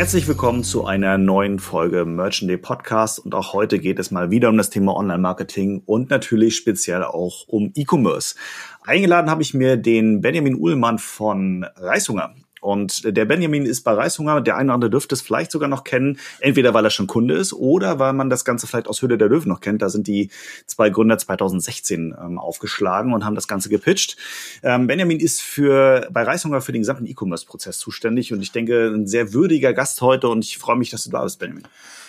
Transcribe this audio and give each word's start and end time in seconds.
Herzlich 0.00 0.26
willkommen 0.26 0.64
zu 0.64 0.86
einer 0.86 1.18
neuen 1.18 1.58
Folge 1.58 2.06
Merchant 2.06 2.48
Day 2.50 2.56
Podcast 2.56 3.18
und 3.18 3.34
auch 3.34 3.52
heute 3.52 3.78
geht 3.78 3.98
es 3.98 4.10
mal 4.10 4.30
wieder 4.30 4.48
um 4.48 4.56
das 4.56 4.70
Thema 4.70 4.96
Online-Marketing 4.96 5.82
und 5.84 6.08
natürlich 6.08 6.56
speziell 6.56 7.04
auch 7.04 7.46
um 7.48 7.70
E-Commerce. 7.74 8.34
Eingeladen 8.80 9.28
habe 9.28 9.42
ich 9.42 9.52
mir 9.52 9.76
den 9.76 10.22
Benjamin 10.22 10.54
Uhlmann 10.58 10.98
von 10.98 11.66
Reishunger. 11.76 12.34
Und 12.60 13.16
der 13.16 13.24
Benjamin 13.24 13.64
ist 13.64 13.82
bei 13.82 13.92
Reishunger, 13.92 14.40
der 14.40 14.56
eine 14.56 14.66
oder 14.66 14.74
andere 14.74 14.90
dürfte 14.90 15.14
es 15.14 15.22
vielleicht 15.22 15.50
sogar 15.50 15.68
noch 15.68 15.84
kennen, 15.84 16.18
entweder 16.40 16.74
weil 16.74 16.84
er 16.84 16.90
schon 16.90 17.06
Kunde 17.06 17.34
ist 17.34 17.52
oder 17.52 17.98
weil 17.98 18.12
man 18.12 18.30
das 18.30 18.44
Ganze 18.44 18.66
vielleicht 18.66 18.88
aus 18.88 19.02
Höhle 19.02 19.18
der 19.18 19.28
Löwen 19.28 19.48
noch 19.48 19.60
kennt. 19.60 19.82
Da 19.82 19.88
sind 19.88 20.06
die 20.06 20.30
zwei 20.66 20.90
Gründer 20.90 21.18
2016 21.18 22.14
ähm, 22.20 22.38
aufgeschlagen 22.38 23.12
und 23.12 23.24
haben 23.24 23.34
das 23.34 23.48
Ganze 23.48 23.68
gepitcht. 23.68 24.16
Ähm, 24.62 24.86
Benjamin 24.86 25.20
ist 25.20 25.40
für, 25.40 26.08
bei 26.10 26.22
Reishunger 26.22 26.60
für 26.60 26.72
den 26.72 26.82
gesamten 26.82 27.06
E-Commerce-Prozess 27.06 27.78
zuständig 27.78 28.32
und 28.32 28.42
ich 28.42 28.52
denke, 28.52 28.88
ein 28.88 29.06
sehr 29.06 29.32
würdiger 29.32 29.72
Gast 29.72 30.00
heute 30.02 30.28
und 30.28 30.44
ich 30.44 30.58
freue 30.58 30.76
mich, 30.76 30.90
dass 30.90 31.04
du 31.04 31.10
da 31.10 31.22
bist, 31.24 31.38
Benjamin. 31.38 31.64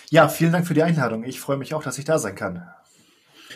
Ja, 0.09 0.27
vielen 0.27 0.51
Dank 0.51 0.67
für 0.67 0.73
die 0.73 0.83
Einladung. 0.83 1.23
Ich 1.23 1.39
freue 1.39 1.57
mich 1.57 1.73
auch, 1.73 1.83
dass 1.83 1.97
ich 1.97 2.03
da 2.03 2.19
sein 2.19 2.35
kann. 2.35 2.63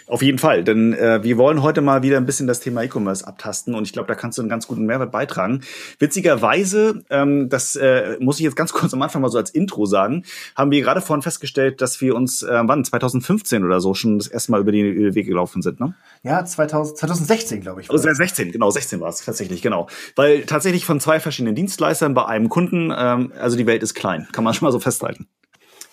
Auf 0.07 0.21
jeden 0.21 0.37
Fall, 0.37 0.63
denn 0.63 0.93
äh, 0.93 1.23
wir 1.23 1.37
wollen 1.37 1.63
heute 1.63 1.81
mal 1.81 2.03
wieder 2.03 2.17
ein 2.17 2.27
bisschen 2.27 2.45
das 2.45 2.59
Thema 2.59 2.83
E-Commerce 2.83 3.25
abtasten 3.25 3.73
und 3.73 3.87
ich 3.87 3.93
glaube, 3.93 4.07
da 4.07 4.13
kannst 4.13 4.37
du 4.37 4.43
einen 4.43 4.49
ganz 4.49 4.67
guten 4.67 4.85
Mehrwert 4.85 5.11
beitragen. 5.11 5.61
Witzigerweise, 5.97 7.03
ähm, 7.09 7.49
das 7.49 7.75
äh, 7.75 8.15
muss 8.19 8.37
ich 8.37 8.43
jetzt 8.43 8.55
ganz 8.55 8.71
kurz 8.73 8.93
am 8.93 9.01
Anfang 9.01 9.23
mal 9.23 9.29
so 9.29 9.39
als 9.39 9.49
Intro 9.49 9.87
sagen, 9.87 10.23
haben 10.55 10.69
wir 10.69 10.81
gerade 10.81 11.01
vorhin 11.01 11.23
festgestellt, 11.23 11.81
dass 11.81 12.01
wir 12.01 12.15
uns, 12.15 12.43
äh, 12.43 12.61
wann, 12.65 12.85
2015 12.85 13.65
oder 13.65 13.81
so, 13.81 13.95
schon 13.95 14.19
das 14.19 14.27
erste 14.27 14.51
Mal 14.51 14.61
über 14.61 14.71
die 14.71 15.15
Wege 15.15 15.29
gelaufen 15.29 15.63
sind, 15.63 15.79
ne? 15.79 15.95
Ja, 16.21 16.45
2000, 16.45 16.99
2016, 16.99 17.61
glaube 17.61 17.81
ich. 17.81 17.89
Oh, 17.89 17.97
16, 17.97 18.51
genau, 18.51 18.69
16 18.69 18.99
war 18.99 19.09
es 19.09 19.25
tatsächlich, 19.25 19.63
genau. 19.63 19.87
Weil 20.15 20.43
tatsächlich 20.43 20.85
von 20.85 20.99
zwei 20.99 21.19
verschiedenen 21.19 21.55
Dienstleistern 21.55 22.13
bei 22.13 22.25
einem 22.25 22.49
Kunden, 22.49 22.93
ähm, 22.95 23.31
also 23.39 23.57
die 23.57 23.65
Welt 23.65 23.81
ist 23.81 23.95
klein, 23.95 24.27
kann 24.31 24.43
man 24.43 24.53
schon 24.53 24.67
mal 24.67 24.71
so 24.71 24.79
festhalten. 24.79 25.27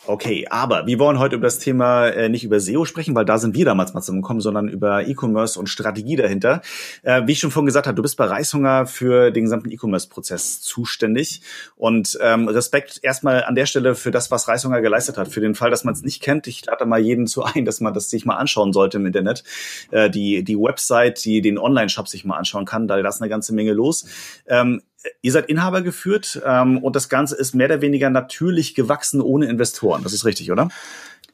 Okay, 0.04 0.48
aber 0.50 0.88
wir 0.88 0.98
wollen 0.98 1.20
heute 1.20 1.36
über 1.36 1.46
das 1.46 1.60
Thema 1.60 2.08
äh, 2.08 2.28
nicht 2.28 2.42
über 2.42 2.58
SEO 2.58 2.84
sprechen, 2.84 3.14
weil 3.14 3.24
da 3.24 3.38
sind 3.38 3.54
wir 3.54 3.64
damals 3.64 3.94
mal 3.94 4.00
zusammengekommen, 4.00 4.40
sondern 4.40 4.66
über 4.66 5.06
E-Commerce 5.06 5.56
und 5.56 5.68
Strategie 5.68 6.16
dahinter. 6.16 6.60
Äh, 7.04 7.22
wie 7.26 7.32
ich 7.32 7.38
schon 7.38 7.52
vorhin 7.52 7.66
gesagt 7.66 7.86
habe, 7.86 7.94
du 7.94 8.02
bist 8.02 8.16
bei 8.16 8.24
Reishunger 8.24 8.86
für 8.86 9.30
den 9.30 9.44
gesamten 9.44 9.70
E-Commerce-Prozess 9.70 10.60
zuständig. 10.60 11.42
Und 11.76 12.18
ähm, 12.20 12.48
Respekt 12.48 12.98
erstmal 13.02 13.44
an 13.44 13.54
der 13.54 13.66
Stelle 13.66 13.94
für 13.94 14.10
das, 14.10 14.32
was 14.32 14.48
Reishunger 14.48 14.80
geleistet 14.80 15.18
hat. 15.18 15.28
Für 15.28 15.40
den 15.40 15.54
Fall, 15.54 15.70
dass 15.70 15.84
man 15.84 15.94
es 15.94 16.02
nicht 16.02 16.20
kennt, 16.20 16.48
ich 16.48 16.66
lade 16.66 16.84
mal 16.84 16.98
jeden 16.98 17.28
zu 17.28 17.44
ein, 17.44 17.64
dass 17.64 17.80
man 17.80 17.94
das 17.94 18.10
sich 18.10 18.24
mal 18.24 18.36
anschauen 18.36 18.72
sollte 18.72 18.96
im 18.96 19.06
Internet. 19.06 19.44
Äh, 19.92 20.10
die, 20.10 20.42
die 20.42 20.58
Website, 20.58 21.24
die 21.24 21.42
den 21.42 21.58
Online-Shop 21.58 22.08
sich 22.08 22.24
mal 22.24 22.38
anschauen 22.38 22.64
kann, 22.64 22.88
da 22.88 22.98
ist 22.98 23.20
eine 23.20 23.30
ganze 23.30 23.54
Menge 23.54 23.72
los. 23.72 24.06
Ähm, 24.48 24.82
ihr 25.20 25.32
seid 25.32 25.46
Inhaber 25.48 25.82
geführt 25.82 26.40
ähm, 26.44 26.78
und 26.78 26.96
das 26.96 27.08
Ganze 27.08 27.36
ist 27.36 27.54
mehr 27.54 27.66
oder 27.66 27.80
weniger 27.80 28.10
natürlich 28.10 28.74
gewachsen 28.74 29.20
ohne 29.20 29.46
Investoren. 29.46 30.02
Das 30.02 30.12
ist 30.12 30.24
richtig, 30.24 30.50
oder? 30.52 30.68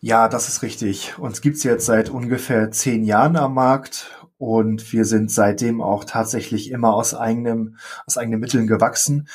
Ja, 0.00 0.28
das 0.28 0.48
ist 0.48 0.62
richtig. 0.62 1.18
Uns 1.18 1.40
gibt's 1.40 1.64
jetzt 1.64 1.86
seit 1.86 2.08
ungefähr 2.08 2.70
zehn 2.70 3.04
Jahren 3.04 3.36
am 3.36 3.54
Markt 3.54 4.10
und 4.38 4.92
wir 4.92 5.04
sind 5.04 5.30
seitdem 5.30 5.82
auch 5.82 6.04
tatsächlich 6.04 6.70
immer 6.70 6.94
aus 6.94 7.14
eigenem, 7.14 7.76
aus 8.06 8.16
eigenen 8.16 8.40
Mitteln 8.40 8.66
gewachsen. 8.66 9.28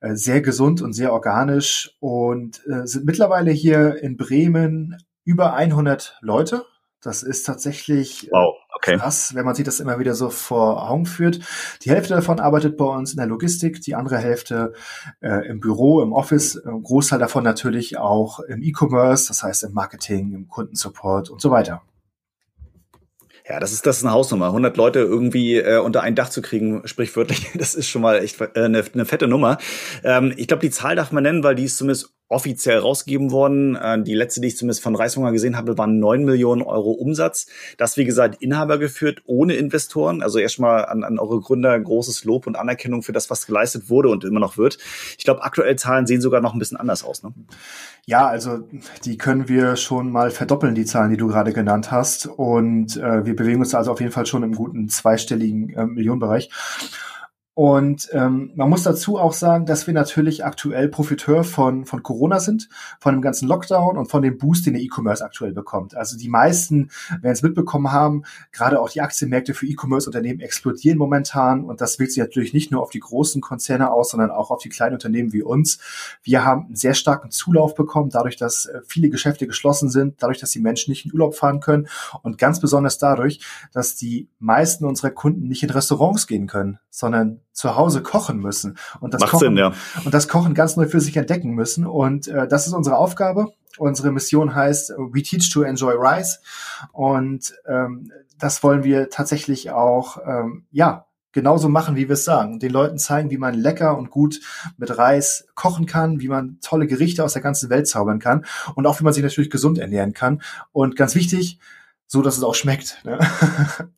Äh, 0.00 0.14
sehr 0.14 0.40
gesund 0.40 0.80
und 0.80 0.92
sehr 0.92 1.12
organisch 1.12 1.96
und 2.00 2.60
äh, 2.66 2.86
sind 2.86 3.04
mittlerweile 3.04 3.50
hier 3.50 3.96
in 4.02 4.16
Bremen 4.16 4.96
über 5.24 5.54
100 5.54 6.18
Leute. 6.20 6.64
Das 7.00 7.22
ist 7.22 7.44
tatsächlich 7.44 8.28
wow. 8.30 8.54
Okay. 8.78 8.96
Krass, 8.96 9.34
wenn 9.34 9.44
man 9.44 9.56
sich 9.56 9.64
das 9.64 9.80
immer 9.80 9.98
wieder 9.98 10.14
so 10.14 10.30
vor 10.30 10.88
Augen 10.88 11.04
führt. 11.04 11.40
Die 11.82 11.90
Hälfte 11.90 12.14
davon 12.14 12.38
arbeitet 12.38 12.76
bei 12.76 12.84
uns 12.84 13.10
in 13.10 13.16
der 13.16 13.26
Logistik, 13.26 13.80
die 13.80 13.96
andere 13.96 14.18
Hälfte 14.18 14.72
äh, 15.20 15.48
im 15.48 15.58
Büro, 15.58 16.00
im 16.00 16.12
Office, 16.12 16.56
ein 16.64 16.84
Großteil 16.84 17.18
davon 17.18 17.42
natürlich 17.42 17.98
auch 17.98 18.38
im 18.38 18.62
E-Commerce, 18.62 19.26
das 19.28 19.42
heißt 19.42 19.64
im 19.64 19.72
Marketing, 19.72 20.32
im 20.32 20.48
Kundensupport 20.48 21.28
und 21.28 21.40
so 21.40 21.50
weiter. 21.50 21.82
Ja, 23.48 23.58
das 23.58 23.72
ist 23.72 23.84
das 23.84 23.98
ist 23.98 24.04
eine 24.04 24.12
Hausnummer. 24.12 24.46
100 24.46 24.76
Leute 24.76 25.00
irgendwie 25.00 25.56
äh, 25.56 25.78
unter 25.78 26.02
ein 26.02 26.14
Dach 26.14 26.28
zu 26.28 26.40
kriegen, 26.40 26.86
sprichwörtlich, 26.86 27.50
das 27.54 27.74
ist 27.74 27.88
schon 27.88 28.02
mal 28.02 28.18
echt 28.22 28.40
äh, 28.40 28.48
eine, 28.54 28.84
eine 28.94 29.06
fette 29.06 29.26
Nummer. 29.26 29.58
Ähm, 30.04 30.32
ich 30.36 30.46
glaube, 30.46 30.60
die 30.60 30.70
Zahl 30.70 30.94
darf 30.94 31.10
man 31.10 31.24
nennen, 31.24 31.42
weil 31.42 31.56
die 31.56 31.64
ist 31.64 31.78
zumindest 31.78 32.14
offiziell 32.28 32.78
rausgegeben 32.78 33.30
worden. 33.30 33.76
Äh, 33.76 34.02
die 34.02 34.14
letzte, 34.14 34.40
die 34.40 34.48
ich 34.48 34.56
zumindest 34.56 34.82
von 34.82 34.94
Reishunger 34.94 35.32
gesehen 35.32 35.56
habe, 35.56 35.78
waren 35.78 35.98
neun 35.98 36.24
Millionen 36.24 36.62
Euro 36.62 36.90
Umsatz. 36.90 37.46
Das, 37.76 37.96
wie 37.96 38.04
gesagt, 38.04 38.42
Inhaber 38.42 38.78
geführt, 38.78 39.22
ohne 39.26 39.54
Investoren. 39.54 40.22
Also 40.22 40.38
erstmal 40.38 40.84
an, 40.86 41.04
an 41.04 41.18
eure 41.18 41.40
Gründer 41.40 41.78
großes 41.78 42.24
Lob 42.24 42.46
und 42.46 42.56
Anerkennung 42.56 43.02
für 43.02 43.12
das, 43.12 43.30
was 43.30 43.46
geleistet 43.46 43.88
wurde 43.88 44.10
und 44.10 44.24
immer 44.24 44.40
noch 44.40 44.58
wird. 44.58 44.78
Ich 45.16 45.24
glaube, 45.24 45.42
aktuell 45.42 45.76
Zahlen 45.76 46.06
sehen 46.06 46.20
sogar 46.20 46.40
noch 46.40 46.52
ein 46.52 46.58
bisschen 46.58 46.76
anders 46.76 47.02
aus. 47.04 47.22
Ne? 47.22 47.32
Ja, 48.04 48.26
also 48.26 48.60
die 49.04 49.18
können 49.18 49.48
wir 49.48 49.76
schon 49.76 50.10
mal 50.10 50.30
verdoppeln, 50.30 50.74
die 50.74 50.84
Zahlen, 50.84 51.10
die 51.10 51.16
du 51.16 51.28
gerade 51.28 51.52
genannt 51.52 51.90
hast. 51.90 52.26
Und 52.26 52.96
äh, 52.96 53.24
wir 53.24 53.36
bewegen 53.36 53.60
uns 53.60 53.74
also 53.74 53.92
auf 53.92 54.00
jeden 54.00 54.12
Fall 54.12 54.26
schon 54.26 54.42
im 54.42 54.54
guten 54.54 54.88
zweistelligen 54.88 55.70
äh, 55.70 55.86
Millionenbereich. 55.86 56.50
Und 57.58 58.08
ähm, 58.12 58.52
man 58.54 58.70
muss 58.70 58.84
dazu 58.84 59.18
auch 59.18 59.32
sagen, 59.32 59.66
dass 59.66 59.88
wir 59.88 59.92
natürlich 59.92 60.44
aktuell 60.44 60.88
Profiteur 60.88 61.42
von, 61.42 61.86
von 61.86 62.04
Corona 62.04 62.38
sind, 62.38 62.68
von 63.00 63.16
dem 63.16 63.20
ganzen 63.20 63.48
Lockdown 63.48 63.96
und 63.96 64.08
von 64.08 64.22
dem 64.22 64.38
Boost, 64.38 64.66
den 64.66 64.74
der 64.74 64.82
E-Commerce 64.84 65.24
aktuell 65.24 65.52
bekommt. 65.52 65.96
Also 65.96 66.16
die 66.16 66.28
meisten 66.28 66.92
werden 67.20 67.32
es 67.32 67.42
mitbekommen 67.42 67.90
haben, 67.90 68.22
gerade 68.52 68.80
auch 68.80 68.90
die 68.90 69.00
Aktienmärkte 69.00 69.54
für 69.54 69.66
E-Commerce-Unternehmen 69.66 70.38
explodieren 70.38 70.98
momentan 70.98 71.64
und 71.64 71.80
das 71.80 71.98
wirkt 71.98 72.12
sich 72.12 72.22
natürlich 72.22 72.52
nicht 72.52 72.70
nur 72.70 72.80
auf 72.80 72.90
die 72.90 73.00
großen 73.00 73.40
Konzerne 73.40 73.90
aus, 73.90 74.10
sondern 74.10 74.30
auch 74.30 74.52
auf 74.52 74.62
die 74.62 74.68
kleinen 74.68 74.94
Unternehmen 74.94 75.32
wie 75.32 75.42
uns. 75.42 75.80
Wir 76.22 76.44
haben 76.44 76.66
einen 76.66 76.76
sehr 76.76 76.94
starken 76.94 77.32
Zulauf 77.32 77.74
bekommen, 77.74 78.10
dadurch, 78.10 78.36
dass 78.36 78.66
äh, 78.66 78.82
viele 78.86 79.10
Geschäfte 79.10 79.48
geschlossen 79.48 79.90
sind, 79.90 80.22
dadurch, 80.22 80.38
dass 80.38 80.52
die 80.52 80.60
Menschen 80.60 80.92
nicht 80.92 81.06
in 81.06 81.12
Urlaub 81.12 81.34
fahren 81.34 81.58
können 81.58 81.88
und 82.22 82.38
ganz 82.38 82.60
besonders 82.60 82.98
dadurch, 82.98 83.40
dass 83.72 83.96
die 83.96 84.28
meisten 84.38 84.84
unserer 84.84 85.10
Kunden 85.10 85.48
nicht 85.48 85.64
in 85.64 85.70
Restaurants 85.70 86.28
gehen 86.28 86.46
können, 86.46 86.78
sondern 86.88 87.40
zu 87.58 87.74
Hause 87.74 88.02
kochen 88.02 88.38
müssen 88.38 88.78
und 89.00 89.14
das 89.14 89.20
Macht 89.20 89.32
Kochen 89.32 89.48
Sinn, 89.48 89.56
ja. 89.56 89.72
und 90.04 90.14
das 90.14 90.28
Kochen 90.28 90.54
ganz 90.54 90.76
neu 90.76 90.86
für 90.86 91.00
sich 91.00 91.16
entdecken 91.16 91.50
müssen 91.50 91.86
und 91.86 92.28
äh, 92.28 92.46
das 92.46 92.68
ist 92.68 92.72
unsere 92.72 92.96
Aufgabe. 92.96 93.52
Unsere 93.78 94.10
Mission 94.12 94.54
heißt 94.54 94.90
We 94.96 95.22
Teach 95.22 95.50
to 95.52 95.62
Enjoy 95.62 95.94
Rice 95.96 96.40
und 96.92 97.54
ähm, 97.66 98.12
das 98.38 98.62
wollen 98.62 98.84
wir 98.84 99.10
tatsächlich 99.10 99.70
auch 99.72 100.18
ähm, 100.24 100.66
ja 100.70 101.06
genauso 101.32 101.68
machen, 101.68 101.96
wie 101.96 102.08
wir 102.08 102.14
es 102.14 102.24
sagen. 102.24 102.60
Den 102.60 102.72
Leuten 102.72 102.98
zeigen, 102.98 103.30
wie 103.30 103.38
man 103.38 103.54
lecker 103.54 103.98
und 103.98 104.10
gut 104.10 104.40
mit 104.76 104.96
Reis 104.96 105.48
kochen 105.54 105.86
kann, 105.86 106.20
wie 106.20 106.28
man 106.28 106.58
tolle 106.60 106.86
Gerichte 106.86 107.24
aus 107.24 107.32
der 107.32 107.42
ganzen 107.42 107.70
Welt 107.70 107.88
zaubern 107.88 108.20
kann 108.20 108.44
und 108.76 108.86
auch 108.86 109.00
wie 109.00 109.04
man 109.04 109.12
sich 109.12 109.22
natürlich 109.22 109.50
gesund 109.50 109.78
ernähren 109.78 110.12
kann. 110.12 110.42
Und 110.72 110.94
ganz 110.94 111.14
wichtig, 111.16 111.58
so 112.06 112.22
dass 112.22 112.36
es 112.36 112.44
auch 112.44 112.54
schmeckt. 112.54 113.04
Ne? 113.04 113.18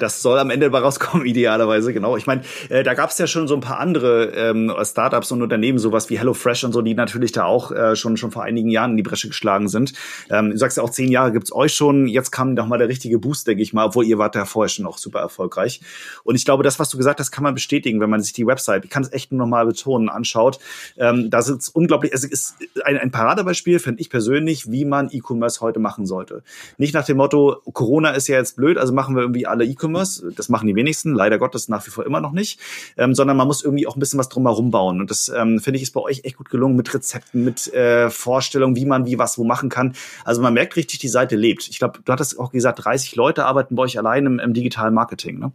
Das 0.00 0.22
soll 0.22 0.38
am 0.38 0.50
Ende 0.50 0.70
rauskommen, 0.70 1.26
idealerweise, 1.26 1.92
genau. 1.92 2.16
Ich 2.16 2.26
meine, 2.26 2.42
äh, 2.68 2.82
da 2.82 2.94
gab 2.94 3.10
es 3.10 3.18
ja 3.18 3.26
schon 3.26 3.48
so 3.48 3.54
ein 3.54 3.60
paar 3.60 3.80
andere 3.80 4.32
ähm, 4.34 4.72
Startups 4.82 5.32
und 5.32 5.42
Unternehmen, 5.42 5.78
sowas 5.78 6.10
wie 6.10 6.18
HelloFresh 6.18 6.64
und 6.64 6.72
so, 6.72 6.82
die 6.82 6.94
natürlich 6.94 7.32
da 7.32 7.44
auch 7.44 7.72
äh, 7.72 7.96
schon 7.96 8.16
schon 8.16 8.30
vor 8.30 8.42
einigen 8.42 8.70
Jahren 8.70 8.92
in 8.92 8.96
die 8.96 9.02
Bresche 9.02 9.28
geschlagen 9.28 9.68
sind. 9.68 9.92
Ähm, 10.30 10.50
du 10.50 10.56
sagst 10.56 10.76
ja 10.76 10.82
auch, 10.82 10.90
zehn 10.90 11.10
Jahre 11.10 11.32
gibt's 11.32 11.52
euch 11.52 11.74
schon. 11.74 12.06
Jetzt 12.06 12.30
kam 12.30 12.56
doch 12.56 12.66
mal 12.66 12.78
der 12.78 12.88
richtige 12.88 13.18
Boost, 13.18 13.46
denke 13.46 13.62
ich 13.62 13.72
mal, 13.72 13.86
obwohl 13.86 14.04
ihr 14.04 14.18
wart 14.18 14.34
ja 14.34 14.44
vorher 14.44 14.68
schon 14.68 14.86
auch 14.86 14.98
super 14.98 15.20
erfolgreich. 15.20 15.80
Und 16.24 16.34
ich 16.34 16.44
glaube, 16.44 16.62
das, 16.62 16.78
was 16.78 16.90
du 16.90 16.96
gesagt 16.96 17.20
hast, 17.20 17.30
kann 17.30 17.44
man 17.44 17.54
bestätigen, 17.54 18.00
wenn 18.00 18.10
man 18.10 18.20
sich 18.20 18.32
die 18.32 18.46
Website, 18.46 18.84
ich 18.84 18.90
kann 18.90 19.02
es 19.02 19.12
echt 19.12 19.32
nur 19.32 19.38
noch 19.38 19.46
mal 19.46 19.66
betonen, 19.66 20.08
anschaut. 20.08 20.58
Ähm, 20.96 21.30
da 21.30 21.42
sind 21.42 21.68
unglaublich, 21.72 22.12
es 22.12 22.24
ist 22.24 22.56
ein, 22.84 22.98
ein 22.98 23.10
Paradebeispiel, 23.10 23.78
finde 23.78 24.00
ich 24.00 24.10
persönlich, 24.10 24.70
wie 24.70 24.84
man 24.84 25.08
E-Commerce 25.10 25.60
heute 25.60 25.78
machen 25.78 26.06
sollte. 26.06 26.42
Nicht 26.76 26.94
nach 26.94 27.04
dem 27.04 27.16
Motto, 27.16 27.62
Corona 27.72 28.10
ist 28.10 28.28
ja 28.28 28.36
jetzt 28.36 28.56
blöd, 28.56 28.78
also 28.78 28.92
machen 28.92 29.14
wir 29.14 29.22
irgendwie 29.22 29.46
alle 29.46 29.64
E-Commerce. 29.78 30.32
Das 30.34 30.48
machen 30.48 30.66
die 30.66 30.74
wenigsten, 30.74 31.14
leider 31.14 31.38
Gottes 31.38 31.68
nach 31.68 31.86
wie 31.86 31.90
vor 31.90 32.04
immer 32.04 32.20
noch 32.20 32.32
nicht, 32.32 32.60
ähm, 32.96 33.14
sondern 33.14 33.36
man 33.36 33.46
muss 33.46 33.62
irgendwie 33.62 33.86
auch 33.86 33.96
ein 33.96 34.00
bisschen 34.00 34.18
was 34.18 34.28
drumherum 34.28 34.70
bauen. 34.70 35.00
Und 35.00 35.10
das 35.10 35.28
ähm, 35.28 35.60
finde 35.60 35.76
ich 35.76 35.84
ist 35.84 35.92
bei 35.92 36.00
euch 36.00 36.22
echt 36.24 36.36
gut 36.36 36.50
gelungen 36.50 36.76
mit 36.76 36.92
Rezepten, 36.92 37.44
mit 37.44 37.72
äh, 37.72 38.10
Vorstellungen, 38.10 38.76
wie 38.76 38.86
man 38.86 39.06
wie 39.06 39.18
was 39.18 39.38
wo 39.38 39.44
machen 39.44 39.68
kann. 39.68 39.94
Also 40.24 40.42
man 40.42 40.54
merkt 40.54 40.76
richtig, 40.76 40.98
die 40.98 41.08
Seite 41.08 41.36
lebt. 41.36 41.68
Ich 41.68 41.78
glaube, 41.78 42.00
du 42.04 42.12
hattest 42.12 42.38
auch 42.38 42.52
gesagt, 42.52 42.84
30 42.84 43.16
Leute 43.16 43.44
arbeiten 43.44 43.76
bei 43.76 43.84
euch 43.84 43.98
allein 43.98 44.26
im, 44.26 44.38
im 44.38 44.52
digitalen 44.52 44.94
Marketing. 44.94 45.38
Ne? 45.38 45.52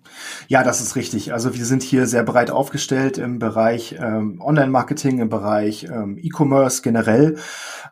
Ja, 0.47 0.63
das 0.63 0.81
ist 0.81 0.95
richtig. 0.95 1.33
Also 1.33 1.55
wir 1.55 1.65
sind 1.65 1.83
hier 1.83 2.07
sehr 2.07 2.23
breit 2.23 2.51
aufgestellt 2.51 3.17
im 3.17 3.39
Bereich 3.39 3.95
ähm, 3.99 4.41
Online-Marketing, 4.41 5.19
im 5.19 5.29
Bereich 5.29 5.85
ähm, 5.85 6.17
E-Commerce 6.21 6.81
generell, 6.81 7.37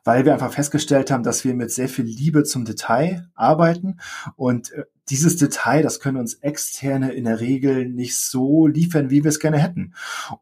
weil 0.03 0.25
wir 0.25 0.33
einfach 0.33 0.51
festgestellt 0.51 1.11
haben, 1.11 1.23
dass 1.23 1.43
wir 1.43 1.53
mit 1.53 1.71
sehr 1.71 1.89
viel 1.89 2.05
Liebe 2.05 2.43
zum 2.43 2.65
Detail 2.65 3.27
arbeiten 3.35 3.99
und 4.35 4.71
äh, 4.71 4.83
dieses 5.11 5.35
Detail, 5.35 5.83
das 5.83 5.99
können 5.99 6.17
uns 6.17 6.35
Externe 6.35 7.11
in 7.11 7.25
der 7.25 7.41
Regel 7.41 7.87
nicht 7.87 8.17
so 8.17 8.65
liefern, 8.65 9.09
wie 9.09 9.23
wir 9.23 9.29
es 9.29 9.39
gerne 9.39 9.59
hätten. 9.59 9.93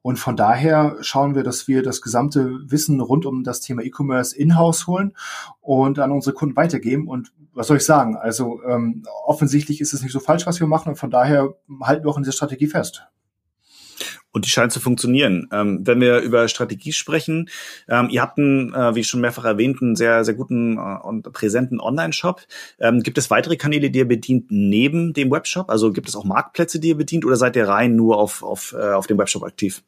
Und 0.03 0.19
von 0.19 0.37
daher 0.37 0.97
schauen 1.01 1.33
wir, 1.35 1.43
dass 1.43 1.67
wir 1.67 1.81
das 1.81 2.01
gesamte 2.01 2.59
Wissen 2.69 3.01
rund 3.01 3.25
um 3.25 3.43
das 3.43 3.61
Thema 3.61 3.81
E-Commerce 3.81 4.37
in-house 4.37 4.85
holen 4.85 5.13
und 5.59 5.97
an 5.97 6.11
unsere 6.11 6.35
Kunden 6.35 6.55
weitergeben. 6.55 7.07
Und 7.07 7.33
was 7.53 7.67
soll 7.67 7.77
ich 7.77 7.85
sagen? 7.85 8.15
Also 8.15 8.61
ähm, 8.63 9.03
offensichtlich 9.25 9.81
ist 9.81 9.93
es 9.93 10.03
nicht 10.03 10.13
so 10.13 10.19
falsch, 10.19 10.45
was 10.45 10.59
wir 10.59 10.67
machen. 10.67 10.89
Und 10.89 10.95
von 10.95 11.09
daher 11.09 11.55
halten 11.81 12.05
wir 12.05 12.11
auch 12.11 12.17
in 12.17 12.23
dieser 12.23 12.33
Strategie 12.33 12.67
fest. 12.67 13.07
Und 14.31 14.45
die 14.45 14.49
scheint 14.49 14.71
zu 14.71 14.79
funktionieren. 14.79 15.49
Ähm, 15.51 15.79
wenn 15.83 15.99
wir 16.01 16.19
über 16.19 16.47
Strategie 16.47 16.93
sprechen, 16.93 17.49
ähm, 17.87 18.09
ihr 18.11 18.21
habt 18.21 18.37
einen, 18.37 18.73
äh, 18.73 18.93
wie 18.93 19.03
schon 19.03 19.21
mehrfach 19.21 19.45
erwähnt, 19.45 19.81
einen 19.81 19.95
sehr, 19.95 20.23
sehr 20.23 20.35
guten 20.35 20.77
äh, 20.77 20.97
und 21.01 21.31
präsenten 21.33 21.79
Online-Shop. 21.79 22.41
Ähm, 22.79 23.01
gibt 23.01 23.17
es 23.17 23.31
weitere 23.31 23.57
Kanäle, 23.57 23.89
die 23.89 23.99
ihr 23.99 24.07
bedient 24.07 24.47
neben 24.49 25.13
dem 25.13 25.31
Webshop? 25.31 25.69
Also 25.71 25.91
gibt 25.91 26.07
es 26.07 26.15
auch 26.15 26.25
Marktplätze, 26.25 26.79
die 26.79 26.89
ihr 26.89 26.97
bedient 26.97 27.25
oder 27.25 27.37
seid 27.37 27.55
ihr 27.55 27.67
rein 27.67 27.95
nur 27.95 28.17
auf, 28.17 28.43
auf, 28.43 28.75
äh, 28.77 28.91
auf 28.91 29.07
dem 29.07 29.17
Webshop 29.17 29.43
aktiv? 29.43 29.81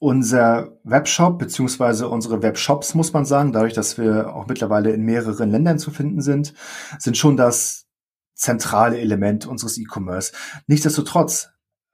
Unser 0.00 0.76
Webshop 0.82 1.38
beziehungsweise 1.38 2.08
unsere 2.08 2.42
Webshops, 2.42 2.96
muss 2.96 3.12
man 3.12 3.24
sagen, 3.24 3.52
dadurch, 3.52 3.74
dass 3.74 3.98
wir 3.98 4.34
auch 4.34 4.48
mittlerweile 4.48 4.90
in 4.90 5.02
mehreren 5.02 5.48
Ländern 5.48 5.78
zu 5.78 5.92
finden 5.92 6.20
sind, 6.20 6.54
sind 6.98 7.16
schon 7.16 7.36
das 7.36 7.86
zentrale 8.34 8.98
Element 8.98 9.46
unseres 9.46 9.78
E-Commerce. 9.78 10.32
Nichtsdestotrotz 10.66 11.51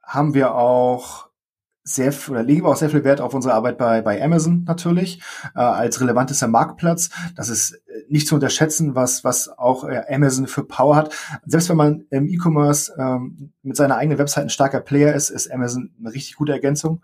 haben 0.09 0.33
wir 0.33 0.55
auch 0.55 1.29
sehr 1.83 2.13
oder 2.29 2.43
legen 2.43 2.63
wir 2.63 2.69
auch 2.69 2.75
sehr 2.75 2.89
viel 2.89 3.03
Wert 3.03 3.21
auf 3.21 3.33
unsere 3.33 3.53
Arbeit 3.53 3.77
bei, 3.77 4.01
bei 4.01 4.23
Amazon 4.23 4.63
natürlich 4.67 5.21
äh, 5.55 5.59
als 5.59 6.01
relevantester 6.01 6.47
Marktplatz. 6.47 7.09
Das 7.35 7.49
ist 7.49 7.71
äh, 7.71 8.03
nicht 8.09 8.27
zu 8.27 8.35
unterschätzen, 8.35 8.95
was, 8.95 9.23
was 9.23 9.49
auch 9.49 9.83
äh, 9.85 10.03
Amazon 10.09 10.47
für 10.47 10.63
Power 10.63 10.95
hat. 10.95 11.13
Selbst 11.45 11.69
wenn 11.69 11.77
man 11.77 12.05
im 12.09 12.27
E-Commerce 12.27 12.93
ähm, 12.97 13.53
mit 13.63 13.75
seiner 13.75 13.97
eigenen 13.97 14.19
Website 14.19 14.45
ein 14.45 14.49
starker 14.49 14.81
Player 14.81 15.13
ist, 15.13 15.29
ist 15.29 15.51
Amazon 15.51 15.91
eine 15.99 16.13
richtig 16.13 16.35
gute 16.35 16.51
Ergänzung. 16.51 17.01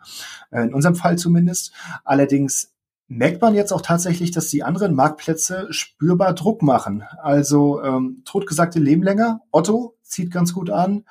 Äh, 0.51 0.63
in 0.63 0.73
unserem 0.73 0.95
Fall 0.95 1.17
zumindest. 1.17 1.73
Allerdings 2.03 2.73
merkt 3.07 3.41
man 3.41 3.53
jetzt 3.53 3.71
auch 3.71 3.81
tatsächlich, 3.81 4.31
dass 4.31 4.49
die 4.49 4.63
anderen 4.63 4.95
Marktplätze 4.95 5.67
spürbar 5.71 6.33
Druck 6.33 6.61
machen. 6.61 7.03
Also 7.21 7.81
ähm, 7.81 8.21
totgesagte 8.25 8.79
leben 8.79 9.03
länger. 9.03 9.41
Otto 9.51 9.95
zieht 10.01 10.31
ganz 10.31 10.53
gut 10.53 10.69
an. 10.69 11.05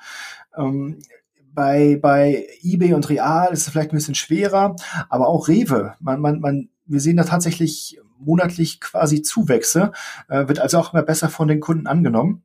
Ähm, 0.57 0.99
bei, 1.55 1.97
bei 2.01 2.47
eBay 2.61 2.93
und 2.93 3.09
Real 3.09 3.51
ist 3.51 3.61
es 3.61 3.69
vielleicht 3.69 3.91
ein 3.91 3.97
bisschen 3.97 4.15
schwerer, 4.15 4.75
aber 5.09 5.27
auch 5.27 5.47
Rewe. 5.47 5.95
Man, 5.99 6.21
man, 6.21 6.39
man, 6.39 6.69
wir 6.85 6.99
sehen 6.99 7.17
da 7.17 7.23
tatsächlich 7.23 7.99
monatlich 8.19 8.79
quasi 8.79 9.21
Zuwächse, 9.21 9.91
äh, 10.27 10.47
wird 10.47 10.59
also 10.59 10.77
auch 10.77 10.93
immer 10.93 11.03
besser 11.03 11.29
von 11.29 11.47
den 11.47 11.59
Kunden 11.59 11.87
angenommen. 11.87 12.43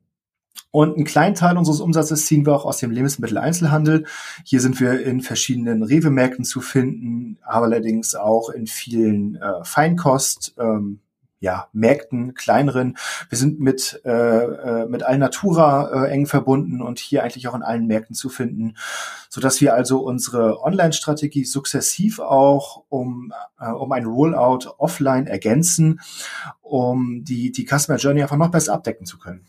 Und 0.71 0.95
einen 0.95 1.05
kleinen 1.05 1.35
Teil 1.35 1.57
unseres 1.57 1.81
Umsatzes 1.81 2.25
ziehen 2.25 2.45
wir 2.45 2.55
auch 2.55 2.65
aus 2.65 2.77
dem 2.77 2.91
Lebensmitteleinzelhandel. 2.91 4.05
Hier 4.45 4.61
sind 4.61 4.79
wir 4.79 5.01
in 5.01 5.21
verschiedenen 5.21 5.83
Rewe-Märkten 5.83 6.45
zu 6.45 6.61
finden, 6.61 7.37
aber 7.43 7.65
allerdings 7.65 8.15
auch 8.15 8.49
in 8.49 8.67
vielen 8.67 9.35
äh, 9.35 9.63
Feinkost, 9.63 10.55
ähm, 10.57 10.99
ja, 11.41 11.67
Märkten, 11.73 12.35
kleineren. 12.35 12.97
Wir 13.29 13.37
sind 13.37 13.59
mit, 13.59 13.99
äh, 14.05 14.11
äh, 14.11 14.85
mit 14.85 15.01
Alnatura 15.01 16.05
äh, 16.05 16.11
eng 16.11 16.27
verbunden 16.27 16.83
und 16.83 16.99
hier 16.99 17.23
eigentlich 17.23 17.47
auch 17.47 17.55
in 17.55 17.63
allen 17.63 17.87
Märkten 17.87 18.15
zu 18.15 18.29
finden, 18.29 18.75
so 19.27 19.41
dass 19.41 19.59
wir 19.59 19.73
also 19.73 20.01
unsere 20.01 20.61
Online-Strategie 20.61 21.43
sukzessiv 21.43 22.19
auch 22.19 22.83
um, 22.89 23.33
äh, 23.59 23.71
um 23.71 23.91
ein 23.91 24.05
Rollout 24.05 24.69
offline 24.77 25.25
ergänzen, 25.25 25.99
um 26.61 27.23
die, 27.23 27.51
die 27.51 27.65
Customer 27.65 27.97
Journey 27.97 28.21
einfach 28.21 28.37
noch 28.37 28.51
besser 28.51 28.73
abdecken 28.73 29.07
zu 29.07 29.17
können. 29.17 29.43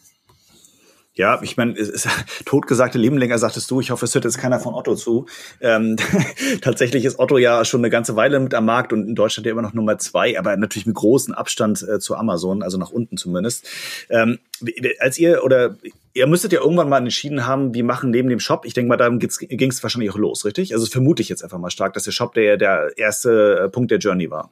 Ja, 1.15 1.41
ich 1.43 1.59
meine, 1.59 1.75
totgesagte 2.47 2.99
Leben 2.99 3.19
länger 3.19 3.39
sagtest 3.39 3.71
du. 3.71 3.81
Ich 3.81 3.91
hoffe, 3.91 4.07
es 4.07 4.15
hört 4.15 4.25
jetzt 4.25 4.39
keiner 4.39 4.61
von 4.61 4.75
Otto 4.75 4.95
zu. 4.95 5.27
Ähm, 5.61 5.97
tatsächlich 6.63 7.05
ist 7.05 7.19
Otto 7.19 7.37
ja 7.37 7.65
schon 7.65 7.81
eine 7.81 7.91
ganze 7.91 8.17
Weile 8.17 8.41
mit 8.41 8.55
am 8.55 8.65
Markt 8.65 8.93
und 8.93 9.07
in 9.07 9.15
Deutschland 9.15 9.45
ja 9.47 9.53
immer 9.53 9.63
noch 9.63 9.75
Nummer 9.75 9.99
zwei, 9.99 10.39
aber 10.39 10.57
natürlich 10.57 10.87
mit 10.87 10.97
großem 10.97 11.35
Abstand 11.35 11.83
äh, 11.83 11.99
zu 11.99 12.17
Amazon, 12.17 12.63
also 12.63 12.79
nach 12.79 12.91
unten 12.91 13.19
zumindest. 13.19 13.69
Ähm, 14.09 14.39
als 15.01 15.19
ihr 15.19 15.45
oder 15.45 15.77
ihr 16.15 16.27
müsstet 16.27 16.53
ja 16.53 16.61
irgendwann 16.61 16.89
mal 16.89 16.99
entschieden 16.99 17.47
haben, 17.47 17.75
wir 17.75 17.85
machen 17.85 18.11
neben 18.11 18.29
dem 18.29 18.41
Shop, 18.41 18.65
ich 18.65 18.75
denke 18.75 18.89
mal, 18.89 18.97
da 18.97 19.09
ging 19.09 19.71
es 19.71 19.83
wahrscheinlich 19.83 20.11
auch 20.11 20.19
los, 20.19 20.45
richtig? 20.45 20.73
Also 20.73 20.87
vermute 20.87 21.21
ich 21.23 21.29
jetzt 21.29 21.43
einfach 21.43 21.59
mal 21.59 21.71
stark, 21.71 21.93
dass 21.95 22.05
der 22.05 22.13
Shop 22.13 22.33
der, 22.35 22.57
der 22.57 22.93
erste 22.97 23.65
äh, 23.65 23.69
Punkt 23.69 23.91
der 23.91 23.99
Journey 23.99 24.31
war. 24.31 24.51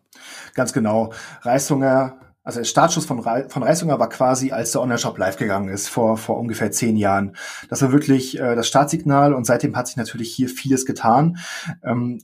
Ganz 0.55 0.73
genau. 0.73 1.13
Reishunger 1.43 2.19
also 2.43 2.61
der 2.61 2.65
Startschuss 2.65 3.05
von, 3.05 3.21
Re 3.21 3.47
von 3.49 3.63
Reisinger 3.63 3.99
war 3.99 4.09
quasi, 4.09 4.51
als 4.51 4.73
der 4.73 4.81
Online-Shop 4.81 5.19
live 5.19 5.37
gegangen 5.37 5.69
ist, 5.69 5.89
vor, 5.89 6.17
vor 6.17 6.39
ungefähr 6.39 6.71
zehn 6.71 6.97
Jahren. 6.97 7.37
Das 7.69 7.83
war 7.83 7.93
wirklich 7.93 8.39
äh, 8.39 8.55
das 8.55 8.67
Startsignal 8.67 9.35
und 9.35 9.45
seitdem 9.45 9.77
hat 9.77 9.89
sich 9.89 9.97
natürlich 9.97 10.33
hier 10.33 10.49
vieles 10.49 10.87
getan. 10.87 11.39
Ähm, 11.83 12.21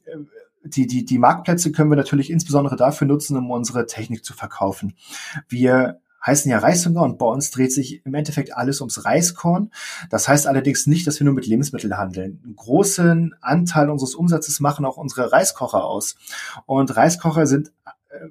die, 0.64 0.86
die, 0.86 1.04
die 1.04 1.18
Marktplätze 1.18 1.70
können 1.70 1.90
wir 1.90 1.96
natürlich 1.96 2.30
insbesondere 2.30 2.76
dafür 2.76 3.06
nutzen, 3.06 3.36
um 3.36 3.50
unsere 3.50 3.86
Technik 3.86 4.24
zu 4.24 4.32
verkaufen. 4.32 4.94
Wir 5.48 6.00
heißen 6.26 6.50
ja 6.50 6.58
Reishunger 6.58 7.02
und 7.02 7.18
bei 7.18 7.26
uns 7.26 7.50
dreht 7.50 7.72
sich 7.72 8.04
im 8.04 8.14
Endeffekt 8.14 8.56
alles 8.56 8.80
ums 8.80 9.04
Reiskorn. 9.04 9.70
Das 10.10 10.26
heißt 10.28 10.46
allerdings 10.46 10.86
nicht, 10.86 11.06
dass 11.06 11.20
wir 11.20 11.24
nur 11.24 11.34
mit 11.34 11.46
Lebensmitteln 11.46 11.96
handeln. 11.96 12.40
Einen 12.42 12.56
großen 12.56 13.34
Anteil 13.40 13.90
unseres 13.90 14.16
Umsatzes 14.16 14.58
machen 14.58 14.84
auch 14.84 14.96
unsere 14.96 15.30
Reiskocher 15.30 15.84
aus. 15.84 16.16
Und 16.66 16.96
Reiskocher 16.96 17.46
sind 17.46 17.70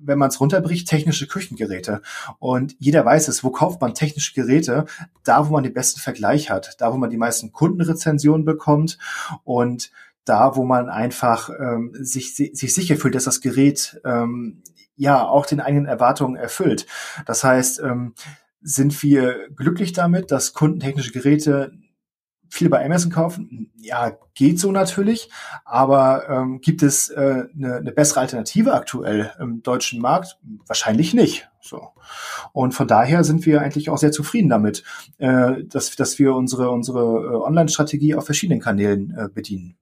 wenn 0.01 0.19
man 0.19 0.29
es 0.29 0.39
runterbricht, 0.39 0.87
technische 0.87 1.27
Küchengeräte. 1.27 2.01
Und 2.39 2.75
jeder 2.79 3.05
weiß 3.05 3.27
es, 3.27 3.43
wo 3.43 3.49
kauft 3.51 3.81
man 3.81 3.93
technische 3.93 4.33
Geräte? 4.33 4.85
Da, 5.23 5.47
wo 5.47 5.53
man 5.53 5.63
den 5.63 5.73
besten 5.73 5.99
Vergleich 5.99 6.49
hat, 6.49 6.75
da, 6.79 6.93
wo 6.93 6.97
man 6.97 7.09
die 7.09 7.17
meisten 7.17 7.51
Kundenrezensionen 7.51 8.45
bekommt 8.45 8.97
und 9.43 9.91
da, 10.25 10.55
wo 10.55 10.65
man 10.65 10.89
einfach 10.89 11.49
ähm, 11.59 11.91
sich, 11.99 12.35
sich 12.35 12.73
sicher 12.73 12.97
fühlt, 12.97 13.15
dass 13.15 13.25
das 13.25 13.41
Gerät 13.41 14.01
ähm, 14.03 14.63
ja 14.95 15.23
auch 15.25 15.45
den 15.45 15.61
eigenen 15.61 15.85
Erwartungen 15.85 16.35
erfüllt. 16.35 16.87
Das 17.25 17.43
heißt, 17.43 17.79
ähm, 17.79 18.15
sind 18.61 19.03
wir 19.03 19.49
glücklich 19.55 19.93
damit, 19.93 20.31
dass 20.31 20.53
kundentechnische 20.53 21.11
Geräte 21.11 21.71
viel 22.49 22.69
bei 22.69 22.83
Amazon 22.85 23.11
kaufen? 23.11 23.71
Ja, 23.77 24.17
geht 24.33 24.59
so 24.59 24.71
natürlich, 24.71 25.29
aber 25.63 26.29
ähm, 26.29 26.61
gibt 26.61 26.83
es 26.83 27.09
äh, 27.09 27.45
eine, 27.55 27.75
eine 27.77 27.91
bessere 27.91 28.21
Alternative 28.21 28.73
aktuell 28.73 29.31
im 29.39 29.63
deutschen 29.63 30.01
Markt? 30.01 30.37
Wahrscheinlich 30.67 31.13
nicht. 31.13 31.49
So. 31.61 31.89
Und 32.53 32.73
von 32.73 32.87
daher 32.87 33.23
sind 33.23 33.45
wir 33.45 33.61
eigentlich 33.61 33.89
auch 33.89 33.97
sehr 33.97 34.11
zufrieden 34.11 34.49
damit, 34.49 34.83
äh, 35.17 35.63
dass, 35.63 35.95
dass 35.95 36.19
wir 36.19 36.35
unsere, 36.35 36.69
unsere 36.69 36.99
äh, 36.99 37.35
Online-Strategie 37.35 38.15
auf 38.15 38.25
verschiedenen 38.25 38.61
Kanälen 38.61 39.15
äh, 39.17 39.27
bedienen. 39.27 39.75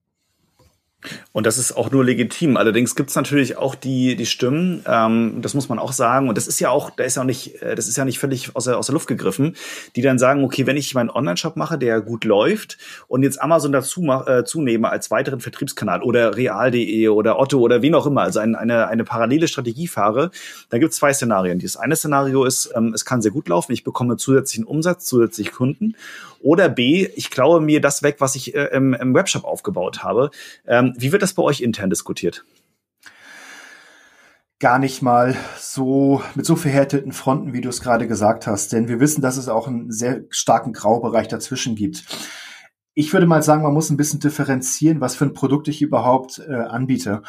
Und 1.34 1.46
das 1.46 1.58
ist 1.58 1.76
auch 1.76 1.90
nur 1.90 2.04
legitim. 2.04 2.56
Allerdings 2.56 2.94
gibt 2.94 3.10
es 3.10 3.16
natürlich 3.16 3.56
auch 3.56 3.74
die, 3.74 4.14
die 4.14 4.24
Stimmen, 4.24 4.84
ähm, 4.86 5.42
das 5.42 5.52
muss 5.52 5.68
man 5.68 5.80
auch 5.80 5.92
sagen, 5.92 6.28
und 6.28 6.38
das 6.38 6.46
ist 6.46 6.60
ja 6.60 6.70
auch, 6.70 6.90
da 6.90 7.02
ist 7.02 7.16
ja 7.16 7.22
auch 7.22 7.26
nicht, 7.26 7.60
äh, 7.60 7.74
das 7.74 7.88
ist 7.88 7.96
ja 7.96 8.04
nicht 8.04 8.20
völlig 8.20 8.54
aus 8.54 8.66
der, 8.66 8.78
aus 8.78 8.86
der 8.86 8.92
Luft 8.92 9.08
gegriffen, 9.08 9.56
die 9.96 10.02
dann 10.02 10.20
sagen, 10.20 10.44
okay, 10.44 10.64
wenn 10.68 10.76
ich 10.76 10.94
meinen 10.94 11.10
Online-Shop 11.10 11.56
mache, 11.56 11.76
der 11.76 12.00
gut 12.02 12.24
läuft 12.24 12.78
und 13.08 13.24
jetzt 13.24 13.42
Amazon 13.42 13.72
dazu 13.72 14.00
mach, 14.02 14.28
äh, 14.28 14.44
zunehme 14.44 14.88
als 14.90 15.10
weiteren 15.10 15.40
Vertriebskanal 15.40 16.04
oder 16.04 16.36
real.de 16.36 17.08
oder 17.08 17.40
Otto 17.40 17.58
oder 17.58 17.82
wen 17.82 17.96
auch 17.96 18.06
immer, 18.06 18.22
also 18.22 18.38
ein, 18.38 18.54
eine, 18.54 18.86
eine 18.86 19.02
parallele 19.02 19.48
Strategie 19.48 19.88
fahre, 19.88 20.30
dann 20.70 20.78
gibt 20.78 20.92
es 20.92 20.98
zwei 21.00 21.12
Szenarien. 21.12 21.58
Das 21.58 21.76
eine 21.76 21.96
Szenario 21.96 22.44
ist, 22.44 22.70
ähm, 22.76 22.92
es 22.94 23.04
kann 23.04 23.22
sehr 23.22 23.32
gut 23.32 23.48
laufen, 23.48 23.72
ich 23.72 23.82
bekomme 23.82 24.16
zusätzlichen 24.18 24.66
Umsatz, 24.66 25.04
zusätzlich 25.06 25.50
Kunden. 25.50 25.96
Oder 26.44 26.68
B, 26.68 27.08
ich 27.16 27.30
klaue 27.30 27.62
mir 27.62 27.80
das 27.80 28.02
weg, 28.02 28.16
was 28.18 28.36
ich 28.36 28.54
äh, 28.54 28.66
im, 28.66 28.92
im 28.92 29.14
Webshop 29.14 29.44
aufgebaut 29.44 30.04
habe. 30.04 30.30
Ähm, 30.66 30.92
wie 30.94 31.10
wird 31.10 31.22
das 31.24 31.34
bei 31.34 31.42
euch 31.42 31.60
intern 31.60 31.90
diskutiert? 31.90 32.44
gar 34.60 34.78
nicht 34.78 35.02
mal 35.02 35.36
so 35.58 36.22
mit 36.34 36.46
so 36.46 36.56
verhärteten 36.56 37.12
Fronten, 37.12 37.52
wie 37.52 37.60
du 37.60 37.68
es 37.68 37.82
gerade 37.82 38.08
gesagt 38.08 38.46
hast. 38.46 38.72
Denn 38.72 38.88
wir 38.88 38.98
wissen, 38.98 39.20
dass 39.20 39.36
es 39.36 39.50
auch 39.50 39.66
einen 39.68 39.92
sehr 39.92 40.22
starken 40.30 40.72
Graubereich 40.72 41.28
dazwischen 41.28 41.74
gibt. 41.74 42.04
Ich 42.94 43.12
würde 43.12 43.26
mal 43.26 43.42
sagen, 43.42 43.62
man 43.62 43.74
muss 43.74 43.90
ein 43.90 43.98
bisschen 43.98 44.20
differenzieren, 44.20 45.02
was 45.02 45.16
für 45.16 45.26
ein 45.26 45.34
Produkt 45.34 45.68
ich 45.68 45.82
überhaupt 45.82 46.38
äh, 46.48 46.54
anbiete. 46.54 47.20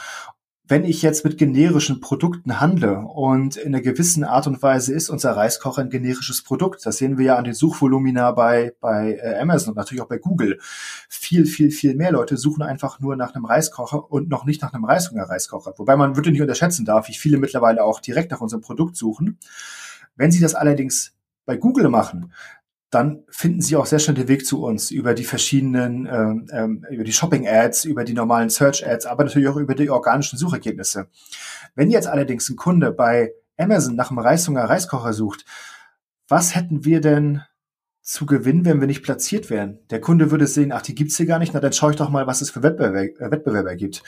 Wenn 0.67 0.83
ich 0.83 1.03
jetzt 1.03 1.23
mit 1.23 1.37
generischen 1.37 2.01
Produkten 2.01 2.59
handle 2.59 2.99
und 2.99 3.55
in 3.55 3.75
einer 3.75 3.81
gewissen 3.81 4.23
Art 4.23 4.47
und 4.47 4.63
Weise 4.63 4.93
ist 4.93 5.09
unser 5.09 5.35
Reiskocher 5.35 5.83
ein 5.83 5.91
generisches 5.91 6.41
Produkt, 6.41 6.85
das 6.85 6.97
sehen 6.97 7.17
wir 7.19 7.25
ja 7.25 7.35
an 7.35 7.43
den 7.43 7.53
Suchvolumina 7.53 8.31
bei, 8.31 8.73
bei 8.79 9.19
äh, 9.21 9.39
Amazon 9.39 9.69
und 9.69 9.77
natürlich 9.77 10.01
auch 10.01 10.07
bei 10.07 10.17
Google. 10.17 10.59
Viel, 11.07 11.45
viel, 11.45 11.69
viel 11.69 11.95
mehr 11.95 12.11
Leute 12.11 12.37
suchen 12.37 12.63
einfach 12.63 12.99
nur 12.99 13.15
nach 13.15 13.35
einem 13.35 13.45
Reiskocher 13.45 14.11
und 14.11 14.27
noch 14.27 14.45
nicht 14.45 14.61
nach 14.63 14.73
einem 14.73 14.85
Reishunger-Reiskocher. 14.85 15.75
Wobei 15.77 15.95
man 15.95 16.15
wirklich 16.15 16.33
nicht 16.33 16.41
unterschätzen 16.41 16.83
darf, 16.83 17.09
wie 17.09 17.13
viele 17.13 17.37
mittlerweile 17.37 17.83
auch 17.83 17.99
direkt 17.99 18.31
nach 18.31 18.41
unserem 18.41 18.61
Produkt 18.61 18.95
suchen. 18.95 19.37
Wenn 20.15 20.31
Sie 20.31 20.39
das 20.39 20.55
allerdings 20.55 21.13
bei 21.45 21.57
Google 21.57 21.89
machen, 21.89 22.33
dann 22.95 23.25
finden 23.29 23.59
Sie 23.59 23.75
auch 23.75 23.85
sehr 23.85 23.99
schnell 23.99 24.15
den 24.15 24.29
Weg 24.29 24.45
zu 24.45 24.63
uns 24.63 24.89
über 24.89 25.13
die 25.13 25.25
verschiedenen, 25.25 26.07
ähm, 26.09 26.47
ähm, 26.51 26.85
über 26.89 27.03
die 27.03 27.11
Shopping-Ads, 27.11 27.83
über 27.83 28.05
die 28.05 28.13
normalen 28.13 28.49
Search-Ads, 28.49 29.05
aber 29.05 29.25
natürlich 29.25 29.49
auch 29.49 29.57
über 29.57 29.75
die 29.75 29.89
organischen 29.89 30.39
Suchergebnisse. 30.39 31.09
Wenn 31.75 31.91
jetzt 31.91 32.07
allerdings 32.07 32.49
ein 32.49 32.55
Kunde 32.55 32.93
bei 32.93 33.33
Amazon 33.57 33.95
nach 33.95 34.11
einem 34.11 34.19
Reishunger 34.19 34.63
Reiskocher 34.63 35.11
sucht, 35.11 35.45
was 36.29 36.55
hätten 36.55 36.85
wir 36.85 37.01
denn 37.01 37.41
zu 38.05 38.27
gewinnen, 38.27 38.65
wenn 38.65 38.79
wir 38.79 38.85
nicht 38.85 39.01
platziert 39.01 39.49
wären. 39.49 39.79
Der 39.89 39.99
Kunde 39.99 40.29
würde 40.29 40.45
sehen, 40.45 40.71
ach, 40.71 40.83
die 40.83 40.93
gibt's 40.93 41.17
hier 41.17 41.25
gar 41.25 41.39
nicht, 41.39 41.55
na 41.55 41.59
dann 41.59 41.73
schaue 41.73 41.89
ich 41.89 41.97
doch 41.97 42.09
mal, 42.09 42.27
was 42.27 42.41
es 42.41 42.51
für 42.51 42.61
Wettbewerber, 42.61 43.19
äh, 43.19 43.31
Wettbewerber 43.31 43.75
gibt. 43.75 44.03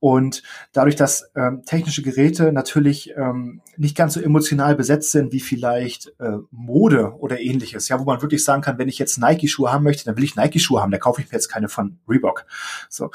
Und 0.00 0.42
dadurch, 0.72 0.96
dass 0.96 1.30
ähm, 1.36 1.62
technische 1.64 2.02
Geräte 2.02 2.50
natürlich 2.50 3.14
ähm, 3.16 3.60
nicht 3.76 3.96
ganz 3.96 4.14
so 4.14 4.20
emotional 4.20 4.74
besetzt 4.74 5.12
sind 5.12 5.32
wie 5.32 5.38
vielleicht 5.38 6.12
äh, 6.18 6.38
Mode 6.50 7.14
oder 7.20 7.40
ähnliches, 7.40 7.86
ja, 7.88 8.00
wo 8.00 8.04
man 8.04 8.20
wirklich 8.20 8.42
sagen 8.42 8.62
kann, 8.62 8.78
wenn 8.78 8.88
ich 8.88 8.98
jetzt 8.98 9.16
Nike-Schuhe 9.16 9.72
haben 9.72 9.84
möchte, 9.84 10.04
dann 10.04 10.16
will 10.16 10.24
ich 10.24 10.34
Nike-Schuhe 10.34 10.82
haben, 10.82 10.90
da 10.90 10.98
kaufe 10.98 11.20
ich 11.20 11.30
mir 11.30 11.36
jetzt 11.36 11.48
keine 11.48 11.68
von 11.68 12.00
Reebok. 12.08 12.46
So. 12.90 13.10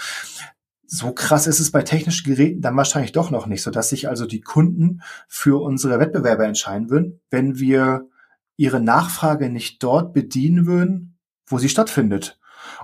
So 0.88 1.14
krass 1.14 1.48
ist 1.48 1.60
es 1.60 1.72
bei 1.72 1.84
technischen 1.84 2.30
Geräten 2.30 2.62
dann 2.62 2.76
wahrscheinlich 2.76 3.14
doch 3.14 3.32
noch 3.32 3.48
nicht, 3.48 3.64
so 3.64 3.72
dass 3.72 3.90
sich 3.90 4.10
also 4.10 4.26
die 4.26 4.42
Kunden 4.42 5.02
für 5.28 5.62
unsere 5.62 6.00
Wettbewerber 6.00 6.46
entscheiden 6.46 6.90
würden, 6.90 7.22
wenn 7.30 7.60
wir 7.60 8.10
ihre 8.58 8.82
Nachfrage 8.82 9.50
nicht 9.50 9.82
dort 9.84 10.14
bedienen 10.14 10.66
würden, 10.66 11.18
wo 11.46 11.58
sie 11.58 11.70
stattfindet. 11.70 12.40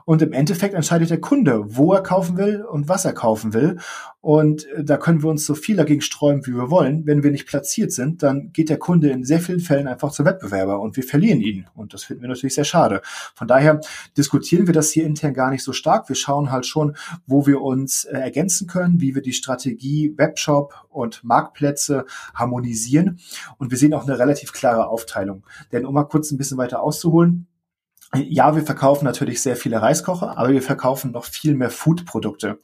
Und 0.08 0.22
im 0.22 0.32
Endeffekt 0.32 0.74
entscheidet 0.74 1.10
der 1.10 1.20
Kunde, 1.20 1.66
wo 1.76 1.92
er 1.92 2.02
kaufen 2.02 2.38
will 2.38 2.64
und 2.64 2.88
was 2.88 3.04
er 3.04 3.12
kaufen 3.12 3.54
will. 3.54 3.78
Und 4.22 4.66
äh, 4.68 4.86
da 4.86 4.96
können 4.96 5.22
wir 5.22 5.30
uns 5.30 5.46
so 5.46 5.54
viel 5.54 5.76
dagegen 5.76 6.00
sträuben, 6.00 6.48
wie 6.48 6.56
wir 6.56 6.72
wollen. 6.72 7.06
Wenn 7.06 7.24
wir 7.24 7.32
nicht 7.32 7.46
platziert 7.46 7.92
sind, 7.92 8.24
dann 8.24 8.54
geht 8.54 8.70
der 8.70 8.80
Kunde 8.80 9.10
in 9.10 9.26
sehr 9.26 9.42
vielen 9.42 9.60
Fällen 9.60 9.86
einfach 9.86 10.14
zum 10.14 10.26
Wettbewerber 10.26 10.80
und 10.80 10.96
wir 10.96 11.04
verlieren 11.04 11.42
ihn. 11.42 11.68
Und 11.76 11.94
das 11.94 12.06
finden 12.06 12.22
wir 12.22 12.30
natürlich 12.30 12.56
sehr 12.56 12.64
schade. 12.64 13.02
Von 13.36 13.50
daher 13.50 13.82
diskutieren 14.18 14.66
wir 14.66 14.74
das 14.74 14.92
hier 14.92 15.06
intern 15.06 15.34
gar 15.34 15.52
nicht 15.52 15.64
so 15.64 15.74
stark. 15.74 16.08
Wir 16.08 16.16
schauen 16.16 16.54
halt 16.54 16.66
schon, 16.66 16.96
wo 17.26 17.46
wir 17.46 17.60
uns 17.60 18.06
äh, 18.06 18.18
ergänzen 18.18 18.66
können, 18.66 19.02
wie 19.02 19.14
wir 19.14 19.22
die 19.22 19.34
Strategie 19.34 20.14
Webshop 20.16 20.86
und 20.88 21.22
Marktplätze 21.26 22.06
harmonisieren. 22.34 23.20
Und 23.58 23.72
wir 23.72 23.78
sehen 23.78 23.94
auch 23.94 24.08
eine 24.08 24.18
relativ 24.18 24.54
klare 24.54 24.88
Aufteilung. 24.88 25.44
Denn 25.74 25.86
um 25.86 25.94
mal 25.94 26.06
kurz 26.06 26.32
ein 26.32 26.38
bisschen 26.38 26.58
weiter 26.58 26.82
auszuholen, 26.82 27.48
ja, 28.16 28.56
wir 28.56 28.64
verkaufen 28.64 29.06
natürlich 29.06 29.42
sehr 29.42 29.56
viele 29.56 29.82
Reiskocher, 29.82 30.38
aber 30.38 30.50
wir 30.50 30.62
verkaufen 30.62 31.12
noch 31.12 31.26
viel 31.26 31.56
mehr 31.56 31.70
Food-Produkte. 31.70 32.60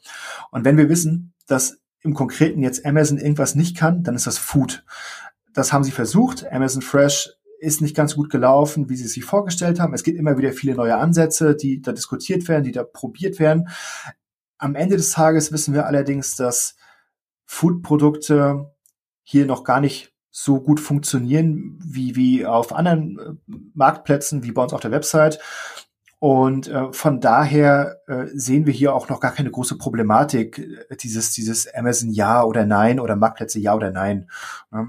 Und 0.51 0.63
wenn 0.63 0.77
wir 0.77 0.89
wissen, 0.89 1.33
dass 1.47 1.79
im 2.01 2.13
Konkreten 2.13 2.61
jetzt 2.61 2.85
Amazon 2.85 3.17
irgendwas 3.17 3.55
nicht 3.55 3.77
kann, 3.77 4.03
dann 4.03 4.15
ist 4.15 4.27
das 4.27 4.37
Food. 4.37 4.85
Das 5.53 5.73
haben 5.73 5.83
sie 5.83 5.91
versucht. 5.91 6.45
Amazon 6.51 6.81
Fresh 6.81 7.29
ist 7.59 7.81
nicht 7.81 7.95
ganz 7.95 8.15
gut 8.15 8.29
gelaufen, 8.29 8.89
wie 8.89 8.95
sie 8.95 9.05
es 9.05 9.13
sich 9.13 9.23
vorgestellt 9.23 9.79
haben. 9.79 9.93
Es 9.93 10.03
gibt 10.03 10.17
immer 10.17 10.37
wieder 10.37 10.51
viele 10.51 10.75
neue 10.75 10.97
Ansätze, 10.97 11.55
die 11.55 11.81
da 11.81 11.93
diskutiert 11.93 12.47
werden, 12.47 12.63
die 12.63 12.71
da 12.71 12.83
probiert 12.83 13.39
werden. 13.39 13.69
Am 14.57 14.75
Ende 14.75 14.97
des 14.97 15.11
Tages 15.11 15.51
wissen 15.51 15.73
wir 15.73 15.85
allerdings, 15.85 16.35
dass 16.35 16.75
Food-Produkte 17.45 18.73
hier 19.23 19.45
noch 19.45 19.63
gar 19.63 19.79
nicht 19.79 20.12
so 20.35 20.59
gut 20.59 20.79
funktionieren 20.79 21.79
wie, 21.85 22.15
wie 22.15 22.45
auf 22.45 22.73
anderen 22.73 23.19
äh, 23.19 23.55
Marktplätzen, 23.75 24.43
wie 24.43 24.51
bei 24.51 24.63
uns 24.63 24.73
auf 24.73 24.81
der 24.81 24.89
Website. 24.89 25.39
Und 26.17 26.67
äh, 26.69 26.91
von 26.91 27.21
daher 27.21 28.01
äh, 28.07 28.25
sehen 28.33 28.65
wir 28.65 28.73
hier 28.73 28.95
auch 28.95 29.09
noch 29.09 29.19
gar 29.19 29.31
keine 29.31 29.51
große 29.51 29.77
Problematik, 29.77 30.57
äh, 30.89 30.95
dieses, 30.95 31.33
dieses 31.33 31.71
Amazon 31.71 32.09
Ja 32.09 32.43
oder 32.43 32.65
Nein 32.65 32.99
oder 32.99 33.15
Marktplätze 33.15 33.59
Ja 33.59 33.75
oder 33.75 33.91
Nein. 33.91 34.27
Ja. 34.71 34.87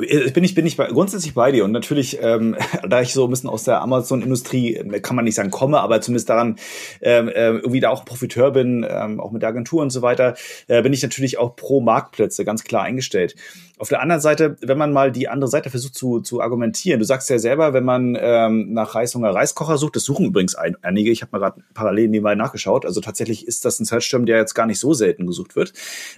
Äh, 0.00 0.30
bin 0.30 0.44
ich 0.44 0.54
bin 0.54 0.66
ich 0.66 0.76
bei, 0.76 0.86
grundsätzlich 0.86 1.34
bei 1.34 1.52
dir. 1.52 1.64
Und 1.64 1.72
natürlich 1.72 2.18
ähm, 2.20 2.56
da 2.88 3.00
ich 3.00 3.12
so 3.12 3.24
ein 3.24 3.30
bisschen 3.30 3.50
aus 3.50 3.64
der 3.64 3.80
Amazon 3.82 4.22
Industrie 4.22 4.76
äh, 4.76 5.00
kann 5.00 5.16
man 5.16 5.24
nicht 5.24 5.34
sagen 5.34 5.50
komme 5.50 5.80
aber 5.80 6.00
zumindest 6.00 6.28
daran 6.28 6.56
ähm, 7.00 7.28
äh, 7.28 7.48
irgendwie 7.48 7.80
da 7.80 7.90
auch 7.90 8.04
Profiteur 8.04 8.52
bin 8.52 8.86
ähm, 8.88 9.20
auch 9.20 9.32
mit 9.32 9.42
der 9.42 9.48
Agentur 9.48 9.82
und 9.82 9.90
so 9.90 10.02
weiter 10.02 10.34
äh, 10.68 10.82
bin 10.82 10.92
ich 10.92 11.02
natürlich 11.02 11.38
auch 11.38 11.56
pro 11.56 11.80
Marktplätze 11.80 12.44
ganz 12.44 12.64
klar 12.64 12.82
eingestellt. 12.82 13.34
Auf 13.78 13.88
der 13.88 14.00
anderen 14.00 14.20
Seite 14.20 14.56
wenn 14.60 14.78
man 14.78 14.92
mal 14.92 15.12
die 15.12 15.28
andere 15.28 15.50
Seite 15.50 15.70
versucht 15.70 15.94
zu, 15.94 16.20
zu 16.20 16.40
argumentieren 16.40 16.98
du 16.98 17.04
sagst 17.04 17.28
ja 17.30 17.38
selber 17.38 17.72
wenn 17.72 17.84
man 17.84 18.16
ähm, 18.20 18.72
nach 18.72 18.94
Reishunger 18.94 19.34
Reiskocher 19.34 19.78
sucht 19.78 19.96
das 19.96 20.04
suchen 20.04 20.26
übrigens 20.26 20.54
ein, 20.54 20.76
einige. 20.82 21.10
Ich 21.10 21.22
habe 21.22 21.30
mal 21.32 21.38
gerade 21.38 21.62
parallel 21.74 22.08
nebenbei 22.08 22.34
nachgeschaut. 22.34 22.86
Also 22.86 23.00
tatsächlich 23.00 23.46
ist 23.46 23.64
das 23.64 23.80
ein 23.80 23.84
Search-Term 23.84 24.26
der 24.26 24.38
jetzt 24.38 24.54
gar 24.54 24.66
nicht 24.66 24.78
so 24.78 24.94
selten 24.94 25.26
gesucht 25.26 25.56
wird. 25.56 25.72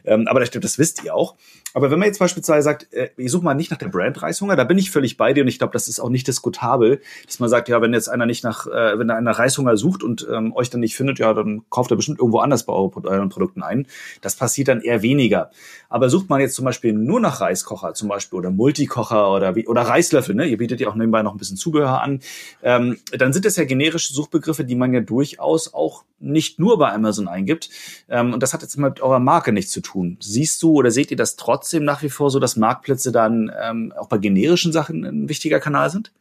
Ähm, 0.05 0.29
aber 0.29 0.41
das 0.41 0.49
stimmt 0.49 0.65
das 0.65 0.79
wisst 0.79 1.05
ihr 1.05 1.15
auch. 1.15 1.35
Aber 1.73 1.91
wenn 1.91 1.99
man 1.99 2.07
jetzt 2.07 2.19
beispielsweise 2.19 2.63
sagt 2.63 2.93
äh, 2.93 3.11
ich 3.17 3.31
suche 3.31 3.45
mal 3.45 3.55
nicht 3.55 3.64
nach 3.71 3.79
der 3.79 3.89
Brand 3.89 4.23
Reishunger, 4.23 4.57
da 4.57 4.65
bin 4.65 4.79
ich 4.79 4.91
völlig 4.91 5.17
bei 5.17 5.33
dir 5.33 5.43
und 5.43 5.49
ich 5.49 5.59
glaube, 5.59 5.73
das 5.73 5.89
ist 5.89 6.01
auch 6.01 6.09
nicht 6.09 6.27
diskutabel, 6.27 7.01
dass 7.27 7.41
man 7.41 7.49
sagt, 7.49 7.69
ja, 7.69 7.81
wenn 7.81 7.93
jetzt 7.93 8.09
einer 8.09 8.27
nicht 8.27 8.45
nach, 8.45 8.67
äh, 8.67 8.99
wenn 8.99 9.11
einer 9.11 9.33
Reishunger 9.33 9.77
sucht 9.77 10.03
und 10.03 10.27
ähm, 10.31 10.55
euch 10.55 10.71
dann 10.71 10.81
nicht 10.81 10.97
findet, 10.97 11.19
ja, 11.19 11.33
dann 11.35 11.63
kauft 11.71 11.91
er 11.91 11.97
bestimmt 11.97 12.19
irgendwo 12.19 12.39
anders 12.39 12.65
bei 12.65 12.73
euren 12.73 13.29
Produkten 13.29 13.63
ein. 13.63 13.87
Das 14.21 14.37
passiert 14.37 14.69
dann 14.69 14.81
eher 14.81 15.03
weniger. 15.03 15.51
Aber 15.89 16.09
sucht 16.09 16.29
man 16.29 16.41
jetzt 16.41 16.55
zum 16.55 16.65
Beispiel 16.65 16.93
nur 16.93 17.21
nach 17.21 17.41
Reiskocher 17.41 17.95
zum 17.95 18.09
Beispiel 18.09 18.39
oder 18.39 18.51
Multikocher 18.51 19.31
oder 19.33 19.55
wie, 19.55 19.67
oder 19.67 19.83
Reislöffel, 19.83 20.35
ne? 20.35 20.47
Ihr 20.47 20.59
bietet 20.59 20.81
ja 20.81 20.89
auch 20.89 20.95
nebenbei 20.95 21.23
noch 21.23 21.35
ein 21.35 21.39
bisschen 21.39 21.57
Zubehör 21.57 22.03
an. 22.03 22.21
Ähm, 22.63 22.99
dann 23.13 23.33
sind 23.33 23.45
das 23.45 23.57
ja 23.57 23.65
generische 23.65 24.13
Suchbegriffe, 24.13 24.65
die 24.65 24.75
man 24.75 24.93
ja 24.93 25.01
durchaus 25.01 25.73
auch 25.73 26.05
nicht 26.25 26.59
nur 26.59 26.79
bei 26.79 26.93
Amazon 26.93 27.29
eingibt. 27.29 27.71
Ähm, 28.09 28.33
und 28.33 28.43
das 28.43 28.53
hat 28.53 28.63
jetzt 28.63 28.77
mit 28.77 29.01
eurer 29.01 29.19
Marke 29.19 29.53
nichts 29.53 29.73
zu 29.73 29.81
tun. 29.81 30.17
Siehst 30.21 30.63
du 30.63 30.73
oder 30.73 30.91
seht 30.91 31.11
ihr 31.11 31.17
das 31.17 31.37
trotzdem 31.37 31.85
nach 31.85 32.03
wie 32.03 32.09
vor 32.09 32.31
so, 32.31 32.39
dass 32.39 32.57
Marktplätze 32.57 33.13
dann 33.13 33.51
ähm, 33.63 33.93
auch 33.97 34.09
bei 34.09 34.19
generischen 34.19 34.73
Sachen 34.73 35.05
ein 35.05 35.29
wichtiger 35.29 35.61
Kanal 35.61 35.91
sind? 35.91 36.13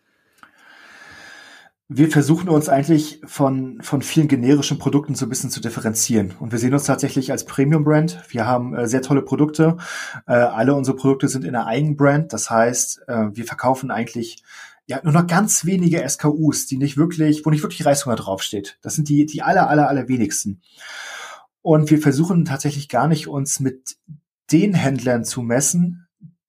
wir 1.95 2.09
versuchen 2.09 2.49
uns 2.49 2.69
eigentlich 2.69 3.21
von, 3.25 3.79
von 3.81 4.01
vielen 4.01 4.27
generischen 4.27 4.79
Produkten 4.79 5.15
so 5.15 5.25
ein 5.25 5.29
bisschen 5.29 5.51
zu 5.51 5.59
differenzieren. 5.59 6.33
Und 6.39 6.51
wir 6.51 6.59
sehen 6.59 6.73
uns 6.73 6.85
tatsächlich 6.85 7.31
als 7.31 7.45
Premium-Brand. 7.45 8.23
Wir 8.29 8.47
haben 8.47 8.73
äh, 8.73 8.87
sehr 8.87 9.01
tolle 9.01 9.21
Produkte. 9.21 9.77
Äh, 10.25 10.33
alle 10.33 10.73
unsere 10.73 10.95
Produkte 10.97 11.27
sind 11.27 11.43
in 11.43 11.55
einer 11.55 11.67
eigenen 11.67 11.97
Brand. 11.97 12.33
Das 12.33 12.49
heißt, 12.49 13.03
äh, 13.07 13.25
wir 13.33 13.45
verkaufen 13.45 13.91
eigentlich 13.91 14.43
ja 14.87 15.01
nur 15.03 15.13
noch 15.13 15.27
ganz 15.27 15.65
wenige 15.65 16.07
SKUs, 16.07 16.65
die 16.65 16.77
nicht 16.77 16.97
wirklich, 16.97 17.45
wo 17.45 17.49
nicht 17.49 17.63
wirklich 17.63 17.85
Reishunger 17.85 18.15
draufsteht. 18.15 18.79
Das 18.81 18.95
sind 18.95 19.07
die, 19.07 19.25
die 19.25 19.43
aller, 19.43 19.69
aller, 19.69 19.87
aller 19.87 20.07
wenigsten. 20.07 20.61
Und 21.61 21.91
wir 21.91 21.99
versuchen 21.99 22.45
tatsächlich 22.45 22.89
gar 22.89 23.07
nicht 23.07 23.27
uns 23.27 23.59
mit 23.59 23.97
den 24.51 24.73
Händlern 24.73 25.25
zu 25.25 25.41
messen, 25.41 26.02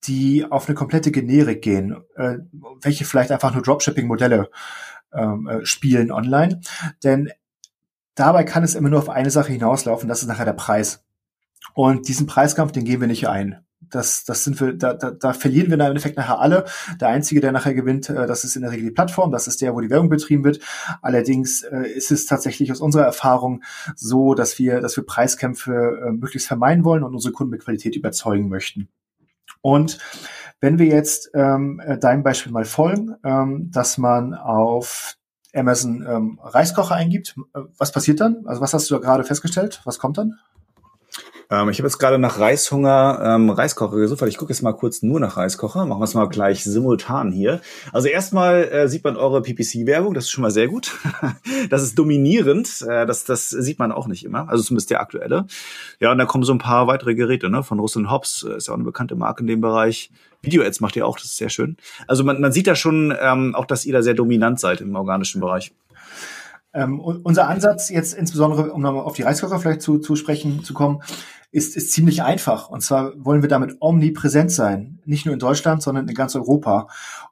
die 0.06 0.46
auf 0.48 0.68
eine 0.68 0.74
komplette 0.74 1.10
Generik 1.10 1.62
gehen, 1.62 1.96
äh, 2.16 2.38
welche 2.80 3.04
vielleicht 3.04 3.30
einfach 3.30 3.54
nur 3.54 3.62
Dropshipping-Modelle 3.62 4.50
ähm, 5.12 5.46
äh, 5.46 5.64
spielen 5.64 6.10
online. 6.10 6.60
Denn 7.02 7.30
dabei 8.14 8.44
kann 8.44 8.64
es 8.64 8.74
immer 8.74 8.90
nur 8.90 8.98
auf 8.98 9.08
eine 9.08 9.30
Sache 9.30 9.52
hinauslaufen, 9.52 10.08
das 10.08 10.22
ist 10.22 10.28
nachher 10.28 10.44
der 10.44 10.52
Preis. 10.52 11.04
Und 11.74 12.08
diesen 12.08 12.26
Preiskampf, 12.26 12.72
den 12.72 12.84
gehen 12.84 13.00
wir 13.00 13.08
nicht 13.08 13.28
ein. 13.28 13.64
Das, 13.90 14.24
das 14.24 14.44
sind 14.44 14.60
wir, 14.60 14.72
da, 14.72 14.94
da, 14.94 15.10
da 15.10 15.32
verlieren 15.32 15.68
wir 15.68 15.74
im 15.74 15.80
Endeffekt 15.80 16.16
nachher 16.16 16.40
alle. 16.40 16.64
Der 17.00 17.08
Einzige, 17.08 17.40
der 17.40 17.52
nachher 17.52 17.74
gewinnt, 17.74 18.08
äh, 18.08 18.26
das 18.26 18.44
ist 18.44 18.56
in 18.56 18.62
der 18.62 18.72
Regel 18.72 18.86
die 18.86 18.94
Plattform, 18.94 19.30
das 19.30 19.46
ist 19.46 19.60
der, 19.60 19.74
wo 19.74 19.80
die 19.80 19.90
Werbung 19.90 20.08
betrieben 20.08 20.44
wird. 20.44 20.60
Allerdings 21.02 21.62
äh, 21.62 21.88
ist 21.88 22.10
es 22.10 22.26
tatsächlich 22.26 22.72
aus 22.72 22.80
unserer 22.80 23.04
Erfahrung 23.04 23.62
so, 23.94 24.34
dass 24.34 24.58
wir, 24.58 24.80
dass 24.80 24.96
wir 24.96 25.04
Preiskämpfe 25.04 25.72
äh, 25.72 26.10
möglichst 26.12 26.48
vermeiden 26.48 26.84
wollen 26.84 27.04
und 27.04 27.14
unsere 27.14 27.32
Kunden 27.32 27.50
mit 27.50 27.62
Qualität 27.62 27.94
überzeugen 27.96 28.48
möchten. 28.48 28.88
Und 29.64 29.98
wenn 30.60 30.78
wir 30.78 30.86
jetzt 30.86 31.30
ähm, 31.32 31.80
äh, 31.80 31.96
deinem 31.96 32.22
Beispiel 32.22 32.52
mal 32.52 32.66
folgen, 32.66 33.16
ähm, 33.24 33.70
dass 33.72 33.96
man 33.96 34.34
auf 34.34 35.16
Amazon 35.54 36.06
ähm, 36.06 36.38
Reiskocher 36.42 36.94
eingibt, 36.94 37.34
äh, 37.54 37.60
was 37.78 37.90
passiert 37.90 38.20
dann? 38.20 38.46
Also 38.46 38.60
was 38.60 38.74
hast 38.74 38.90
du 38.90 38.96
da 38.96 39.00
gerade 39.00 39.24
festgestellt? 39.24 39.80
Was 39.84 39.98
kommt 39.98 40.18
dann? 40.18 40.38
Ähm, 41.50 41.68
ich 41.68 41.78
habe 41.78 41.88
jetzt 41.88 41.98
gerade 41.98 42.18
nach 42.18 42.38
Reishunger 42.38 43.20
ähm, 43.22 43.50
Reiskocher 43.50 43.96
gesucht, 43.96 44.20
weil 44.20 44.28
ich 44.28 44.38
gucke 44.38 44.52
jetzt 44.52 44.62
mal 44.62 44.72
kurz 44.72 45.02
nur 45.02 45.20
nach 45.20 45.36
Reiskocher. 45.36 45.86
Machen 45.86 46.00
wir 46.00 46.04
es 46.04 46.14
mal 46.14 46.28
gleich 46.28 46.64
simultan 46.64 47.32
hier. 47.32 47.60
Also 47.92 48.08
erstmal 48.08 48.64
äh, 48.64 48.88
sieht 48.88 49.04
man 49.04 49.16
eure 49.16 49.42
PPC-Werbung, 49.42 50.14
das 50.14 50.24
ist 50.24 50.30
schon 50.30 50.42
mal 50.42 50.50
sehr 50.50 50.68
gut. 50.68 50.92
das 51.70 51.82
ist 51.82 51.98
dominierend, 51.98 52.82
äh, 52.88 53.06
das, 53.06 53.24
das 53.24 53.50
sieht 53.50 53.78
man 53.78 53.92
auch 53.92 54.06
nicht 54.06 54.24
immer, 54.24 54.48
also 54.48 54.62
zumindest 54.62 54.90
der 54.90 55.00
aktuelle. 55.00 55.46
Ja, 56.00 56.12
und 56.12 56.18
da 56.18 56.24
kommen 56.24 56.44
so 56.44 56.52
ein 56.52 56.58
paar 56.58 56.86
weitere 56.86 57.14
Geräte, 57.14 57.50
ne? 57.50 57.62
Von 57.62 57.78
Russell 57.80 58.10
Hobbs, 58.10 58.44
äh, 58.48 58.56
ist 58.56 58.68
ja 58.68 58.72
auch 58.72 58.76
eine 58.76 58.84
bekannte 58.84 59.16
Marke 59.16 59.42
in 59.42 59.46
dem 59.46 59.60
Bereich. 59.60 60.10
Video-Ads 60.42 60.80
macht 60.80 60.96
ihr 60.96 61.06
auch, 61.06 61.16
das 61.16 61.26
ist 61.26 61.36
sehr 61.38 61.48
schön. 61.48 61.76
Also 62.06 62.22
man, 62.22 62.40
man 62.40 62.52
sieht 62.52 62.66
da 62.66 62.76
schon 62.76 63.14
ähm, 63.18 63.54
auch, 63.54 63.64
dass 63.64 63.86
ihr 63.86 63.92
da 63.92 64.02
sehr 64.02 64.14
dominant 64.14 64.60
seid 64.60 64.80
im 64.80 64.94
organischen 64.94 65.40
Bereich. 65.40 65.72
Ähm, 66.74 67.00
unser 67.00 67.48
Ansatz 67.48 67.88
jetzt 67.88 68.14
insbesondere, 68.14 68.72
um 68.72 68.82
nochmal 68.82 69.04
auf 69.04 69.14
die 69.14 69.22
Reiskocher 69.22 69.60
vielleicht 69.60 69.80
zu, 69.80 69.98
zu 69.98 70.16
sprechen 70.16 70.64
zu 70.64 70.74
kommen, 70.74 71.02
ist, 71.52 71.76
ist 71.76 71.92
ziemlich 71.92 72.24
einfach. 72.24 72.68
Und 72.68 72.82
zwar 72.82 73.12
wollen 73.16 73.42
wir 73.42 73.48
damit 73.48 73.76
omnipräsent 73.78 74.50
sein. 74.50 75.00
Nicht 75.04 75.24
nur 75.24 75.34
in 75.34 75.38
Deutschland, 75.38 75.82
sondern 75.82 76.08
in 76.08 76.14
ganz 76.14 76.34
Europa. 76.34 76.88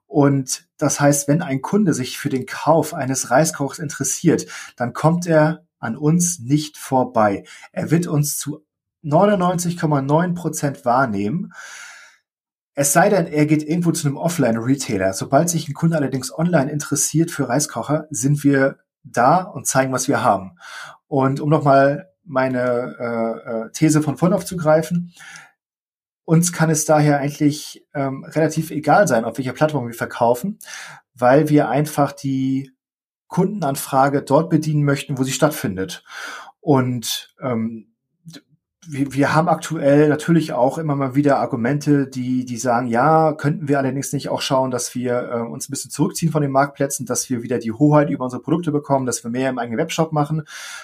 Und 0.06 0.68
das 0.78 1.00
heißt, 1.00 1.26
wenn 1.26 1.42
ein 1.42 1.60
Kunde 1.60 1.92
sich 1.92 2.18
für 2.18 2.28
den 2.28 2.46
Kauf 2.46 2.94
eines 2.94 3.32
Reiskochs 3.32 3.80
interessiert, 3.80 4.46
dann 4.76 4.92
kommt 4.92 5.26
er 5.26 5.66
an 5.80 5.96
uns 5.96 6.38
nicht 6.38 6.78
vorbei. 6.78 7.44
Er 7.72 7.90
wird 7.90 8.06
uns 8.06 8.38
zu 8.38 8.64
99,9 9.02 10.34
Prozent 10.34 10.84
wahrnehmen. 10.84 11.52
Es 12.74 12.92
sei 12.92 13.08
denn, 13.08 13.26
er 13.26 13.46
geht 13.46 13.64
irgendwo 13.64 13.90
zu 13.90 14.06
einem 14.06 14.16
Offline-Retailer. 14.16 15.12
Sobald 15.14 15.50
sich 15.50 15.68
ein 15.68 15.74
Kunde 15.74 15.96
allerdings 15.96 16.32
online 16.32 16.70
interessiert 16.70 17.32
für 17.32 17.48
Reiskocher, 17.48 18.06
sind 18.10 18.44
wir 18.44 18.78
da 19.04 19.42
und 19.42 19.66
zeigen, 19.66 19.92
was 19.92 20.08
wir 20.08 20.22
haben. 20.22 20.58
Und 21.06 21.40
um 21.40 21.48
nochmal 21.48 22.10
meine 22.24 22.96
äh, 22.98 23.50
äh, 23.50 23.70
These 23.72 24.02
von 24.02 24.16
vorhin 24.16 24.36
aufzugreifen, 24.36 25.12
uns 26.24 26.52
kann 26.52 26.70
es 26.70 26.84
daher 26.84 27.18
eigentlich 27.18 27.86
ähm, 27.94 28.24
relativ 28.24 28.70
egal 28.70 29.08
sein, 29.08 29.24
auf 29.24 29.38
welcher 29.38 29.52
Plattform 29.52 29.86
wir 29.86 29.94
verkaufen, 29.94 30.58
weil 31.14 31.48
wir 31.48 31.68
einfach 31.68 32.12
die 32.12 32.72
Kundenanfrage 33.26 34.22
dort 34.22 34.50
bedienen 34.50 34.84
möchten, 34.84 35.18
wo 35.18 35.24
sie 35.24 35.32
stattfindet. 35.32 36.04
Und 36.60 37.34
ähm, 37.40 37.91
wir, 38.86 39.12
wir 39.12 39.34
haben 39.34 39.48
aktuell 39.48 40.08
natürlich 40.08 40.52
auch 40.52 40.76
immer 40.76 40.96
mal 40.96 41.14
wieder 41.14 41.38
Argumente, 41.38 42.08
die, 42.08 42.44
die 42.44 42.56
sagen, 42.56 42.88
ja, 42.88 43.32
könnten 43.32 43.68
wir 43.68 43.78
allerdings 43.78 44.12
nicht 44.12 44.28
auch 44.28 44.40
schauen, 44.40 44.72
dass 44.72 44.94
wir 44.94 45.30
äh, 45.30 45.40
uns 45.40 45.68
ein 45.68 45.70
bisschen 45.70 45.92
zurückziehen 45.92 46.32
von 46.32 46.42
den 46.42 46.50
Marktplätzen, 46.50 47.06
dass 47.06 47.30
wir 47.30 47.42
wieder 47.44 47.58
die 47.58 47.70
Hoheit 47.70 48.10
über 48.10 48.24
unsere 48.24 48.42
Produkte 48.42 48.72
bekommen, 48.72 49.06
dass 49.06 49.22
wir 49.22 49.30
mehr 49.30 49.50
im 49.50 49.58
eigenen 49.58 49.78
Webshop 49.78 50.12
machen. 50.12 50.42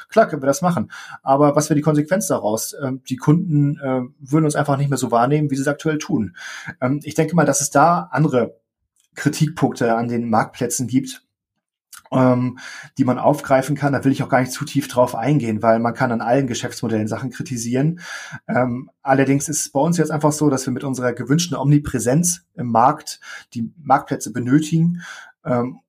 Klar 0.09 0.29
können 0.29 0.43
wir 0.43 0.47
das 0.47 0.63
machen. 0.63 0.93
Aber 1.23 1.57
was 1.57 1.71
wäre 1.71 1.77
die 1.77 1.83
Konsequenz 1.83 2.29
daraus? 2.29 2.75
Ähm, 2.81 3.03
die 3.09 3.17
Kunden 3.17 3.79
äh, 3.81 4.03
würden 4.21 4.45
uns 4.45 4.55
einfach 4.55 4.77
nicht 4.77 4.91
mehr 4.91 4.99
so 4.99 5.11
wahrnehmen, 5.11 5.51
wie 5.51 5.57
sie 5.57 5.63
es 5.63 5.69
aktuell 5.69 5.99
tun. 5.99 6.37
Ähm, 6.81 7.01
ich 7.03 7.15
denke 7.15 7.35
mal, 7.35 7.47
dass 7.47 7.61
es 7.61 7.71
da 7.71 8.09
andere 8.13 8.61
Kritikpunkte 9.17 9.97
an 9.97 10.07
den 10.07 10.31
Marktplätzen 10.31 10.87
gibt, 10.87 11.28
ähm, 12.13 12.59
die 12.97 13.05
man 13.05 13.19
aufgreifen 13.19 13.77
kann. 13.77 13.93
Da 13.93 14.05
will 14.05 14.13
ich 14.13 14.23
auch 14.23 14.29
gar 14.29 14.41
nicht 14.41 14.53
zu 14.53 14.65
tief 14.65 14.89
drauf 14.89 15.15
eingehen, 15.15 15.63
weil 15.63 15.79
man 15.79 15.95
kann 15.95 16.13
an 16.13 16.21
allen 16.21 16.47
Geschäftsmodellen 16.47 17.09
Sachen 17.09 17.31
kritisieren. 17.31 18.01
Ähm, 18.47 18.91
allerdings 19.03 19.49
ist 19.49 19.61
es 19.61 19.73
bei 19.73 19.81
uns 19.81 19.99
jetzt 19.99 20.11
einfach 20.11 20.33
so, 20.33 20.51
dass 20.51 20.67
wir 20.67 20.73
mit 20.73 20.85
unserer 20.85 21.13
gewünschten 21.13 21.57
Omnipräsenz 21.57 22.47
im 22.55 22.69
Markt 22.69 23.21
die 23.55 23.73
Marktplätze 23.77 24.33
benötigen 24.33 25.03
ähm, 25.45 25.81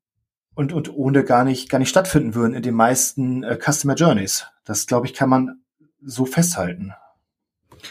und, 0.56 0.74
und 0.74 0.94
ohne 0.94 1.24
gar 1.24 1.44
nicht, 1.44 1.70
gar 1.70 1.80
nicht 1.80 1.90
stattfinden 1.90 2.36
würden 2.36 2.54
in 2.54 2.64
den 2.64 2.76
meisten 2.76 3.44
äh, 3.44 3.58
Customer 3.58 3.96
Journeys. 3.96 4.48
Das, 4.66 4.88
glaube 4.88 5.08
ich, 5.08 5.14
kann 5.14 5.30
man 5.30 5.62
so 6.02 6.26
festhalten. 6.26 6.94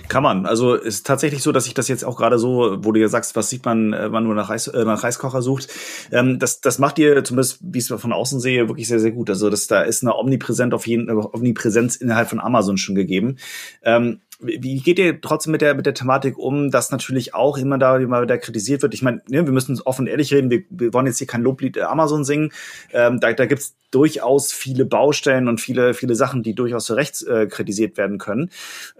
Kann 0.08 0.22
man. 0.22 0.46
Also 0.46 0.74
ist 0.74 1.06
tatsächlich 1.06 1.42
so, 1.42 1.52
dass 1.52 1.66
ich 1.66 1.74
das 1.74 1.88
jetzt 1.88 2.04
auch 2.04 2.16
gerade 2.16 2.38
so, 2.38 2.78
wo 2.80 2.92
du 2.92 3.00
ja 3.00 3.08
sagst, 3.08 3.36
was 3.36 3.50
sieht 3.50 3.64
man, 3.64 3.92
wenn 3.92 4.10
man 4.10 4.24
nur 4.24 4.34
nach, 4.34 4.50
Reis, 4.50 4.68
äh, 4.68 4.84
nach 4.84 5.02
Reiskocher 5.02 5.42
sucht, 5.42 5.68
ähm, 6.12 6.38
das, 6.38 6.60
das 6.60 6.78
macht 6.78 6.98
ihr 6.98 7.24
zumindest, 7.24 7.58
wie 7.62 7.78
ich 7.78 7.90
es 7.90 8.00
von 8.00 8.12
außen 8.12 8.40
sehe, 8.40 8.68
wirklich 8.68 8.88
sehr, 8.88 9.00
sehr 9.00 9.12
gut. 9.12 9.30
Also 9.30 9.50
das, 9.50 9.66
da 9.66 9.82
ist 9.82 10.02
eine 10.02 10.16
Omnipräsenz 10.16 10.74
auf 10.74 10.86
jeden, 10.86 11.10
Omnipräsenz 11.10 11.96
innerhalb 11.96 12.28
von 12.28 12.40
Amazon 12.40 12.76
schon 12.76 12.94
gegeben. 12.94 13.38
Ähm, 13.82 14.20
wie 14.40 14.80
geht 14.80 15.00
ihr 15.00 15.20
trotzdem 15.20 15.50
mit 15.50 15.62
der 15.62 15.74
mit 15.74 15.84
der 15.84 15.94
Thematik 15.94 16.38
um, 16.38 16.70
dass 16.70 16.92
natürlich 16.92 17.34
auch 17.34 17.58
immer 17.58 17.76
da 17.76 17.96
immer 17.96 18.22
wieder 18.22 18.38
kritisiert 18.38 18.82
wird? 18.82 18.94
Ich 18.94 19.02
meine, 19.02 19.20
ne, 19.28 19.44
wir 19.44 19.52
müssen 19.52 19.80
offen 19.82 20.02
und 20.02 20.06
ehrlich 20.06 20.32
reden. 20.32 20.48
Wir, 20.48 20.62
wir 20.70 20.92
wollen 20.92 21.06
jetzt 21.06 21.18
hier 21.18 21.26
kein 21.26 21.42
Loblied 21.42 21.78
Amazon 21.78 22.24
singen. 22.24 22.52
Ähm, 22.92 23.18
da 23.18 23.32
da 23.32 23.46
gibt's 23.46 23.74
durchaus 23.90 24.52
viele 24.52 24.84
Baustellen 24.84 25.48
und 25.48 25.60
viele 25.60 25.92
viele 25.92 26.14
Sachen, 26.14 26.44
die 26.44 26.54
durchaus 26.54 26.84
zu 26.84 26.94
Recht 26.94 27.22
äh, 27.26 27.46
kritisiert 27.46 27.96
werden 27.96 28.18
können. 28.18 28.50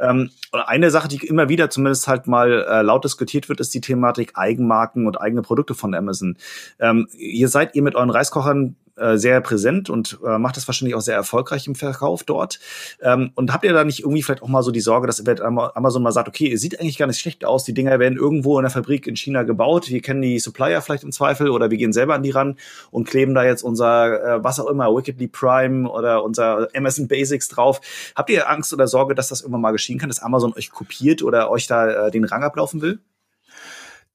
Ähm, 0.01 0.31
eine 0.51 0.91
Sache, 0.91 1.07
die 1.07 1.25
immer 1.25 1.49
wieder 1.49 1.71
zumindest 1.71 2.09
halt 2.09 2.27
mal 2.27 2.65
äh, 2.69 2.83
laut 2.83 3.05
diskutiert 3.05 3.49
wird, 3.49 3.61
ist 3.61 3.73
die 3.75 3.81
Thematik 3.81 4.33
Eigenmarken 4.35 5.07
und 5.07 5.21
eigene 5.21 5.43
Produkte 5.43 5.75
von 5.75 5.95
Amazon. 5.95 6.37
Ähm, 6.81 7.07
ihr 7.17 7.49
seid 7.49 7.77
ihr 7.77 7.83
mit 7.83 7.95
euren 7.95 8.11
Reiskochern 8.11 8.75
äh, 8.99 9.19
sehr 9.19 9.41
präsent 9.41 9.91
und 9.91 10.19
äh, 10.25 10.39
macht 10.39 10.57
das 10.57 10.67
wahrscheinlich 10.69 10.95
auch 10.95 11.01
sehr 11.01 11.15
erfolgreich 11.15 11.67
im 11.67 11.75
Verkauf 11.75 12.25
dort. 12.25 12.61
Ähm, 13.01 13.31
und 13.35 13.53
habt 13.53 13.65
ihr 13.65 13.73
da 13.73 13.85
nicht 13.85 14.01
irgendwie 14.01 14.23
vielleicht 14.23 14.43
auch 14.43 14.49
mal 14.49 14.63
so 14.63 14.71
die 14.71 14.81
Sorge, 14.81 15.07
dass 15.07 15.25
Amazon 15.27 16.03
mal 16.03 16.13
sagt, 16.13 16.29
okay, 16.29 16.53
es 16.53 16.61
sieht 16.61 16.81
eigentlich 16.81 16.99
gar 16.99 17.07
nicht 17.07 17.21
schlecht 17.21 17.45
aus, 17.45 17.65
die 17.65 17.75
Dinger 17.75 17.99
werden 17.99 18.19
irgendwo 18.19 18.59
in 18.59 18.65
der 18.65 18.71
Fabrik 18.71 19.07
in 19.07 19.17
China 19.17 19.43
gebaut, 19.43 19.89
wir 19.89 20.03
kennen 20.03 20.23
die 20.23 20.39
Supplier 20.39 20.81
vielleicht 20.81 21.05
im 21.05 21.13
Zweifel 21.13 21.51
oder 21.51 21.71
wir 21.71 21.79
gehen 21.79 21.93
selber 21.93 22.15
an 22.15 22.23
die 22.23 22.31
ran 22.31 22.57
und 22.91 23.09
kleben 23.09 23.35
da 23.35 23.45
jetzt 23.45 23.63
unser, 23.63 24.37
äh, 24.37 24.45
was 24.45 24.61
auch 24.61 24.69
immer, 24.69 24.95
Wickedly 24.95 25.29
Prime 25.29 25.89
oder 25.89 26.25
unser 26.25 26.69
Amazon 26.75 27.09
Basics 27.09 27.49
drauf. 27.49 27.81
Habt 28.15 28.31
ihr 28.31 28.49
Angst 28.49 28.73
oder 28.73 28.89
Sorge, 28.89 29.15
dass 29.15 29.29
das 29.29 29.41
irgendwann 29.41 29.63
mal 29.63 29.73
geschehen 29.73 29.99
kann, 29.99 30.09
dass 30.09 30.21
Amazon 30.21 30.53
euch 30.57 30.71
kopiert 30.71 31.23
oder 31.23 31.51
euch 31.51 31.67
da 31.67 32.07
äh, 32.07 32.11
den 32.11 32.25
Rang 32.25 32.43
ablaufen 32.43 32.81
will? 32.81 33.01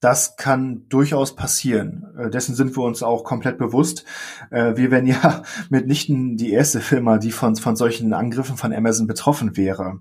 Das 0.04 0.36
kann 0.36 0.86
durchaus 0.90 1.34
passieren. 1.34 2.04
Äh, 2.18 2.28
dessen 2.28 2.54
sind 2.54 2.76
wir 2.76 2.84
uns 2.84 3.02
auch 3.02 3.24
komplett 3.24 3.56
bewusst. 3.56 4.04
Äh, 4.50 4.76
wir 4.76 4.90
wären 4.90 5.06
ja 5.06 5.44
mitnichten 5.70 6.36
die 6.36 6.52
erste 6.52 6.82
Firma, 6.82 7.16
die 7.16 7.32
von, 7.32 7.56
von 7.56 7.74
solchen 7.74 8.12
Angriffen 8.12 8.58
von 8.58 8.74
Amazon 8.74 9.06
betroffen 9.06 9.56
wäre. 9.56 10.00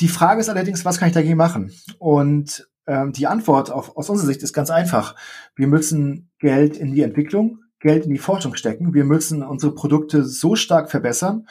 Die 0.00 0.08
Frage 0.08 0.40
ist 0.40 0.48
allerdings, 0.48 0.84
was 0.84 0.98
kann 0.98 1.06
ich 1.06 1.14
dagegen 1.14 1.36
machen? 1.36 1.72
Und 2.00 2.68
ähm, 2.88 3.12
die 3.12 3.28
Antwort 3.28 3.70
auf, 3.70 3.96
aus 3.96 4.10
unserer 4.10 4.26
Sicht 4.26 4.42
ist 4.42 4.54
ganz 4.54 4.70
einfach. 4.70 5.14
Wir 5.54 5.68
müssen 5.68 6.32
Geld 6.40 6.76
in 6.76 6.92
die 6.92 7.02
Entwicklung, 7.02 7.60
Geld 7.78 8.06
in 8.06 8.10
die 8.10 8.18
Forschung 8.18 8.56
stecken. 8.56 8.92
Wir 8.92 9.04
müssen 9.04 9.44
unsere 9.44 9.72
Produkte 9.72 10.24
so 10.24 10.56
stark 10.56 10.90
verbessern, 10.90 11.46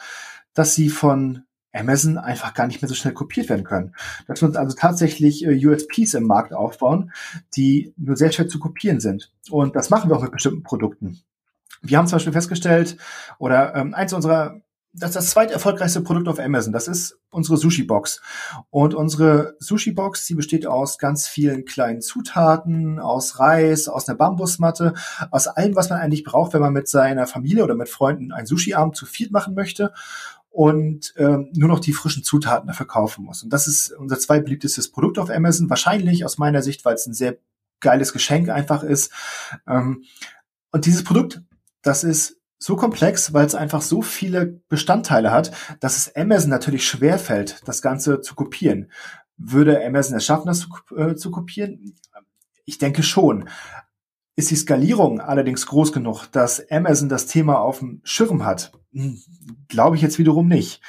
dass 0.52 0.74
sie 0.74 0.90
von 0.90 1.44
Amazon 1.78 2.18
einfach 2.18 2.54
gar 2.54 2.66
nicht 2.66 2.82
mehr 2.82 2.88
so 2.88 2.94
schnell 2.94 3.14
kopiert 3.14 3.48
werden 3.48 3.64
können. 3.64 3.94
Dass 4.26 4.42
wir 4.42 4.48
uns 4.48 4.56
also 4.56 4.76
tatsächlich 4.76 5.44
äh, 5.44 5.66
USPs 5.66 6.14
im 6.14 6.24
Markt 6.26 6.52
aufbauen, 6.52 7.12
die 7.56 7.94
nur 7.96 8.16
sehr 8.16 8.32
schwer 8.32 8.48
zu 8.48 8.58
kopieren 8.58 9.00
sind. 9.00 9.32
Und 9.50 9.76
das 9.76 9.90
machen 9.90 10.10
wir 10.10 10.16
auch 10.16 10.22
mit 10.22 10.32
bestimmten 10.32 10.62
Produkten. 10.62 11.20
Wir 11.82 11.98
haben 11.98 12.06
zum 12.06 12.16
Beispiel 12.16 12.32
festgestellt, 12.32 12.96
oder 13.38 13.74
ähm, 13.74 13.94
eins 13.94 14.12
unserer 14.12 14.60
das 14.94 15.10
ist 15.10 15.16
das 15.16 15.30
zweit 15.30 15.50
erfolgreichste 15.50 16.00
Produkt 16.00 16.28
auf 16.28 16.38
Amazon. 16.38 16.72
Das 16.72 16.88
ist 16.88 17.18
unsere 17.30 17.56
Sushi 17.56 17.84
Box. 17.84 18.20
Und 18.70 18.94
unsere 18.94 19.54
Sushi 19.58 19.92
Box, 19.92 20.26
die 20.26 20.34
besteht 20.34 20.66
aus 20.66 20.98
ganz 20.98 21.28
vielen 21.28 21.64
kleinen 21.64 22.00
Zutaten, 22.00 22.98
aus 22.98 23.38
Reis, 23.38 23.88
aus 23.88 24.08
einer 24.08 24.16
Bambusmatte, 24.16 24.94
aus 25.30 25.46
allem, 25.46 25.76
was 25.76 25.90
man 25.90 26.00
eigentlich 26.00 26.24
braucht, 26.24 26.54
wenn 26.54 26.60
man 26.60 26.72
mit 26.72 26.88
seiner 26.88 27.26
Familie 27.26 27.64
oder 27.64 27.74
mit 27.74 27.88
Freunden 27.88 28.32
einen 28.32 28.46
Sushi-Abend 28.46 28.96
zu 28.96 29.06
viel 29.06 29.30
machen 29.30 29.54
möchte 29.54 29.92
und 30.58 31.14
ähm, 31.16 31.52
nur 31.54 31.68
noch 31.68 31.78
die 31.78 31.92
frischen 31.92 32.24
Zutaten 32.24 32.66
dafür 32.66 32.88
kaufen 32.88 33.24
muss. 33.24 33.44
Und 33.44 33.52
das 33.52 33.68
ist 33.68 33.92
unser 33.92 34.18
zweitbeliebtestes 34.18 34.90
Produkt 34.90 35.20
auf 35.20 35.30
Amazon. 35.30 35.70
Wahrscheinlich 35.70 36.24
aus 36.24 36.36
meiner 36.36 36.62
Sicht, 36.62 36.84
weil 36.84 36.96
es 36.96 37.06
ein 37.06 37.14
sehr 37.14 37.36
geiles 37.78 38.12
Geschenk 38.12 38.48
einfach 38.48 38.82
ist. 38.82 39.12
Ähm, 39.68 40.02
und 40.72 40.84
dieses 40.84 41.04
Produkt, 41.04 41.42
das 41.82 42.02
ist 42.02 42.40
so 42.58 42.74
komplex, 42.74 43.32
weil 43.32 43.46
es 43.46 43.54
einfach 43.54 43.82
so 43.82 44.02
viele 44.02 44.46
Bestandteile 44.68 45.30
hat, 45.30 45.52
dass 45.78 45.96
es 45.96 46.16
Amazon 46.16 46.50
natürlich 46.50 46.88
schwerfällt, 46.88 47.62
das 47.64 47.80
Ganze 47.80 48.20
zu 48.20 48.34
kopieren. 48.34 48.90
Würde 49.36 49.86
Amazon 49.86 50.16
es 50.16 50.24
schaffen, 50.24 50.48
das 50.48 50.58
zu, 50.58 50.96
äh, 50.96 51.14
zu 51.14 51.30
kopieren? 51.30 51.94
Ich 52.64 52.78
denke 52.78 53.04
schon. 53.04 53.48
Ist 54.38 54.52
die 54.52 54.56
Skalierung 54.56 55.20
allerdings 55.20 55.66
groß 55.66 55.92
genug, 55.92 56.26
dass 56.26 56.64
Amazon 56.70 57.08
das 57.08 57.26
Thema 57.26 57.58
auf 57.58 57.80
dem 57.80 58.00
Schirm 58.04 58.44
hat? 58.44 58.70
Hm, 58.92 59.20
Glaube 59.66 59.96
ich 59.96 60.02
jetzt 60.02 60.20
wiederum 60.20 60.46
nicht. 60.46 60.80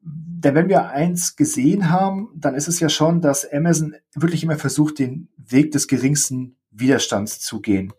Denn 0.00 0.54
wenn 0.54 0.68
wir 0.68 0.90
eins 0.90 1.34
gesehen 1.34 1.90
haben, 1.90 2.30
dann 2.36 2.54
ist 2.54 2.68
es 2.68 2.78
ja 2.78 2.88
schon, 2.88 3.20
dass 3.20 3.52
Amazon 3.52 3.96
wirklich 4.14 4.44
immer 4.44 4.56
versucht, 4.58 5.00
den 5.00 5.28
Weg 5.36 5.72
des 5.72 5.88
geringsten 5.88 6.56
Widerstands 6.70 7.40
zu 7.40 7.60
gehen. 7.60 7.92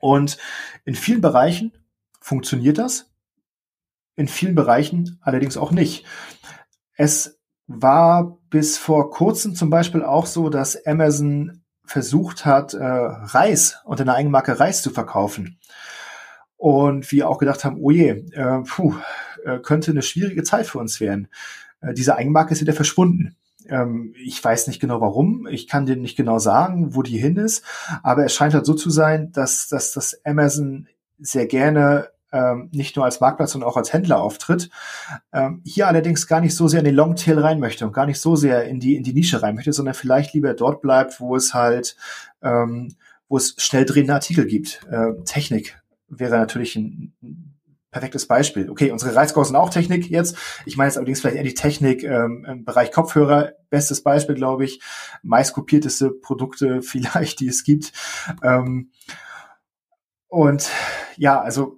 Und 0.00 0.36
in 0.84 0.96
vielen 0.96 1.22
Bereichen 1.22 1.72
funktioniert 2.20 2.76
das, 2.76 3.10
in 4.16 4.28
vielen 4.28 4.54
Bereichen 4.54 5.18
allerdings 5.22 5.56
auch 5.56 5.72
nicht. 5.72 6.04
Es 6.92 7.40
war 7.66 8.38
bis 8.50 8.76
vor 8.76 9.10
kurzem 9.10 9.54
zum 9.54 9.70
Beispiel 9.70 10.02
auch 10.02 10.26
so, 10.26 10.50
dass 10.50 10.84
Amazon 10.84 11.59
versucht 11.90 12.46
hat, 12.46 12.72
äh, 12.72 12.84
Reis 12.84 13.80
unter 13.84 14.02
einer 14.04 14.14
Eigenmarke 14.14 14.60
Reis 14.60 14.80
zu 14.80 14.90
verkaufen. 14.90 15.58
Und 16.56 17.10
wir 17.10 17.28
auch 17.28 17.38
gedacht 17.38 17.64
haben, 17.64 17.78
oh 17.80 17.90
je, 17.90 18.10
äh, 18.32 18.62
puh, 18.64 18.94
äh, 19.44 19.58
könnte 19.58 19.90
eine 19.90 20.02
schwierige 20.02 20.44
Zeit 20.44 20.68
für 20.68 20.78
uns 20.78 21.00
werden. 21.00 21.26
Äh, 21.80 21.92
diese 21.94 22.14
Eigenmarke 22.14 22.52
ist 22.52 22.60
wieder 22.60 22.74
verschwunden. 22.74 23.34
Ähm, 23.68 24.14
ich 24.24 24.42
weiß 24.42 24.68
nicht 24.68 24.78
genau 24.78 25.00
warum, 25.00 25.48
ich 25.48 25.66
kann 25.66 25.84
dir 25.84 25.96
nicht 25.96 26.16
genau 26.16 26.38
sagen, 26.38 26.94
wo 26.94 27.02
die 27.02 27.18
hin 27.18 27.36
ist, 27.36 27.64
aber 28.04 28.24
es 28.24 28.34
scheint 28.34 28.54
halt 28.54 28.66
so 28.66 28.74
zu 28.74 28.88
sein, 28.88 29.32
dass, 29.32 29.66
dass 29.66 29.92
das 29.92 30.20
Amazon 30.24 30.86
sehr 31.18 31.46
gerne 31.46 32.10
ähm, 32.32 32.68
nicht 32.72 32.96
nur 32.96 33.04
als 33.04 33.20
Marktplatz, 33.20 33.52
sondern 33.52 33.70
auch 33.70 33.76
als 33.76 33.92
Händler 33.92 34.20
auftritt. 34.20 34.70
Ähm, 35.32 35.62
hier 35.64 35.88
allerdings 35.88 36.26
gar 36.26 36.40
nicht 36.40 36.54
so 36.54 36.68
sehr 36.68 36.80
in 36.80 36.84
den 36.84 36.94
Longtail 36.94 37.38
rein 37.38 37.60
möchte 37.60 37.86
und 37.86 37.92
gar 37.92 38.06
nicht 38.06 38.20
so 38.20 38.36
sehr 38.36 38.64
in 38.64 38.80
die, 38.80 38.96
in 38.96 39.02
die 39.02 39.12
Nische 39.12 39.42
rein 39.42 39.54
möchte, 39.54 39.72
sondern 39.72 39.94
vielleicht 39.94 40.34
lieber 40.34 40.54
dort 40.54 40.80
bleibt, 40.82 41.20
wo 41.20 41.36
es 41.36 41.54
halt, 41.54 41.96
ähm, 42.42 42.94
wo 43.28 43.36
es 43.36 43.54
schnell 43.58 43.84
drehende 43.84 44.14
Artikel 44.14 44.46
gibt. 44.46 44.86
Äh, 44.90 45.22
Technik 45.24 45.80
wäre 46.08 46.38
natürlich 46.38 46.76
ein 46.76 47.14
perfektes 47.90 48.26
Beispiel. 48.26 48.70
Okay, 48.70 48.90
unsere 48.90 49.14
Reizkurs 49.14 49.48
sind 49.48 49.56
auch 49.56 49.70
Technik 49.70 50.08
jetzt. 50.10 50.36
Ich 50.64 50.76
meine 50.76 50.88
jetzt 50.88 50.96
allerdings 50.96 51.20
vielleicht 51.20 51.36
eher 51.36 51.42
die 51.42 51.54
Technik 51.54 52.04
ähm, 52.04 52.46
im 52.48 52.64
Bereich 52.64 52.92
Kopfhörer. 52.92 53.52
Bestes 53.68 54.02
Beispiel, 54.02 54.36
glaube 54.36 54.64
ich. 54.64 54.80
Meist 55.22 55.52
kopierteste 55.54 56.10
Produkte 56.22 56.82
vielleicht, 56.82 57.40
die 57.40 57.48
es 57.48 57.64
gibt. 57.64 57.92
Ähm, 58.42 58.90
und 60.28 60.70
ja, 61.20 61.38
also 61.38 61.76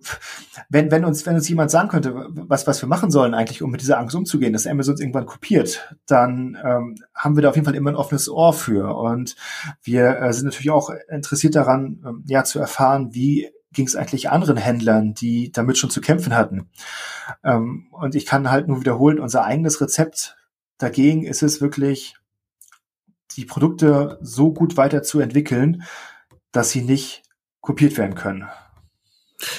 wenn, 0.68 0.92
wenn 0.92 1.04
uns, 1.04 1.26
wenn 1.26 1.34
uns 1.34 1.48
jemand 1.48 1.72
sagen 1.72 1.88
könnte, 1.88 2.14
was, 2.30 2.68
was 2.68 2.80
wir 2.80 2.88
machen 2.88 3.10
sollen 3.10 3.34
eigentlich, 3.34 3.60
um 3.60 3.72
mit 3.72 3.80
dieser 3.80 3.98
Angst 3.98 4.14
umzugehen, 4.14 4.52
dass 4.52 4.68
Amazon 4.68 4.92
uns 4.92 5.00
irgendwann 5.00 5.26
kopiert, 5.26 5.96
dann 6.06 6.56
ähm, 6.64 6.94
haben 7.12 7.36
wir 7.36 7.42
da 7.42 7.48
auf 7.48 7.56
jeden 7.56 7.64
Fall 7.64 7.74
immer 7.74 7.90
ein 7.90 7.96
offenes 7.96 8.28
Ohr 8.28 8.52
für. 8.52 8.94
Und 8.96 9.34
wir 9.82 10.16
äh, 10.20 10.32
sind 10.32 10.44
natürlich 10.44 10.70
auch 10.70 10.90
interessiert 11.10 11.56
daran, 11.56 12.04
ähm, 12.06 12.24
ja, 12.28 12.44
zu 12.44 12.60
erfahren, 12.60 13.14
wie 13.14 13.50
ging 13.72 13.84
es 13.84 13.96
eigentlich 13.96 14.30
anderen 14.30 14.58
Händlern, 14.58 15.12
die 15.12 15.50
damit 15.50 15.76
schon 15.76 15.90
zu 15.90 16.00
kämpfen 16.00 16.36
hatten. 16.36 16.70
Ähm, 17.42 17.88
und 17.90 18.14
ich 18.14 18.26
kann 18.26 18.48
halt 18.48 18.68
nur 18.68 18.78
wiederholen, 18.78 19.18
unser 19.18 19.44
eigenes 19.44 19.80
Rezept 19.80 20.36
dagegen 20.78 21.24
ist 21.24 21.42
es 21.42 21.60
wirklich, 21.60 22.14
die 23.36 23.44
Produkte 23.44 24.20
so 24.20 24.52
gut 24.52 24.76
weiterzuentwickeln, 24.76 25.82
dass 26.52 26.70
sie 26.70 26.82
nicht 26.82 27.24
kopiert 27.60 27.98
werden 27.98 28.14
können. 28.14 28.48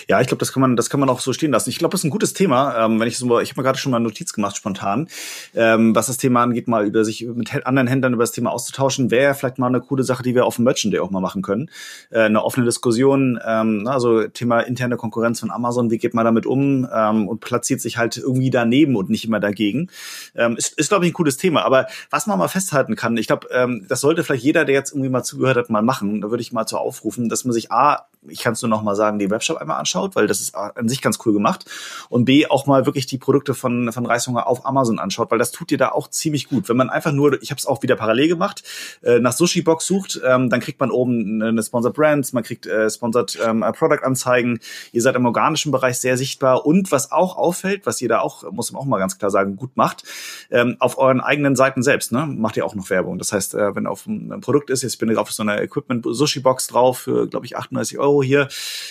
Ja, 0.07 0.21
ich 0.21 0.27
glaube, 0.27 0.39
das 0.39 0.53
kann 0.53 0.61
man, 0.61 0.75
das 0.75 0.89
kann 0.89 0.99
man 0.99 1.09
auch 1.09 1.19
so 1.19 1.33
stehen 1.33 1.51
lassen. 1.51 1.69
Ich 1.69 1.77
glaube, 1.77 1.91
das 1.91 2.01
ist 2.01 2.05
ein 2.05 2.09
gutes 2.09 2.33
Thema. 2.33 2.85
Ähm, 2.85 2.99
wenn 2.99 3.07
ich 3.07 3.17
so, 3.17 3.39
ich 3.39 3.51
habe 3.51 3.61
mir 3.61 3.65
gerade 3.65 3.77
schon 3.77 3.91
mal 3.91 3.97
eine 3.97 4.05
Notiz 4.05 4.33
gemacht, 4.33 4.55
spontan, 4.55 5.07
ähm, 5.55 5.95
was 5.95 6.07
das 6.07 6.17
Thema 6.17 6.43
angeht, 6.43 6.67
mal 6.67 6.85
über 6.85 7.03
sich 7.05 7.25
mit 7.25 7.65
anderen 7.65 7.87
Händlern 7.87 8.13
über 8.13 8.23
das 8.23 8.31
Thema 8.31 8.51
auszutauschen, 8.51 9.11
wäre 9.11 9.33
vielleicht 9.33 9.59
mal 9.59 9.67
eine 9.67 9.81
coole 9.81 10.03
Sache, 10.03 10.23
die 10.23 10.35
wir 10.35 10.45
auf 10.45 10.55
dem 10.55 10.65
Merchant 10.65 10.93
Day 10.93 10.99
auch 10.99 11.11
mal 11.11 11.21
machen 11.21 11.41
können. 11.41 11.69
Äh, 12.09 12.21
eine 12.21 12.43
offene 12.43 12.65
Diskussion, 12.65 13.39
ähm, 13.45 13.87
also 13.87 14.27
Thema 14.27 14.61
interne 14.61 14.97
Konkurrenz 14.97 15.39
von 15.39 15.51
Amazon, 15.51 15.91
wie 15.91 15.97
geht 15.97 16.13
man 16.13 16.25
damit 16.25 16.45
um 16.45 16.87
ähm, 16.93 17.27
und 17.27 17.39
platziert 17.41 17.81
sich 17.81 17.97
halt 17.97 18.17
irgendwie 18.17 18.49
daneben 18.49 18.95
und 18.95 19.09
nicht 19.09 19.25
immer 19.25 19.39
dagegen. 19.39 19.89
Ähm, 20.35 20.55
ist, 20.57 20.77
ist 20.77 20.89
glaube 20.89 21.05
ich, 21.05 21.11
ein 21.11 21.13
cooles 21.13 21.37
Thema. 21.37 21.63
Aber 21.63 21.87
was 22.09 22.27
man 22.27 22.39
mal 22.39 22.47
festhalten 22.47 22.95
kann, 22.95 23.17
ich 23.17 23.27
glaube, 23.27 23.47
ähm, 23.51 23.85
das 23.87 24.01
sollte 24.01 24.23
vielleicht 24.23 24.43
jeder, 24.43 24.65
der 24.65 24.75
jetzt 24.75 24.91
irgendwie 24.91 25.09
mal 25.09 25.23
zugehört 25.23 25.57
hat, 25.57 25.69
mal 25.69 25.81
machen. 25.81 26.21
Da 26.21 26.29
würde 26.29 26.41
ich 26.41 26.53
mal 26.53 26.65
zu 26.65 26.77
aufrufen, 26.77 27.29
dass 27.29 27.45
man 27.45 27.53
sich 27.53 27.71
A, 27.71 28.07
ich 28.27 28.41
kann 28.41 28.53
es 28.53 28.61
nur 28.61 28.69
noch 28.69 28.83
mal 28.83 28.95
sagen, 28.95 29.19
die 29.19 29.29
Webshop 29.29 29.57
einmal 29.57 29.72
anschaut, 29.77 30.15
weil 30.15 30.27
das 30.27 30.39
ist 30.39 30.55
an 30.55 30.87
sich 30.87 31.01
ganz 31.01 31.19
cool 31.25 31.33
gemacht. 31.33 31.65
Und 32.09 32.25
B, 32.25 32.47
auch 32.47 32.65
mal 32.65 32.85
wirklich 32.85 33.05
die 33.05 33.17
Produkte 33.17 33.53
von, 33.53 33.91
von 33.91 34.05
Reishunger 34.05 34.47
auf 34.47 34.65
Amazon 34.65 34.99
anschaut, 34.99 35.31
weil 35.31 35.39
das 35.39 35.51
tut 35.51 35.69
dir 35.69 35.77
da 35.77 35.89
auch 35.89 36.09
ziemlich 36.09 36.47
gut. 36.47 36.69
Wenn 36.69 36.77
man 36.77 36.89
einfach 36.89 37.11
nur, 37.11 37.41
ich 37.41 37.51
habe 37.51 37.59
es 37.59 37.65
auch 37.65 37.81
wieder 37.83 37.95
parallel 37.95 38.27
gemacht, 38.27 38.63
äh, 39.01 39.19
nach 39.19 39.33
Sushi 39.33 39.61
Box 39.61 39.85
sucht, 39.85 40.21
ähm, 40.25 40.49
dann 40.49 40.59
kriegt 40.59 40.79
man 40.79 40.91
oben 40.91 41.41
eine 41.41 41.63
Sponsored 41.63 41.95
Brands, 41.95 42.33
man 42.33 42.43
kriegt 42.43 42.65
äh, 42.65 42.89
Sponsored 42.89 43.37
ähm, 43.45 43.65
Product 43.77 44.03
Anzeigen. 44.03 44.59
Ihr 44.91 45.01
seid 45.01 45.15
im 45.15 45.25
organischen 45.25 45.71
Bereich 45.71 45.99
sehr 45.99 46.17
sichtbar. 46.17 46.65
Und 46.65 46.91
was 46.91 47.11
auch 47.11 47.37
auffällt, 47.37 47.85
was 47.85 48.01
ihr 48.01 48.09
da 48.09 48.19
auch, 48.19 48.49
muss 48.51 48.71
man 48.71 48.81
auch 48.81 48.85
mal 48.85 48.99
ganz 48.99 49.17
klar 49.17 49.31
sagen, 49.31 49.55
gut 49.55 49.75
macht, 49.75 50.03
ähm, 50.51 50.77
auf 50.79 50.97
euren 50.97 51.21
eigenen 51.21 51.55
Seiten 51.55 51.83
selbst, 51.83 52.11
ne, 52.11 52.25
macht 52.25 52.57
ihr 52.57 52.65
auch 52.65 52.75
noch 52.75 52.89
Werbung. 52.89 53.17
Das 53.17 53.31
heißt, 53.31 53.55
äh, 53.55 53.75
wenn 53.75 53.87
auf 53.87 54.05
ein 54.05 54.41
Produkt 54.41 54.69
ist, 54.69 54.83
jetzt 54.83 54.97
bin 54.97 55.09
ich 55.09 55.17
auf 55.17 55.31
so 55.31 55.43
einer 55.43 55.61
Equipment 55.61 56.05
Sushi 56.07 56.39
Box 56.39 56.67
drauf 56.67 56.99
für, 56.99 57.27
glaube 57.27 57.45
ich, 57.45 57.57
38 57.57 57.99
Euro 57.99 58.23
hier, 58.23 58.47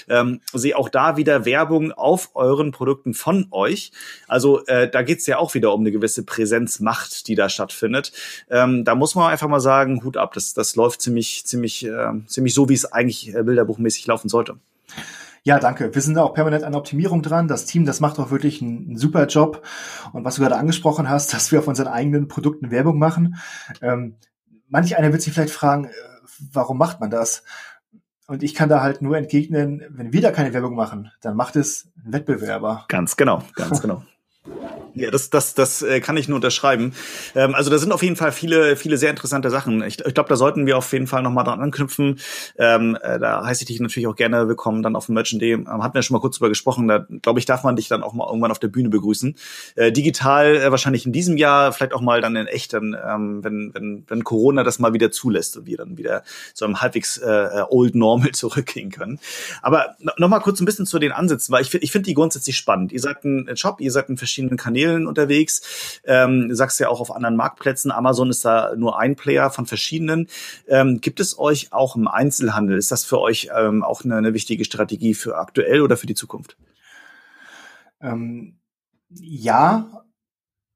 ähm, 0.09 0.41
sehe 0.53 0.72
auch 0.75 0.89
da 0.89 1.17
wieder 1.17 1.45
Werbung 1.45 1.93
auf 1.93 2.31
euren 2.35 2.73
Produkten 2.73 3.15
von 3.15 3.49
euch. 3.51 3.93
Also 4.29 4.65
äh, 4.67 4.91
da 4.91 5.03
geht's 5.03 5.27
ja 5.27 5.39
auch 5.39 5.55
wieder 5.55 5.73
um 5.73 5.81
eine 5.81 5.93
gewisse 5.93 6.25
Präsenzmacht, 6.25 7.29
die 7.29 7.35
da 7.35 7.49
stattfindet. 7.49 8.13
Ähm, 8.51 8.85
da 8.85 8.95
muss 8.95 9.15
man 9.15 9.31
einfach 9.31 9.49
mal 9.49 9.61
sagen, 9.61 10.05
Hut 10.05 10.17
ab, 10.17 10.35
das, 10.35 10.55
das 10.55 10.77
läuft 10.77 11.03
ziemlich, 11.03 11.45
ziemlich, 11.47 11.85
äh, 11.85 12.13
ziemlich 12.27 12.55
so, 12.55 12.69
wie 12.69 12.75
es 12.75 12.93
eigentlich 12.93 13.35
äh, 13.35 13.43
bilderbuchmäßig 13.43 14.07
laufen 14.07 14.29
sollte. 14.29 14.57
Ja, 15.45 15.59
danke. 15.59 15.93
Wir 15.93 16.03
sind 16.03 16.17
auch 16.19 16.35
permanent 16.35 16.63
an 16.63 16.77
Optimierung 16.77 17.21
dran. 17.23 17.49
Das 17.49 17.65
Team, 17.67 17.85
das 17.85 17.99
macht 17.99 18.19
auch 18.21 18.31
wirklich 18.31 18.63
einen, 18.63 18.87
einen, 18.87 18.97
super 18.97 19.27
Job. 19.27 19.67
Und 20.13 20.25
was 20.25 20.37
du 20.37 20.43
gerade 20.43 20.57
angesprochen 20.57 21.11
hast, 21.11 21.35
dass 21.35 21.51
wir 21.51 21.59
auf 21.59 21.67
unseren 21.67 21.89
eigenen 21.89 22.29
Produkten 22.29 22.71
Werbung 22.71 22.99
machen. 22.99 23.37
Ähm, 23.81 24.17
manch 24.69 24.97
einer 24.97 25.11
wird 25.13 25.23
sich 25.23 25.33
vielleicht 25.33 25.53
fragen, 25.53 25.87
äh, 25.87 25.91
warum 26.53 26.79
macht 26.79 27.01
man 27.01 27.11
das? 27.11 27.43
Und 28.33 28.43
ich 28.43 28.55
kann 28.55 28.71
da 28.71 28.81
halt 28.81 29.03
nur 29.03 29.19
entgegnen, 29.19 29.83
wenn 29.91 30.15
wir 30.15 30.23
da 30.23 30.31
keine 30.31 30.55
Werbung 30.55 30.75
machen, 30.75 31.11
dann 31.21 31.37
macht 31.37 31.55
es 31.55 31.91
ein 32.03 32.15
Wettbewerber. 32.15 32.87
Ganz 32.89 33.15
genau, 33.19 33.43
ganz 33.55 33.83
genau. 33.83 34.05
Ja, 34.95 35.11
das, 35.11 35.31
das, 35.31 35.55
das 35.55 35.81
äh, 35.83 36.01
kann 36.01 36.19
ich 36.19 36.29
nur 36.29 36.37
unterschreiben. 36.37 36.93
Ähm, 37.35 37.55
also 37.55 37.71
da 37.71 37.79
sind 37.79 37.93
auf 37.93 38.03
jeden 38.03 38.17
Fall 38.17 38.31
viele, 38.31 38.77
viele 38.77 38.99
sehr 38.99 39.09
interessante 39.09 39.49
Sachen. 39.49 39.83
Ich, 39.83 40.05
ich 40.05 40.15
glaube, 40.15 40.29
da 40.29 40.37
sollten 40.37 40.67
wir 40.67 40.77
auf 40.77 40.93
jeden 40.93 41.07
Fall 41.07 41.23
nochmal 41.23 41.45
dran 41.45 41.61
anknüpfen. 41.61 42.19
Ähm, 42.59 42.99
äh, 43.01 43.19
da 43.19 43.45
heiße 43.45 43.63
ich 43.63 43.69
dich 43.69 43.81
natürlich 43.81 44.07
auch 44.07 44.17
gerne 44.17 44.49
willkommen 44.49 44.83
dann 44.83 44.95
auf 44.95 45.07
dem 45.07 45.15
Merchant 45.15 45.41
Day. 45.41 45.53
Ähm, 45.53 45.83
hatten 45.83 45.95
wir 45.95 46.03
schon 46.03 46.15
mal 46.15 46.21
kurz 46.21 46.37
drüber 46.37 46.51
gesprochen. 46.51 46.89
Da 46.89 47.07
glaube 47.23 47.39
ich, 47.39 47.47
darf 47.47 47.65
man 47.65 47.77
dich 47.77 47.89
dann 47.89 48.03
auch 48.03 48.13
mal 48.13 48.27
irgendwann 48.27 48.51
auf 48.51 48.59
der 48.59 48.69
Bühne 48.69 48.91
begrüßen. 48.91 49.35
Äh, 49.77 49.93
digital 49.93 50.57
äh, 50.57 50.71
wahrscheinlich 50.71 51.07
in 51.07 51.13
diesem 51.13 51.39
Jahr, 51.39 51.73
vielleicht 51.73 51.95
auch 51.95 52.03
mal 52.03 52.21
dann 52.21 52.37
in 52.37 52.47
echt, 52.47 52.75
dann, 52.75 52.95
ähm, 52.95 53.43
wenn, 53.43 53.71
wenn, 53.73 54.05
wenn 54.09 54.25
Corona 54.25 54.63
das 54.63 54.79
mal 54.79 54.93
wieder 54.93 55.11
zulässt 55.11 55.57
und 55.57 55.67
wir 55.67 55.79
dann 55.79 55.97
wieder 55.97 56.23
zu 56.53 56.67
einem 56.67 56.83
halbwegs 56.83 57.17
äh, 57.17 57.31
äh 57.31 57.65
Old 57.71 57.95
Normal 57.95 58.31
zurückgehen 58.33 58.91
können. 58.91 59.21
Aber 59.63 59.97
nochmal 60.19 60.41
kurz 60.41 60.61
ein 60.61 60.67
bisschen 60.67 60.85
zu 60.85 60.99
den 60.99 61.13
Ansätzen, 61.13 61.51
weil 61.51 61.63
ich 61.63 61.73
ich 61.73 61.93
finde 61.93 62.07
die 62.07 62.15
grundsätzlich 62.15 62.57
spannend. 62.57 62.93
Ihr 62.93 63.01
seid 63.01 63.25
ein 63.25 63.57
Shop, 63.57 63.81
ihr 63.81 63.91
seid 63.91 64.11
in 64.11 64.19
verschiedenen 64.19 64.59
Kanälen 64.59 64.82
Kanälen 64.83 65.07
unterwegs. 65.07 66.01
Ähm, 66.05 66.49
du 66.49 66.55
sagst 66.55 66.81
ja 66.81 66.89
auch 66.89 67.01
auf 67.01 67.15
anderen 67.15 67.37
Marktplätzen. 67.37 67.91
Amazon 67.91 68.31
ist 68.31 68.45
da 68.45 68.75
nur 68.77 68.99
ein 68.99 69.17
Player 69.17 69.51
von 69.51 69.67
verschiedenen. 69.67 70.29
Ähm, 70.69 71.01
gibt 71.01 71.21
es 71.21 71.39
euch 71.39 71.73
auch 71.73 71.97
im 71.97 72.09
Einzelhandel? 72.09 72.79
Ist 72.79 72.93
das 72.93 73.05
für 73.05 73.21
euch 73.21 73.51
ähm, 73.57 73.83
auch 73.83 74.05
eine, 74.05 74.17
eine, 74.17 74.35
wichtige 74.35 74.65
Strategie 74.65 75.15
für 75.15 75.37
aktuell 75.39 75.83
oder 75.83 75.97
für 75.97 76.07
die 76.07 76.15
Zukunft? 76.15 76.57
Ähm, 78.01 78.59
ja, 79.11 80.05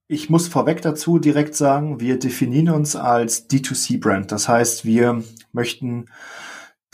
ich 0.09 0.31
muss 0.31 0.47
vorweg 0.47 0.83
dazu 0.83 1.19
direkt 1.19 1.57
sagen, 1.57 2.01
wir 2.01 2.19
definieren 2.19 2.71
uns 2.71 2.95
als 2.95 3.51
D2C-Brand. 3.51 4.31
Das 4.31 4.49
heißt, 4.49 4.85
wir 4.85 5.25
möchten 5.53 6.07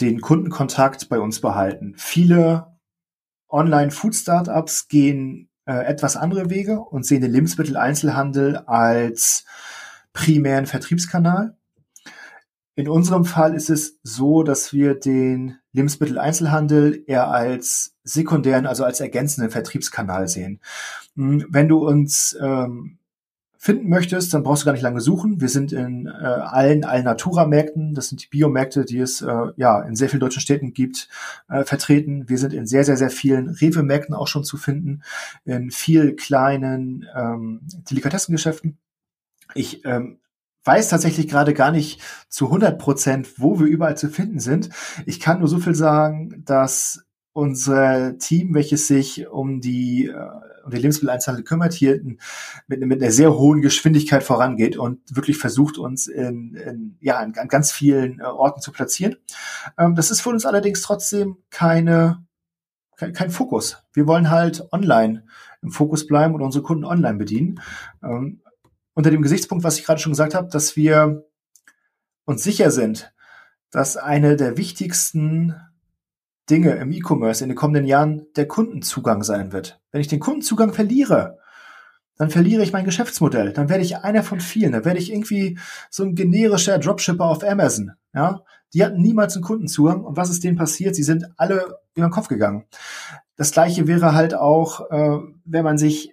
den 0.00 0.20
Kundenkontakt 0.20 1.08
bei 1.10 1.20
uns 1.20 1.40
behalten. 1.40 1.94
Viele 1.98 2.78
Online-Food-Startups 3.50 4.88
gehen 4.88 5.51
äh, 5.66 5.84
etwas 5.84 6.16
andere 6.16 6.50
Wege 6.50 6.80
und 6.80 7.06
sehen 7.06 7.22
den 7.22 7.32
Lebensmitteleinzelhandel 7.32 8.58
als 8.58 9.44
primären 10.12 10.66
Vertriebskanal. 10.66 11.56
In 12.74 12.88
unserem 12.88 13.24
Fall 13.24 13.54
ist 13.54 13.68
es 13.68 13.98
so, 14.02 14.42
dass 14.42 14.72
wir 14.72 14.94
den 14.94 15.58
Lebensmitteleinzelhandel 15.72 17.04
eher 17.06 17.28
als 17.28 17.96
sekundären, 18.02 18.66
also 18.66 18.84
als 18.84 19.00
ergänzenden 19.00 19.50
Vertriebskanal 19.50 20.26
sehen. 20.26 20.60
Hm, 21.16 21.46
wenn 21.50 21.68
du 21.68 21.86
uns 21.86 22.36
ähm, 22.40 22.98
finden 23.62 23.88
möchtest, 23.88 24.34
dann 24.34 24.42
brauchst 24.42 24.62
du 24.62 24.66
gar 24.66 24.72
nicht 24.72 24.82
lange 24.82 25.00
suchen. 25.00 25.40
Wir 25.40 25.48
sind 25.48 25.70
in 25.70 26.08
äh, 26.08 26.10
allen 26.10 26.84
Alnatura-Märkten, 26.84 27.94
das 27.94 28.08
sind 28.08 28.20
die 28.20 28.26
Biomärkte, 28.26 28.84
die 28.84 28.98
es 28.98 29.22
äh, 29.22 29.52
ja 29.54 29.80
in 29.82 29.94
sehr 29.94 30.08
vielen 30.08 30.18
deutschen 30.18 30.40
Städten 30.40 30.72
gibt, 30.72 31.08
äh, 31.48 31.62
vertreten. 31.62 32.28
Wir 32.28 32.38
sind 32.38 32.52
in 32.54 32.66
sehr, 32.66 32.82
sehr, 32.82 32.96
sehr 32.96 33.08
vielen 33.08 33.48
Rewe-Märkten 33.48 34.16
auch 34.16 34.26
schon 34.26 34.42
zu 34.42 34.56
finden, 34.56 35.04
in 35.44 35.70
viel 35.70 36.16
kleinen 36.16 37.06
ähm, 37.14 37.60
Delikatessengeschäften. 37.88 38.78
Ich 39.54 39.84
ähm, 39.84 40.18
weiß 40.64 40.88
tatsächlich 40.88 41.28
gerade 41.28 41.54
gar 41.54 41.70
nicht 41.70 42.00
zu 42.28 42.46
100 42.46 42.80
Prozent, 42.80 43.38
wo 43.38 43.60
wir 43.60 43.68
überall 43.68 43.96
zu 43.96 44.08
finden 44.08 44.40
sind. 44.40 44.70
Ich 45.06 45.20
kann 45.20 45.38
nur 45.38 45.46
so 45.46 45.60
viel 45.60 45.76
sagen, 45.76 46.42
dass 46.44 47.04
unser 47.32 48.18
Team, 48.18 48.54
welches 48.54 48.88
sich 48.88 49.28
um 49.28 49.60
die 49.60 50.08
äh, 50.08 50.51
um 50.64 50.70
die 50.70 50.78
Lebensmitteleinzelhandel 50.78 51.44
kümmert, 51.44 51.72
hier 51.72 52.00
mit, 52.66 52.80
mit 52.80 53.02
einer 53.02 53.12
sehr 53.12 53.34
hohen 53.34 53.62
Geschwindigkeit 53.62 54.22
vorangeht 54.22 54.76
und 54.76 55.00
wirklich 55.14 55.38
versucht, 55.38 55.78
uns 55.78 56.06
in, 56.06 56.54
in, 56.54 56.96
ja, 57.00 57.22
in, 57.22 57.36
an 57.36 57.48
ganz 57.48 57.72
vielen 57.72 58.20
äh, 58.20 58.24
Orten 58.24 58.60
zu 58.60 58.72
platzieren. 58.72 59.16
Ähm, 59.78 59.94
das 59.94 60.10
ist 60.10 60.20
für 60.20 60.30
uns 60.30 60.46
allerdings 60.46 60.82
trotzdem 60.82 61.36
keine, 61.50 62.24
kein, 62.96 63.12
kein 63.12 63.30
Fokus. 63.30 63.82
Wir 63.92 64.06
wollen 64.06 64.30
halt 64.30 64.72
online 64.72 65.24
im 65.62 65.70
Fokus 65.70 66.06
bleiben 66.06 66.34
und 66.34 66.42
unsere 66.42 66.64
Kunden 66.64 66.84
online 66.84 67.18
bedienen. 67.18 67.60
Ähm, 68.02 68.40
unter 68.94 69.10
dem 69.10 69.22
Gesichtspunkt, 69.22 69.64
was 69.64 69.78
ich 69.78 69.84
gerade 69.84 70.00
schon 70.00 70.12
gesagt 70.12 70.34
habe, 70.34 70.48
dass 70.48 70.76
wir 70.76 71.24
uns 72.24 72.42
sicher 72.42 72.70
sind, 72.70 73.12
dass 73.70 73.96
eine 73.96 74.36
der 74.36 74.58
wichtigsten 74.58 75.56
Dinge 76.50 76.72
im 76.72 76.92
E-Commerce 76.92 77.42
in 77.42 77.50
den 77.50 77.56
kommenden 77.56 77.84
Jahren 77.84 78.26
der 78.36 78.48
Kundenzugang 78.48 79.22
sein 79.22 79.52
wird. 79.52 79.80
Wenn 79.90 80.00
ich 80.00 80.08
den 80.08 80.20
Kundenzugang 80.20 80.72
verliere, 80.72 81.38
dann 82.16 82.30
verliere 82.30 82.62
ich 82.62 82.72
mein 82.72 82.84
Geschäftsmodell. 82.84 83.52
Dann 83.52 83.68
werde 83.68 83.82
ich 83.82 83.96
einer 83.98 84.22
von 84.22 84.40
vielen. 84.40 84.72
Dann 84.72 84.84
werde 84.84 84.98
ich 84.98 85.12
irgendwie 85.12 85.58
so 85.90 86.04
ein 86.04 86.14
generischer 86.14 86.78
Dropshipper 86.78 87.24
auf 87.24 87.42
Amazon. 87.42 87.92
Ja, 88.14 88.42
die 88.74 88.84
hatten 88.84 89.00
niemals 89.00 89.34
einen 89.34 89.44
Kundenzugang. 89.44 90.04
Und 90.04 90.16
was 90.16 90.30
ist 90.30 90.44
denen 90.44 90.56
passiert? 90.56 90.94
Sie 90.94 91.02
sind 91.02 91.26
alle 91.36 91.78
über 91.94 92.06
den 92.06 92.12
Kopf 92.12 92.28
gegangen. 92.28 92.64
Das 93.36 93.50
gleiche 93.50 93.86
wäre 93.86 94.14
halt 94.14 94.34
auch, 94.34 94.90
äh, 94.90 95.18
wenn 95.44 95.64
man 95.64 95.78
sich 95.78 96.11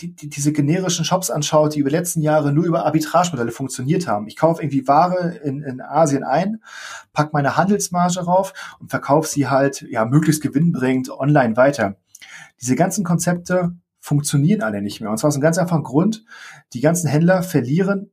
die, 0.00 0.14
die, 0.14 0.28
diese 0.28 0.52
generischen 0.52 1.04
Shops 1.04 1.30
anschaut, 1.30 1.74
die 1.74 1.80
über 1.80 1.90
die 1.90 1.96
letzten 1.96 2.22
Jahre 2.22 2.52
nur 2.52 2.64
über 2.64 2.86
Arbitragemodelle 2.86 3.52
funktioniert 3.52 4.06
haben. 4.06 4.26
Ich 4.26 4.36
kaufe 4.36 4.62
irgendwie 4.62 4.86
Ware 4.88 5.36
in, 5.44 5.62
in 5.62 5.80
Asien 5.80 6.24
ein, 6.24 6.62
pack 7.12 7.32
meine 7.32 7.56
Handelsmarge 7.56 8.20
rauf 8.20 8.52
und 8.78 8.90
verkaufe 8.90 9.28
sie 9.28 9.48
halt 9.48 9.82
ja 9.82 10.04
möglichst 10.04 10.42
gewinnbringend 10.42 11.10
online 11.10 11.56
weiter. 11.56 11.96
Diese 12.60 12.76
ganzen 12.76 13.04
Konzepte 13.04 13.74
funktionieren 13.98 14.62
alle 14.62 14.82
nicht 14.82 15.00
mehr. 15.00 15.10
Und 15.10 15.18
zwar 15.18 15.28
aus 15.28 15.34
einem 15.34 15.42
ganz 15.42 15.58
einfachen 15.58 15.82
Grund. 15.82 16.24
Die 16.72 16.80
ganzen 16.80 17.08
Händler 17.08 17.42
verlieren 17.42 18.10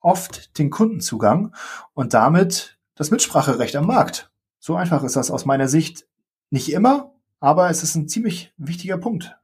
oft 0.00 0.58
den 0.58 0.70
Kundenzugang 0.70 1.54
und 1.94 2.14
damit 2.14 2.78
das 2.94 3.10
Mitspracherecht 3.10 3.76
am 3.76 3.86
Markt. 3.86 4.30
So 4.58 4.76
einfach 4.76 5.02
ist 5.04 5.16
das 5.16 5.30
aus 5.30 5.44
meiner 5.44 5.68
Sicht 5.68 6.06
nicht 6.50 6.72
immer, 6.72 7.12
aber 7.40 7.70
es 7.70 7.82
ist 7.82 7.94
ein 7.94 8.08
ziemlich 8.08 8.52
wichtiger 8.56 8.98
Punkt. 8.98 9.37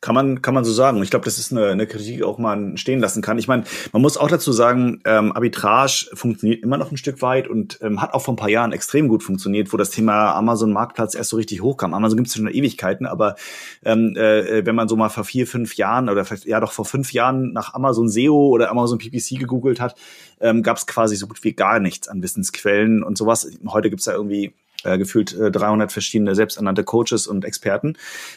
Kann 0.00 0.14
man, 0.14 0.42
kann 0.42 0.54
man 0.54 0.64
so 0.64 0.72
sagen. 0.72 1.02
Ich 1.02 1.10
glaube, 1.10 1.24
das 1.24 1.38
ist 1.38 1.52
eine, 1.52 1.68
eine 1.68 1.86
Kritik, 1.86 2.22
auch 2.22 2.38
man 2.38 2.76
stehen 2.76 3.00
lassen 3.00 3.22
kann. 3.22 3.38
Ich 3.38 3.48
meine, 3.48 3.64
man 3.92 4.02
muss 4.02 4.16
auch 4.16 4.28
dazu 4.28 4.52
sagen, 4.52 5.00
ähm, 5.04 5.32
Arbitrage 5.32 6.08
funktioniert 6.14 6.62
immer 6.62 6.76
noch 6.76 6.90
ein 6.90 6.96
Stück 6.96 7.22
weit 7.22 7.48
und 7.48 7.78
ähm, 7.82 8.00
hat 8.00 8.14
auch 8.14 8.22
vor 8.22 8.34
ein 8.34 8.36
paar 8.36 8.48
Jahren 8.48 8.72
extrem 8.72 9.08
gut 9.08 9.22
funktioniert, 9.22 9.72
wo 9.72 9.76
das 9.76 9.90
Thema 9.90 10.34
Amazon 10.34 10.72
Marktplatz 10.72 11.14
erst 11.14 11.30
so 11.30 11.36
richtig 11.36 11.62
hochkam. 11.62 11.94
Amazon 11.94 12.18
gibt 12.18 12.28
es 12.28 12.34
schon 12.34 12.48
Ewigkeiten, 12.48 13.06
aber 13.06 13.36
ähm, 13.84 14.16
äh, 14.16 14.64
wenn 14.66 14.74
man 14.74 14.88
so 14.88 14.96
mal 14.96 15.08
vor 15.08 15.24
vier, 15.24 15.46
fünf 15.46 15.76
Jahren 15.76 16.08
oder 16.08 16.24
ja 16.44 16.60
doch 16.60 16.72
vor 16.72 16.84
fünf 16.84 17.12
Jahren 17.12 17.52
nach 17.52 17.74
Amazon 17.74 18.08
SEO 18.08 18.48
oder 18.48 18.70
Amazon 18.70 18.98
PPC 18.98 19.38
gegoogelt 19.38 19.80
hat, 19.80 19.96
ähm, 20.40 20.62
gab 20.62 20.76
es 20.76 20.86
quasi 20.86 21.16
so 21.16 21.26
gut 21.26 21.42
wie 21.44 21.52
gar 21.52 21.80
nichts 21.80 22.08
an 22.08 22.22
Wissensquellen 22.22 23.02
und 23.02 23.16
sowas. 23.16 23.48
Heute 23.66 23.90
gibt's 23.90 24.04
da 24.04 24.12
irgendwie 24.12 24.52
äh, 24.84 24.98
gefühlt 24.98 25.36
äh, 25.38 25.50
300 25.50 25.92
verschiedene 25.92 26.34
selbsternannte 26.34 26.84
Coaches 26.84 27.26
und 27.26 27.44
Experten, 27.44 27.94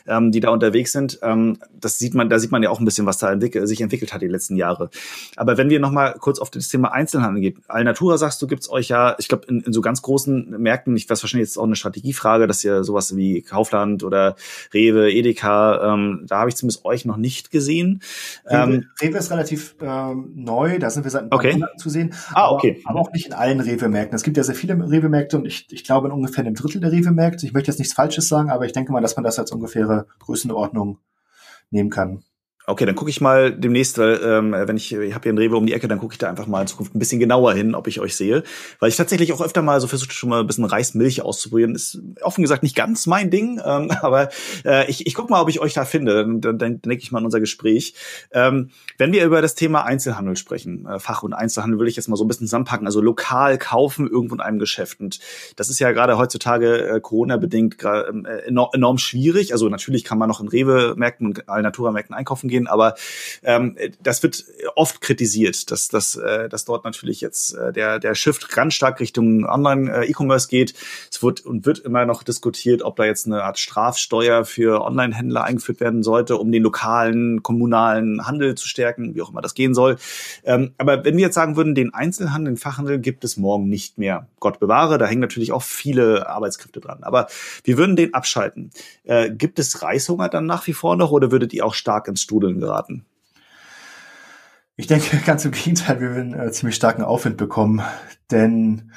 ähm, 0.07 0.31
die 0.31 0.39
da 0.39 0.49
unterwegs 0.49 0.91
sind. 0.91 1.19
Ähm, 1.21 1.57
das 1.73 1.99
sieht 1.99 2.13
man, 2.13 2.29
da 2.29 2.39
sieht 2.39 2.51
man 2.51 2.63
ja 2.63 2.69
auch 2.69 2.79
ein 2.79 2.85
bisschen, 2.85 3.05
was 3.05 3.17
da 3.17 3.31
entwickelt, 3.31 3.67
sich 3.67 3.81
entwickelt 3.81 4.13
hat 4.13 4.21
die 4.21 4.27
letzten 4.27 4.55
Jahre. 4.55 4.89
Aber 5.35 5.57
wenn 5.57 5.69
wir 5.69 5.79
noch 5.79 5.91
mal 5.91 6.13
kurz 6.19 6.39
auf 6.39 6.49
das 6.49 6.67
Thema 6.67 6.91
Einzelhandel 6.91 7.41
gehen, 7.41 7.61
Alnatura 7.67 8.17
sagst 8.17 8.41
du, 8.41 8.47
gibt's 8.47 8.69
euch 8.69 8.89
ja, 8.89 9.15
ich 9.19 9.27
glaube 9.27 9.45
in, 9.47 9.61
in 9.61 9.73
so 9.73 9.81
ganz 9.81 10.01
großen 10.01 10.49
Märkten, 10.61 10.95
ich 10.95 11.09
weiß 11.09 11.23
wahrscheinlich 11.23 11.49
jetzt 11.49 11.57
auch 11.57 11.63
eine 11.63 11.75
Strategiefrage, 11.75 12.47
dass 12.47 12.63
ihr 12.63 12.83
sowas 12.83 13.15
wie 13.15 13.41
Kaufland 13.41 14.03
oder 14.03 14.35
Rewe, 14.73 15.11
Edeka, 15.11 15.93
ähm, 15.93 16.25
da 16.27 16.39
habe 16.39 16.49
ich 16.49 16.55
zumindest 16.55 16.85
euch 16.85 17.05
noch 17.05 17.17
nicht 17.17 17.51
gesehen. 17.51 18.01
Rewe, 18.45 18.73
ähm, 18.73 18.85
Rewe 19.01 19.17
ist 19.17 19.31
relativ 19.31 19.75
ähm, 19.81 20.31
neu, 20.35 20.79
da 20.79 20.89
sind 20.89 21.03
wir 21.03 21.11
seit 21.11 21.23
ein 21.23 21.29
paar 21.29 21.39
okay. 21.39 21.53
Monaten 21.53 21.77
zu 21.77 21.89
sehen. 21.89 22.13
Ah, 22.33 22.51
okay. 22.51 22.81
Aber, 22.83 22.99
aber 22.99 23.07
auch 23.07 23.13
nicht 23.13 23.27
in 23.27 23.33
allen 23.33 23.59
Rewe-Märkten. 23.59 24.15
Es 24.15 24.23
gibt 24.23 24.37
ja 24.37 24.43
sehr 24.43 24.55
viele 24.55 24.75
Rewe-Märkte 24.75 25.37
und 25.37 25.45
ich, 25.45 25.67
ich 25.71 25.83
glaube 25.83 26.07
in 26.07 26.13
ungefähr 26.13 26.34
ungefähr 26.35 26.45
einem 26.45 26.55
Drittel 26.55 26.81
der 26.81 26.91
Rewe-Märkte. 26.91 27.45
Ich 27.45 27.53
möchte 27.53 27.71
jetzt 27.71 27.79
nichts 27.79 27.93
Falsches 27.93 28.27
sagen, 28.27 28.49
aber 28.49 28.65
ich 28.65 28.73
denke 28.73 28.91
mal, 28.91 29.01
dass 29.01 29.15
man 29.15 29.23
das 29.23 29.39
als 29.39 29.51
ungefähre 29.51 30.07
Größenordnung 30.19 30.99
nehmen 31.69 31.89
kann. 31.89 32.23
Okay, 32.67 32.85
dann 32.85 32.95
gucke 32.95 33.11
ich 33.11 33.21
mal 33.21 33.51
demnächst, 33.51 33.99
weil 33.99 34.19
ähm, 34.23 34.51
wenn 34.51 34.75
ich, 34.75 34.91
ich 34.91 35.13
habe 35.13 35.23
hier 35.23 35.29
einen 35.29 35.37
Rewe 35.37 35.55
um 35.55 35.67
die 35.67 35.73
Ecke, 35.73 35.87
dann 35.87 35.99
gucke 35.99 36.13
ich 36.13 36.17
da 36.17 36.29
einfach 36.29 36.47
mal 36.47 36.61
in 36.61 36.67
Zukunft 36.67 36.95
ein 36.95 36.99
bisschen 36.99 37.19
genauer 37.19 37.53
hin, 37.53 37.75
ob 37.75 37.87
ich 37.87 37.99
euch 37.99 38.15
sehe. 38.15 38.43
Weil 38.79 38.89
ich 38.89 38.95
tatsächlich 38.95 39.31
auch 39.33 39.41
öfter 39.41 39.61
mal 39.61 39.79
so 39.79 39.87
versucht 39.87 40.13
schon 40.13 40.29
mal 40.29 40.39
ein 40.39 40.47
bisschen 40.47 40.65
Reismilch 40.65 41.21
auszuprobieren. 41.21 41.75
Ist 41.75 42.01
offen 42.21 42.41
gesagt 42.41 42.63
nicht 42.63 42.75
ganz 42.75 43.05
mein 43.05 43.29
Ding, 43.29 43.61
ähm, 43.63 43.91
aber 44.01 44.29
äh, 44.65 44.89
ich, 44.89 45.05
ich 45.05 45.13
gucke 45.13 45.31
mal, 45.31 45.41
ob 45.41 45.49
ich 45.49 45.59
euch 45.59 45.73
da 45.73 45.85
finde. 45.85 46.15
Dann, 46.15 46.41
dann, 46.41 46.57
dann 46.57 46.81
denke 46.81 47.03
ich 47.03 47.11
mal 47.11 47.19
an 47.19 47.25
unser 47.25 47.39
Gespräch. 47.39 47.93
Ähm, 48.31 48.71
wenn 48.97 49.11
wir 49.11 49.23
über 49.25 49.43
das 49.43 49.53
Thema 49.53 49.83
Einzelhandel 49.85 50.35
sprechen, 50.35 50.87
äh, 50.87 50.99
Fach- 50.99 51.21
und 51.21 51.33
Einzelhandel, 51.33 51.79
will 51.79 51.87
ich 51.87 51.95
jetzt 51.95 52.07
mal 52.07 52.15
so 52.15 52.25
ein 52.25 52.27
bisschen 52.27 52.47
zusammenpacken. 52.47 52.87
Also 52.87 52.99
lokal 52.99 53.59
kaufen 53.59 54.07
irgendwo 54.07 54.33
in 54.33 54.41
einem 54.41 54.57
Geschäft. 54.57 55.01
Und 55.01 55.19
das 55.55 55.69
ist 55.69 55.79
ja 55.79 55.91
gerade 55.91 56.17
heutzutage 56.17 56.87
äh, 56.87 56.99
Corona-bedingt 56.99 57.83
äh, 57.83 58.47
enorm, 58.47 58.69
enorm 58.73 58.97
schwierig. 58.97 59.51
Also 59.53 59.69
natürlich 59.69 60.03
kann 60.03 60.17
man 60.17 60.29
noch 60.29 60.41
in 60.41 60.47
Rewe-Märkten 60.47 61.27
und 61.27 61.47
Alnatura-Märkten 61.47 62.15
einkaufen 62.15 62.47
gehen 62.47 62.54
gehen, 62.55 62.67
aber 62.67 62.95
ähm, 63.43 63.77
das 64.01 64.23
wird 64.23 64.45
oft 64.75 65.01
kritisiert, 65.01 65.71
dass, 65.71 65.89
dass, 65.89 66.15
äh, 66.15 66.49
dass 66.49 66.65
dort 66.65 66.85
natürlich 66.85 67.21
jetzt 67.21 67.53
äh, 67.53 67.73
der, 67.73 67.99
der 67.99 68.15
Shift 68.15 68.49
ganz 68.49 68.73
stark 68.73 68.99
Richtung 68.99 69.45
Online-E-Commerce 69.45 70.47
geht. 70.47 70.73
Es 71.11 71.21
wird 71.21 71.41
und 71.41 71.65
wird 71.65 71.79
immer 71.79 72.05
noch 72.05 72.23
diskutiert, 72.23 72.81
ob 72.81 72.95
da 72.95 73.05
jetzt 73.05 73.25
eine 73.25 73.43
Art 73.43 73.59
Strafsteuer 73.59 74.45
für 74.45 74.81
Online-Händler 74.81 75.43
eingeführt 75.43 75.79
werden 75.79 76.03
sollte, 76.03 76.37
um 76.37 76.51
den 76.51 76.63
lokalen, 76.63 77.43
kommunalen 77.43 78.25
Handel 78.25 78.55
zu 78.55 78.67
stärken, 78.67 79.15
wie 79.15 79.21
auch 79.21 79.31
immer 79.31 79.41
das 79.41 79.53
gehen 79.53 79.73
soll. 79.73 79.97
Ähm, 80.43 80.71
aber 80.77 81.03
wenn 81.03 81.17
wir 81.17 81.23
jetzt 81.23 81.35
sagen 81.35 81.55
würden, 81.55 81.75
den 81.75 81.93
Einzelhandel, 81.93 82.53
den 82.53 82.57
Fachhandel 82.57 82.99
gibt 82.99 83.23
es 83.23 83.37
morgen 83.37 83.67
nicht 83.67 83.97
mehr. 83.97 84.27
Gott 84.39 84.59
bewahre, 84.59 84.97
da 84.97 85.05
hängen 85.05 85.21
natürlich 85.21 85.51
auch 85.51 85.63
viele 85.63 86.29
Arbeitskräfte 86.29 86.79
dran. 86.79 86.99
Aber 87.01 87.27
wir 87.63 87.77
würden 87.77 87.95
den 87.95 88.13
abschalten. 88.13 88.71
Äh, 89.03 89.31
gibt 89.31 89.59
es 89.59 89.81
Reishunger 89.81 90.29
dann 90.29 90.45
nach 90.45 90.67
wie 90.67 90.73
vor 90.73 90.95
noch 90.95 91.11
oder 91.11 91.31
würdet 91.31 91.53
ihr 91.53 91.65
auch 91.65 91.73
stark 91.73 92.07
ins 92.07 92.21
Studio 92.21 92.44
Strudeln 92.45 92.59
geraten? 92.59 93.05
Ich 94.75 94.87
denke 94.87 95.17
ganz 95.25 95.45
im 95.45 95.51
Gegenteil, 95.51 95.99
wir 95.99 96.15
werden 96.15 96.33
äh, 96.33 96.51
ziemlich 96.51 96.75
starken 96.75 97.03
Aufwind 97.03 97.37
bekommen, 97.37 97.81
denn 98.31 98.91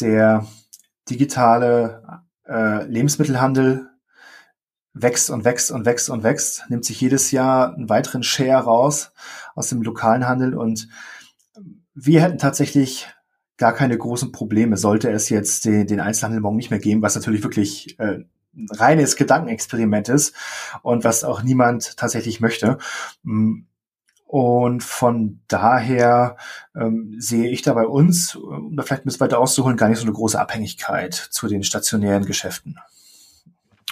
der 0.00 0.46
digitale 1.10 2.22
äh, 2.46 2.84
Lebensmittelhandel 2.84 3.88
wächst 4.92 5.30
und 5.30 5.44
wächst 5.44 5.70
und 5.70 5.84
wächst 5.86 6.10
und 6.10 6.22
wächst, 6.22 6.64
nimmt 6.68 6.84
sich 6.84 7.00
jedes 7.00 7.30
Jahr 7.30 7.74
einen 7.74 7.88
weiteren 7.88 8.22
Share 8.22 8.64
raus 8.64 9.12
aus 9.54 9.68
dem 9.68 9.82
lokalen 9.82 10.26
Handel 10.26 10.54
und 10.54 10.88
wir 11.94 12.22
hätten 12.22 12.38
tatsächlich 12.38 13.08
gar 13.56 13.72
keine 13.72 13.98
großen 13.98 14.30
Probleme, 14.30 14.76
sollte 14.76 15.10
es 15.10 15.28
jetzt 15.30 15.64
den, 15.64 15.86
den 15.86 16.00
Einzelhandel 16.00 16.40
morgen 16.40 16.56
nicht 16.56 16.70
mehr 16.70 16.78
geben, 16.78 17.02
was 17.02 17.16
natürlich 17.16 17.42
wirklich 17.42 17.98
äh, 17.98 18.20
reines 18.70 19.16
Gedankenexperiment 19.16 20.08
ist 20.08 20.34
und 20.82 21.04
was 21.04 21.24
auch 21.24 21.42
niemand 21.42 21.96
tatsächlich 21.96 22.40
möchte. 22.40 22.78
Mm, 23.22 23.62
und 24.28 24.82
von 24.82 25.40
daher 25.48 26.36
ähm, 26.76 27.14
sehe 27.18 27.48
ich 27.48 27.62
da 27.62 27.72
bei 27.72 27.86
uns, 27.86 28.36
um 28.36 28.76
da 28.76 28.82
vielleicht 28.82 29.02
ein 29.02 29.04
bisschen 29.06 29.20
weiter 29.20 29.38
auszuholen, 29.38 29.78
gar 29.78 29.88
nicht 29.88 29.98
so 29.98 30.04
eine 30.04 30.12
große 30.12 30.38
Abhängigkeit 30.38 31.14
zu 31.14 31.48
den 31.48 31.62
stationären 31.62 32.26
Geschäften. 32.26 32.78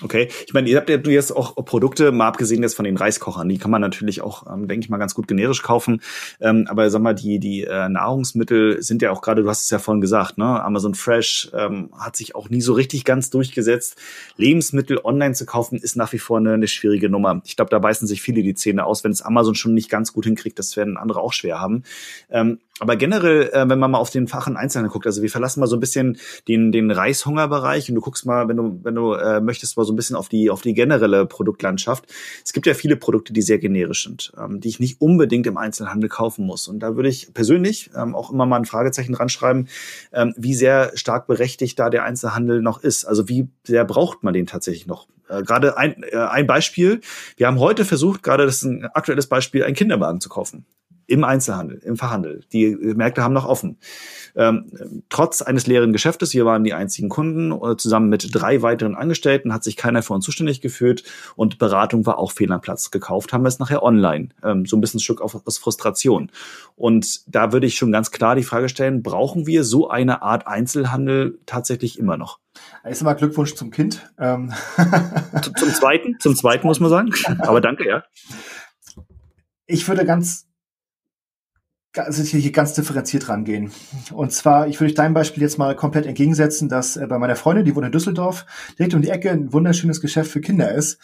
Okay, 0.03 0.29
ich 0.47 0.53
meine, 0.53 0.69
ihr 0.69 0.77
habt 0.77 0.91
ja 0.91 0.99
jetzt 0.99 1.35
auch 1.35 1.55
Produkte, 1.65 2.13
mal 2.13 2.29
abgesehen 2.29 2.63
jetzt 2.63 2.75
von 2.75 2.85
den 2.85 2.99
Reiskochern, 2.99 3.49
die 3.49 3.57
kann 3.57 3.71
man 3.71 3.81
natürlich 3.81 4.21
auch, 4.21 4.47
ähm, 4.53 4.69
denke 4.69 4.85
ich 4.85 4.91
mal, 4.91 4.99
ganz 4.99 5.15
gut 5.15 5.27
generisch 5.27 5.63
kaufen. 5.63 6.03
Ähm, 6.39 6.67
aber 6.69 6.91
sag 6.91 7.01
mal, 7.01 7.15
die 7.15 7.39
die 7.39 7.65
äh, 7.65 7.89
Nahrungsmittel 7.89 8.83
sind 8.83 9.01
ja 9.01 9.11
auch 9.11 9.23
gerade, 9.23 9.43
du 9.43 9.49
hast 9.49 9.63
es 9.63 9.71
ja 9.71 9.79
vorhin 9.79 10.03
gesagt, 10.03 10.37
ne, 10.37 10.63
Amazon 10.63 10.95
Fresh 10.95 11.51
ähm, 11.55 11.89
hat 11.99 12.15
sich 12.15 12.35
auch 12.35 12.51
nie 12.51 12.61
so 12.61 12.75
richtig 12.75 13.07
ganz 13.07 13.31
durchgesetzt. 13.31 13.97
Lebensmittel 14.37 15.01
online 15.03 15.35
zu 15.35 15.47
kaufen 15.47 15.79
ist 15.79 15.97
nach 15.97 16.13
wie 16.13 16.19
vor 16.19 16.37
eine, 16.37 16.53
eine 16.53 16.69
schwierige 16.69 17.09
Nummer. 17.09 17.41
Ich 17.47 17.57
glaube, 17.57 17.71
da 17.71 17.79
beißen 17.79 18.07
sich 18.07 18.21
viele 18.21 18.43
die 18.43 18.55
Zähne 18.55 18.85
aus, 18.85 19.03
wenn 19.03 19.13
es 19.13 19.23
Amazon 19.23 19.55
schon 19.55 19.73
nicht 19.73 19.89
ganz 19.89 20.13
gut 20.13 20.27
hinkriegt, 20.27 20.59
das 20.59 20.77
werden 20.77 20.99
andere 20.99 21.21
auch 21.21 21.33
schwer 21.33 21.59
haben. 21.59 21.85
Ähm, 22.31 22.59
aber 22.79 22.97
generell, 22.97 23.49
äh, 23.53 23.69
wenn 23.69 23.79
man 23.79 23.91
mal 23.91 23.99
auf 23.99 24.11
den 24.11 24.29
Fach 24.29 24.47
und 24.47 24.57
Einzelnen 24.57 24.91
guckt, 24.91 25.07
also 25.07 25.23
wir 25.23 25.31
verlassen 25.31 25.61
mal 25.61 25.67
so 25.67 25.77
ein 25.77 25.81
bisschen 25.81 26.19
den, 26.47 26.73
den 26.73 26.91
Reishungerbereich 26.91 27.89
und 27.89 27.95
du 27.95 28.03
guckst 28.03 28.27
mal, 28.27 28.49
wenn 28.49 28.57
du, 28.59 28.81
wenn 28.83 28.95
du 28.95 29.15
äh, 29.15 29.41
möchtest, 29.41 29.79
mal 29.79 29.85
so 29.85 29.95
ein 29.95 29.97
bisschen 29.97 30.15
auf 30.15 30.29
die, 30.29 30.51
auf 30.51 30.61
die 30.61 30.75
generelle 30.75 31.25
Produktlandschaft. 31.25 32.05
Es 32.45 32.53
gibt 32.53 32.67
ja 32.67 32.75
viele 32.75 32.97
Produkte, 32.97 33.33
die 33.33 33.41
sehr 33.41 33.59
generisch 33.59 34.05
sind, 34.05 34.33
ähm, 34.39 34.61
die 34.61 34.69
ich 34.69 34.79
nicht 34.79 35.01
unbedingt 35.01 35.47
im 35.47 35.57
Einzelhandel 35.57 36.11
kaufen 36.11 36.45
muss. 36.45 36.69
Und 36.69 36.81
da 36.81 36.97
würde 36.97 37.09
ich 37.09 37.33
persönlich 37.33 37.91
ähm, 37.97 38.15
auch 38.15 38.31
immer 38.31 38.45
mal 38.45 38.57
ein 38.57 38.67
Fragezeichen 38.67 39.15
dran 39.15 39.31
schreiben, 39.31 39.69
ähm, 40.13 40.35
wie 40.37 40.55
sehr 40.55 40.93
stark 40.97 41.27
berechtigt 41.27 41.79
da 41.79 41.89
der 41.89 42.05
Einzelhandel 42.05 42.61
noch 42.61 42.83
ist. 42.83 43.07
Also 43.07 43.27
wie 43.29 43.49
sehr 43.65 43.87
braucht 43.87 44.23
man 44.23 44.35
den 44.35 44.47
tatsächlich 44.47 44.87
noch? 44.87 45.09
Äh, 45.29 45.43
gerade 45.43 45.79
ein, 45.79 46.03
äh, 46.03 46.17
ein 46.17 46.47
Beispiel. 46.47 47.01
Wir 47.39 47.47
haben 47.47 47.59
heute 47.59 47.87
versucht, 47.87 48.23
gerade 48.23 48.45
das 48.45 48.57
ist 48.57 48.65
ein 48.65 48.85
aktuelles 48.93 49.29
Beispiel, 49.29 49.65
einen 49.65 49.75
Kinderwagen 49.75 50.21
zu 50.21 50.29
kaufen 50.29 50.67
im 51.07 51.25
Einzelhandel, 51.25 51.79
im 51.79 51.97
Fachhandel. 51.97 52.45
Die 52.53 52.75
Märkte 52.77 53.23
haben 53.23 53.35
noch 53.35 53.47
offen. 53.47 53.79
Ähm, 54.35 55.03
trotz 55.09 55.43
eines 55.43 55.67
leeren 55.67 55.93
Geschäftes, 55.93 56.35
wir 56.35 56.45
waren 56.45 56.65
die 56.65 56.75
einzigen 56.75 57.09
Kunden, 57.09 57.53
äh, 57.53 57.77
zusammen 57.77 58.09
mit 58.09 58.29
drei 58.33 58.63
weiteren 58.63 58.95
Angestellten 58.95 59.53
hat 59.53 59.65
sich 59.65 59.77
keiner 59.77 60.03
für 60.03 60.15
uns 60.15 60.25
zuständig 60.25 60.61
gefühlt 60.61 61.05
und 61.37 61.59
Beratung 61.59 62.07
war 62.07 62.19
auch 62.19 62.33
fehl 62.33 62.53
am 62.53 62.61
Platz. 62.61 62.91
Gekauft 62.91 63.33
haben 63.33 63.45
wir 63.45 63.49
es 63.49 63.59
nachher 63.59 63.83
online, 63.83 64.31
ähm, 64.43 64.67
so 64.67 64.77
ein 64.77 64.81
bisschen 64.81 64.99
ein 64.99 65.03
Stück 65.03 65.21
aus 65.21 65.59
Frustration. 65.59 66.31
Und 66.75 67.23
da 67.33 67.53
würde 67.53 67.67
ich 67.67 67.77
schon 67.77 67.93
ganz 67.93 68.11
klar 68.11 68.35
die 68.35 68.43
Frage 68.43 68.69
stellen, 68.69 69.03
brauchen 69.03 69.47
wir 69.47 69.65
so 69.65 69.89
eine 69.89 70.23
Art 70.23 70.47
Einzelhandel 70.47 71.39
tatsächlich 71.47 71.99
immer 71.99 72.17
noch? 72.17 72.41
Erstmal 72.85 73.17
Glückwunsch 73.17 73.55
zum 73.55 73.71
Kind. 73.71 74.11
Ähm. 74.19 74.53
Zum, 75.43 75.55
zum 75.55 75.69
zweiten, 75.75 76.17
zum 76.19 76.35
zweiten 76.35 76.67
muss 76.67 76.81
man 76.81 76.89
sagen. 76.89 77.13
Aber 77.41 77.61
danke, 77.61 77.87
ja. 77.87 78.03
Ich 79.67 79.87
würde 79.87 80.05
ganz 80.07 80.47
also 81.99 82.23
hier 82.23 82.53
ganz 82.53 82.75
differenziert 82.75 83.29
rangehen. 83.29 83.73
Und 84.13 84.33
zwar, 84.33 84.69
ich 84.69 84.81
würde 84.81 84.95
deinem 84.95 85.15
Beispiel 85.15 85.43
jetzt 85.43 85.59
mal 85.59 85.75
komplett 85.77 86.07
entgegensetzen, 86.07 86.69
dass 86.69 86.97
äh, 86.97 87.07
bei 87.07 87.19
meiner 87.19 87.37
Freundin, 87.37 87.65
die 87.65 87.75
wohnt 87.75 87.87
in 87.87 87.93
Düsseldorf, 87.93 88.47
direkt 88.79 88.95
um 88.95 89.03
die 89.03 89.11
Ecke 89.11 89.31
ein 89.31 89.53
wunderschönes 89.53 90.01
Geschäft 90.01 90.31
für 90.31 90.41
Kinder 90.41 90.73
ist. 90.73 90.99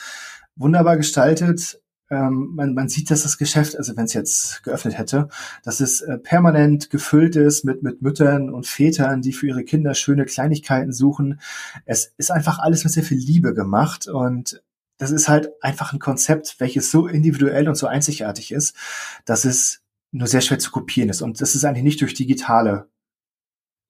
Wunderbar 0.56 0.96
gestaltet. 0.96 1.80
Ähm, 2.10 2.50
man, 2.54 2.74
man 2.74 2.88
sieht, 2.88 3.10
dass 3.10 3.22
das 3.22 3.38
Geschäft, 3.38 3.76
also 3.76 3.96
wenn 3.96 4.04
es 4.04 4.12
jetzt 4.12 4.62
geöffnet 4.64 4.98
hätte, 4.98 5.28
dass 5.64 5.80
es 5.80 6.02
äh, 6.02 6.18
permanent 6.18 6.90
gefüllt 6.90 7.36
ist 7.36 7.64
mit, 7.64 7.82
mit 7.82 8.02
Müttern 8.02 8.50
und 8.50 8.66
Vätern, 8.66 9.22
die 9.22 9.32
für 9.32 9.46
ihre 9.46 9.64
Kinder 9.64 9.94
schöne 9.94 10.26
Kleinigkeiten 10.26 10.92
suchen. 10.92 11.40
Es 11.86 12.12
ist 12.18 12.30
einfach 12.30 12.58
alles 12.58 12.84
mit 12.84 12.92
sehr 12.92 13.02
viel 13.02 13.18
Liebe 13.18 13.54
gemacht 13.54 14.08
und 14.08 14.62
das 14.98 15.10
ist 15.10 15.28
halt 15.28 15.50
einfach 15.62 15.92
ein 15.92 15.98
Konzept, 15.98 16.56
welches 16.58 16.90
so 16.90 17.08
individuell 17.08 17.68
und 17.68 17.74
so 17.74 17.86
einzigartig 17.88 18.52
ist, 18.52 18.76
dass 19.24 19.44
es 19.44 19.81
nur 20.12 20.28
sehr 20.28 20.42
schwer 20.42 20.58
zu 20.58 20.70
kopieren 20.70 21.08
ist. 21.08 21.22
Und 21.22 21.40
das 21.40 21.54
ist 21.54 21.64
eigentlich 21.64 21.82
nicht 21.82 22.00
durch 22.00 22.14
digitale 22.14 22.88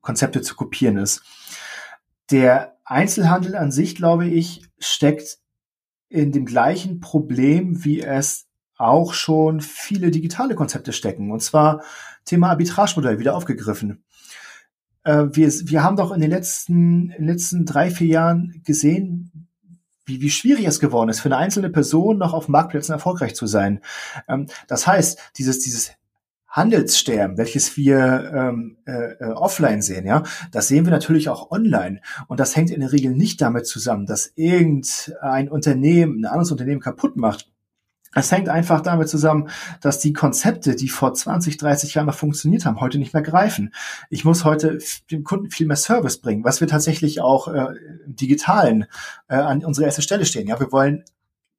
Konzepte 0.00 0.40
zu 0.40 0.54
kopieren 0.54 0.96
ist. 0.96 1.22
Der 2.30 2.78
Einzelhandel 2.84 3.56
an 3.56 3.70
sich, 3.70 3.94
glaube 3.94 4.26
ich, 4.26 4.62
steckt 4.78 5.38
in 6.08 6.32
dem 6.32 6.46
gleichen 6.46 7.00
Problem, 7.00 7.84
wie 7.84 8.00
es 8.00 8.46
auch 8.76 9.14
schon 9.14 9.60
viele 9.60 10.10
digitale 10.10 10.54
Konzepte 10.54 10.92
stecken. 10.92 11.30
Und 11.30 11.40
zwar 11.40 11.82
Thema 12.24 12.50
Arbitragemodell 12.50 13.18
wieder 13.18 13.36
aufgegriffen. 13.36 14.04
Äh, 15.04 15.26
wir, 15.32 15.48
wir 15.48 15.82
haben 15.82 15.96
doch 15.96 16.12
in 16.12 16.20
den 16.20 16.30
letzten, 16.30 17.10
in 17.10 17.24
den 17.24 17.26
letzten 17.26 17.64
drei, 17.64 17.90
vier 17.90 18.08
Jahren 18.08 18.62
gesehen, 18.64 19.48
wie, 20.04 20.20
wie 20.20 20.30
schwierig 20.30 20.66
es 20.66 20.80
geworden 20.80 21.10
ist, 21.10 21.20
für 21.20 21.28
eine 21.28 21.36
einzelne 21.36 21.70
Person 21.70 22.18
noch 22.18 22.34
auf 22.34 22.48
Marktplätzen 22.48 22.92
erfolgreich 22.92 23.34
zu 23.34 23.46
sein. 23.46 23.80
Ähm, 24.28 24.46
das 24.66 24.86
heißt, 24.86 25.18
dieses, 25.36 25.60
dieses 25.60 25.92
Handelssterben, 26.52 27.38
welches 27.38 27.78
wir 27.78 28.30
ähm, 28.34 28.76
äh, 28.86 29.14
äh, 29.14 29.32
offline 29.32 29.80
sehen, 29.80 30.06
ja, 30.06 30.22
das 30.52 30.68
sehen 30.68 30.84
wir 30.84 30.92
natürlich 30.92 31.30
auch 31.30 31.50
online. 31.50 32.00
Und 32.28 32.40
das 32.40 32.54
hängt 32.54 32.70
in 32.70 32.80
der 32.80 32.92
Regel 32.92 33.12
nicht 33.12 33.40
damit 33.40 33.66
zusammen, 33.66 34.04
dass 34.04 34.32
irgendein 34.36 35.48
Unternehmen 35.48 36.20
ein 36.20 36.26
anderes 36.26 36.52
Unternehmen 36.52 36.82
kaputt 36.82 37.16
macht. 37.16 37.48
Es 38.14 38.30
hängt 38.30 38.50
einfach 38.50 38.82
damit 38.82 39.08
zusammen, 39.08 39.48
dass 39.80 39.98
die 39.98 40.12
Konzepte, 40.12 40.76
die 40.76 40.90
vor 40.90 41.14
20, 41.14 41.56
30 41.56 41.94
Jahren 41.94 42.06
noch 42.06 42.14
funktioniert 42.14 42.66
haben, 42.66 42.80
heute 42.80 42.98
nicht 42.98 43.14
mehr 43.14 43.22
greifen. 43.22 43.72
Ich 44.10 44.26
muss 44.26 44.44
heute 44.44 44.78
dem 45.10 45.24
Kunden 45.24 45.50
viel 45.50 45.66
mehr 45.66 45.76
Service 45.76 46.18
bringen, 46.18 46.44
was 46.44 46.60
wir 46.60 46.68
tatsächlich 46.68 47.22
auch 47.22 47.48
äh, 47.48 47.68
im 48.04 48.14
Digitalen 48.14 48.84
äh, 49.28 49.36
an 49.36 49.64
unsere 49.64 49.86
erste 49.86 50.02
Stelle 50.02 50.26
stehen. 50.26 50.46
Ja, 50.46 50.60
wir 50.60 50.70
wollen 50.70 51.04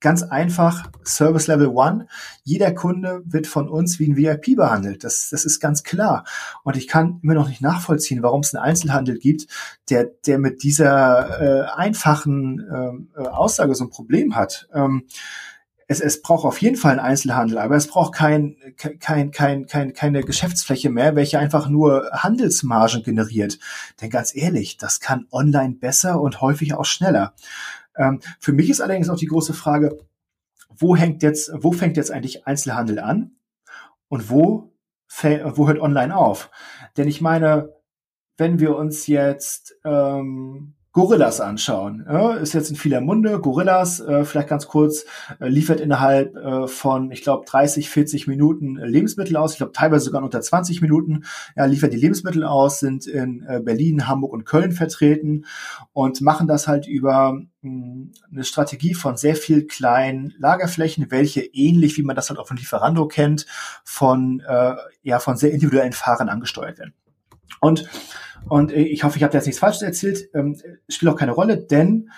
Ganz 0.04 0.22
einfach, 0.22 0.92
Service 1.06 1.48
Level 1.48 1.68
One. 1.68 2.08
Jeder 2.44 2.74
Kunde 2.74 3.22
wird 3.24 3.48
von 3.48 3.70
uns 3.70 4.00
wie 4.00 4.12
ein 4.12 4.18
VIP 4.18 4.58
behandelt. 4.58 5.06
Das, 5.06 5.30
das 5.30 5.46
ist 5.46 5.62
ganz 5.62 5.84
klar. 5.84 6.26
Und 6.64 6.76
ich 6.76 6.90
kann 6.90 7.22
immer 7.24 7.36
noch 7.36 7.48
nicht 7.48 7.62
nachvollziehen, 7.62 8.22
warum 8.22 8.42
es 8.42 8.54
einen 8.54 8.66
Einzelhandel 8.66 9.18
gibt, 9.18 9.48
der, 9.90 10.12
der 10.26 10.40
mit 10.40 10.62
dieser 10.62 11.40
äh, 11.40 11.70
einfachen 11.78 12.60
ähm, 12.70 13.12
äh, 13.16 13.22
Aussage 13.30 13.76
so 13.76 13.86
ein 13.86 13.92
Problem 13.92 14.36
hat. 14.36 14.68
Ähm, 14.74 15.06
es, 15.88 16.02
es 16.02 16.22
braucht 16.22 16.44
auf 16.44 16.62
jeden 16.62 16.76
Fall 16.76 16.92
einen 16.92 17.00
Einzelhandel, 17.00 17.58
aber 17.58 17.78
es 17.78 17.88
braucht 17.88 18.14
kein, 18.14 18.58
kein, 19.00 19.32
kein, 19.32 19.68
kein, 19.68 19.94
keine 19.94 20.24
Geschäftsfläche 20.24 20.90
mehr, 20.90 21.16
welche 21.16 21.40
einfach 21.40 21.70
nur 21.70 22.10
Handelsmargen 22.12 23.04
generiert. 23.04 23.58
Denn 24.02 24.10
ganz 24.10 24.36
ehrlich, 24.36 24.76
das 24.76 25.00
kann 25.00 25.28
online 25.32 25.76
besser 25.76 26.20
und 26.20 26.42
häufig 26.42 26.74
auch 26.74 26.86
schneller. 26.86 27.34
Ähm, 27.98 28.20
für 28.40 28.54
mich 28.54 28.70
ist 28.70 28.82
allerdings 28.82 29.10
auch 29.10 29.18
die 29.18 29.28
große 29.28 29.54
Frage, 29.54 29.98
wo 30.70 30.96
hängt 30.96 31.24
jetzt, 31.24 31.52
wo 31.56 31.72
fängt 31.72 31.98
jetzt 31.98 32.12
eigentlich 32.12 32.48
Einzelhandel 32.48 33.00
an 33.00 33.36
und 34.08 34.30
wo, 34.30 34.74
wo 35.22 35.68
hört 35.68 35.80
online 35.80 36.16
auf? 36.16 36.50
Denn 36.98 37.08
ich 37.08 37.22
meine, 37.22 37.74
wenn 38.38 38.60
wir 38.60 38.76
uns 38.76 39.08
jetzt 39.08 39.76
ähm, 39.86 40.74
Gorillas 40.94 41.42
anschauen. 41.42 42.06
Ja, 42.08 42.36
ist 42.36 42.54
jetzt 42.54 42.70
in 42.70 42.76
vieler 42.76 43.02
Munde. 43.02 43.40
Gorillas, 43.40 44.00
äh, 44.00 44.24
vielleicht 44.26 44.48
ganz 44.48 44.68
kurz, 44.68 45.06
äh, 45.40 45.48
liefert 45.48 45.80
innerhalb 45.80 46.36
äh, 46.36 46.68
von, 46.68 47.10
ich 47.12 47.24
glaube, 47.24 47.46
30, 47.48 47.90
40 47.90 48.28
Minuten 48.28 48.78
äh, 48.78 48.86
Lebensmittel 48.86 49.36
aus. 49.36 49.54
Ich 49.54 49.58
glaube, 49.58 49.72
teilweise 49.72 50.06
sogar 50.06 50.22
unter 50.22 50.40
20 50.40 50.82
Minuten. 50.82 51.24
Ja, 51.56 51.66
liefert 51.66 51.94
die 51.94 51.98
Lebensmittel 51.98 52.44
aus, 52.44 52.80
sind 52.80 53.08
in 53.08 53.44
äh, 53.48 53.60
Berlin, 53.60 54.08
Hamburg 54.08 54.34
und 54.34 54.46
Köln 54.46 54.72
vertreten 54.72 55.46
und 55.94 56.22
machen 56.22 56.48
das 56.48 56.68
halt 56.68 56.88
über 56.88 57.42
eine 57.64 58.44
Strategie 58.44 58.94
von 58.94 59.18
sehr 59.18 59.36
viel 59.36 59.66
kleinen 59.66 60.34
Lagerflächen, 60.38 61.10
welche 61.10 61.42
ähnlich 61.42 61.98
wie 61.98 62.04
man 62.04 62.16
das 62.16 62.30
halt 62.30 62.40
auch 62.40 62.48
von 62.48 62.58
Lieferando 62.58 63.08
kennt, 63.08 63.48
von 63.84 64.42
äh, 64.48 64.76
ja 65.02 65.20
von 65.20 65.38
sehr 65.38 65.52
individuellen 65.52 65.94
Fahrern 65.94 66.30
angesteuert 66.30 66.78
werden. 66.78 66.94
Und 67.60 67.90
und 68.50 68.72
ich 68.72 69.04
hoffe, 69.04 69.18
ich 69.18 69.24
habe 69.24 69.34
jetzt 69.34 69.46
nichts 69.46 69.60
Falsches 69.60 69.82
erzählt. 69.82 70.30
Ähm, 70.34 70.60
spielt 70.90 71.12
auch 71.12 71.18
keine 71.18 71.32
Rolle, 71.32 71.58
denn 71.58 72.10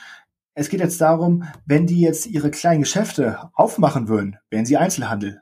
es 0.56 0.70
geht 0.70 0.80
jetzt 0.80 1.00
darum, 1.02 1.44
wenn 1.66 1.86
die 1.86 2.00
jetzt 2.00 2.26
ihre 2.28 2.50
kleinen 2.50 2.82
Geschäfte 2.82 3.50
aufmachen 3.54 4.08
würden, 4.08 4.38
wären 4.50 4.66
sie 4.66 4.78
Einzelhandel. 4.78 5.42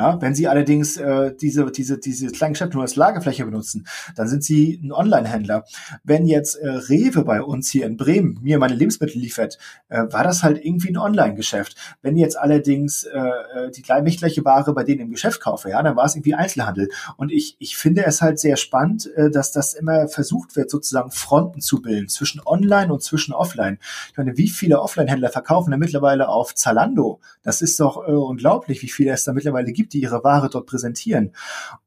Ja, 0.00 0.18
wenn 0.22 0.34
Sie 0.34 0.48
allerdings 0.48 0.96
äh, 0.96 1.34
diese, 1.38 1.70
diese, 1.70 1.98
diese 1.98 2.28
kleinen 2.28 2.54
Geschäfte 2.54 2.74
nur 2.74 2.84
als 2.84 2.96
Lagerfläche 2.96 3.44
benutzen, 3.44 3.86
dann 4.16 4.28
sind 4.28 4.42
Sie 4.42 4.80
ein 4.82 4.92
Online-Händler. 4.92 5.66
Wenn 6.04 6.24
jetzt 6.24 6.54
äh, 6.54 6.70
Rewe 6.70 7.22
bei 7.22 7.42
uns 7.42 7.68
hier 7.68 7.84
in 7.84 7.98
Bremen 7.98 8.38
mir 8.40 8.58
meine 8.58 8.74
Lebensmittel 8.74 9.20
liefert, 9.20 9.58
äh, 9.90 10.04
war 10.08 10.24
das 10.24 10.42
halt 10.42 10.64
irgendwie 10.64 10.88
ein 10.88 10.96
Online-Geschäft. 10.96 11.76
Wenn 12.00 12.16
jetzt 12.16 12.38
allerdings 12.38 13.02
äh, 13.02 13.18
äh 13.18 13.70
die 13.76 13.82
gleiche 13.82 14.42
Ware 14.42 14.72
bei 14.72 14.84
denen 14.84 15.00
im 15.02 15.10
Geschäft 15.10 15.42
kaufe, 15.42 15.68
ja, 15.68 15.82
dann 15.82 15.96
war 15.96 16.06
es 16.06 16.16
irgendwie 16.16 16.32
Einzelhandel. 16.32 16.88
Und 17.18 17.30
ich, 17.30 17.56
ich 17.58 17.76
finde 17.76 18.06
es 18.06 18.22
halt 18.22 18.38
sehr 18.38 18.56
spannend, 18.56 19.10
äh, 19.16 19.30
dass 19.30 19.52
das 19.52 19.74
immer 19.74 20.08
versucht 20.08 20.56
wird, 20.56 20.70
sozusagen 20.70 21.10
Fronten 21.10 21.60
zu 21.60 21.82
bilden 21.82 22.08
zwischen 22.08 22.40
Online 22.46 22.90
und 22.90 23.02
zwischen 23.02 23.34
Offline. 23.34 23.78
Ich 24.12 24.16
meine, 24.16 24.38
wie 24.38 24.48
viele 24.48 24.80
Offline-Händler 24.80 25.28
verkaufen 25.28 25.72
da 25.72 25.76
mittlerweile 25.76 26.30
auf 26.30 26.54
Zalando? 26.54 27.20
Das 27.42 27.60
ist 27.60 27.78
doch 27.80 28.08
äh, 28.08 28.12
unglaublich, 28.12 28.80
wie 28.80 28.88
viele 28.88 29.10
es 29.10 29.24
da 29.24 29.34
mittlerweile 29.34 29.72
gibt 29.72 29.89
gibt, 29.90 29.94
die 29.94 30.00
ihre 30.00 30.24
Ware 30.24 30.48
dort 30.50 30.66
präsentieren. 30.66 31.32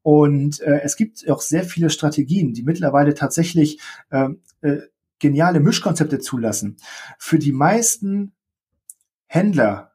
Und 0.02 0.60
äh, 0.62 0.82
es 0.84 0.96
gibt 0.96 1.28
auch 1.30 1.42
sehr 1.42 1.64
viele 1.64 1.90
Strategien, 1.90 2.54
die 2.54 2.64
mittlerweile 2.64 3.14
tatsächlich 3.14 3.80
ähm, 4.12 4.42
äh, 4.62 4.78
geniale 5.20 5.60
Mischkonzepte 5.60 6.20
zulassen. 6.20 6.78
Für 7.18 7.40
die 7.40 7.54
meisten 7.54 8.34
Händler 9.26 9.94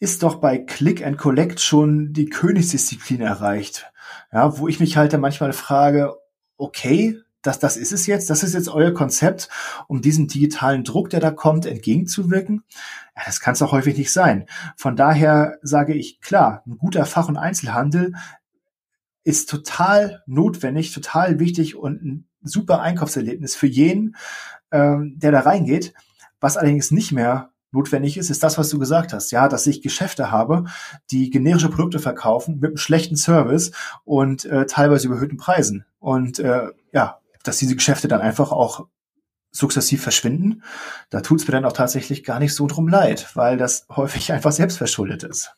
ist 0.00 0.22
doch 0.22 0.36
bei 0.36 0.58
Click 0.58 1.04
and 1.04 1.18
Collect 1.18 1.60
schon 1.60 2.12
die 2.12 2.26
Königsdisziplin 2.26 3.20
erreicht. 3.20 3.90
Ja, 4.32 4.58
wo 4.58 4.68
ich 4.68 4.80
mich 4.80 4.96
halt 4.96 5.12
dann 5.12 5.20
manchmal 5.20 5.52
frage, 5.52 6.14
okay, 6.56 7.18
das, 7.42 7.58
das 7.58 7.76
ist 7.76 7.92
es 7.92 8.06
jetzt, 8.06 8.30
das 8.30 8.42
ist 8.42 8.54
jetzt 8.54 8.68
euer 8.68 8.92
Konzept, 8.92 9.48
um 9.86 10.02
diesem 10.02 10.28
digitalen 10.28 10.84
Druck, 10.84 11.10
der 11.10 11.20
da 11.20 11.30
kommt, 11.30 11.66
entgegenzuwirken. 11.66 12.64
Ja, 13.16 13.22
das 13.26 13.40
kann 13.40 13.52
es 13.52 13.60
doch 13.60 13.72
häufig 13.72 13.96
nicht 13.96 14.12
sein. 14.12 14.46
Von 14.76 14.96
daher 14.96 15.58
sage 15.62 15.94
ich, 15.94 16.20
klar, 16.20 16.62
ein 16.66 16.78
guter 16.78 17.06
Fach- 17.06 17.28
und 17.28 17.36
Einzelhandel 17.36 18.14
ist 19.24 19.48
total 19.48 20.22
notwendig, 20.26 20.92
total 20.92 21.38
wichtig 21.38 21.76
und 21.76 22.02
ein 22.02 22.28
super 22.42 22.80
Einkaufserlebnis 22.80 23.54
für 23.54 23.66
jeden, 23.66 24.16
ähm, 24.72 25.14
der 25.18 25.32
da 25.32 25.40
reingeht. 25.40 25.92
Was 26.40 26.56
allerdings 26.56 26.90
nicht 26.90 27.12
mehr 27.12 27.50
notwendig 27.70 28.16
ist, 28.16 28.30
ist 28.30 28.42
das, 28.42 28.58
was 28.58 28.70
du 28.70 28.78
gesagt 28.78 29.12
hast. 29.12 29.30
Ja, 29.30 29.48
dass 29.48 29.66
ich 29.66 29.82
Geschäfte 29.82 30.30
habe, 30.30 30.64
die 31.10 31.30
generische 31.30 31.68
Produkte 31.68 31.98
verkaufen 31.98 32.60
mit 32.60 32.70
einem 32.70 32.76
schlechten 32.76 33.16
Service 33.16 33.72
und 34.04 34.44
äh, 34.46 34.66
teilweise 34.66 35.08
überhöhten 35.08 35.36
Preisen. 35.36 35.84
Und 35.98 36.38
äh, 36.38 36.68
ja, 36.92 37.17
dass 37.42 37.58
diese 37.58 37.76
Geschäfte 37.76 38.08
dann 38.08 38.20
einfach 38.20 38.52
auch 38.52 38.86
sukzessiv 39.50 40.02
verschwinden. 40.02 40.62
Da 41.10 41.20
tut 41.20 41.40
es 41.40 41.46
mir 41.46 41.52
dann 41.52 41.64
auch 41.64 41.72
tatsächlich 41.72 42.24
gar 42.24 42.38
nicht 42.38 42.54
so 42.54 42.66
drum 42.66 42.88
leid, 42.88 43.30
weil 43.34 43.56
das 43.56 43.86
häufig 43.88 44.32
einfach 44.32 44.52
selbstverschuldet 44.52 45.22
ist. 45.22 45.52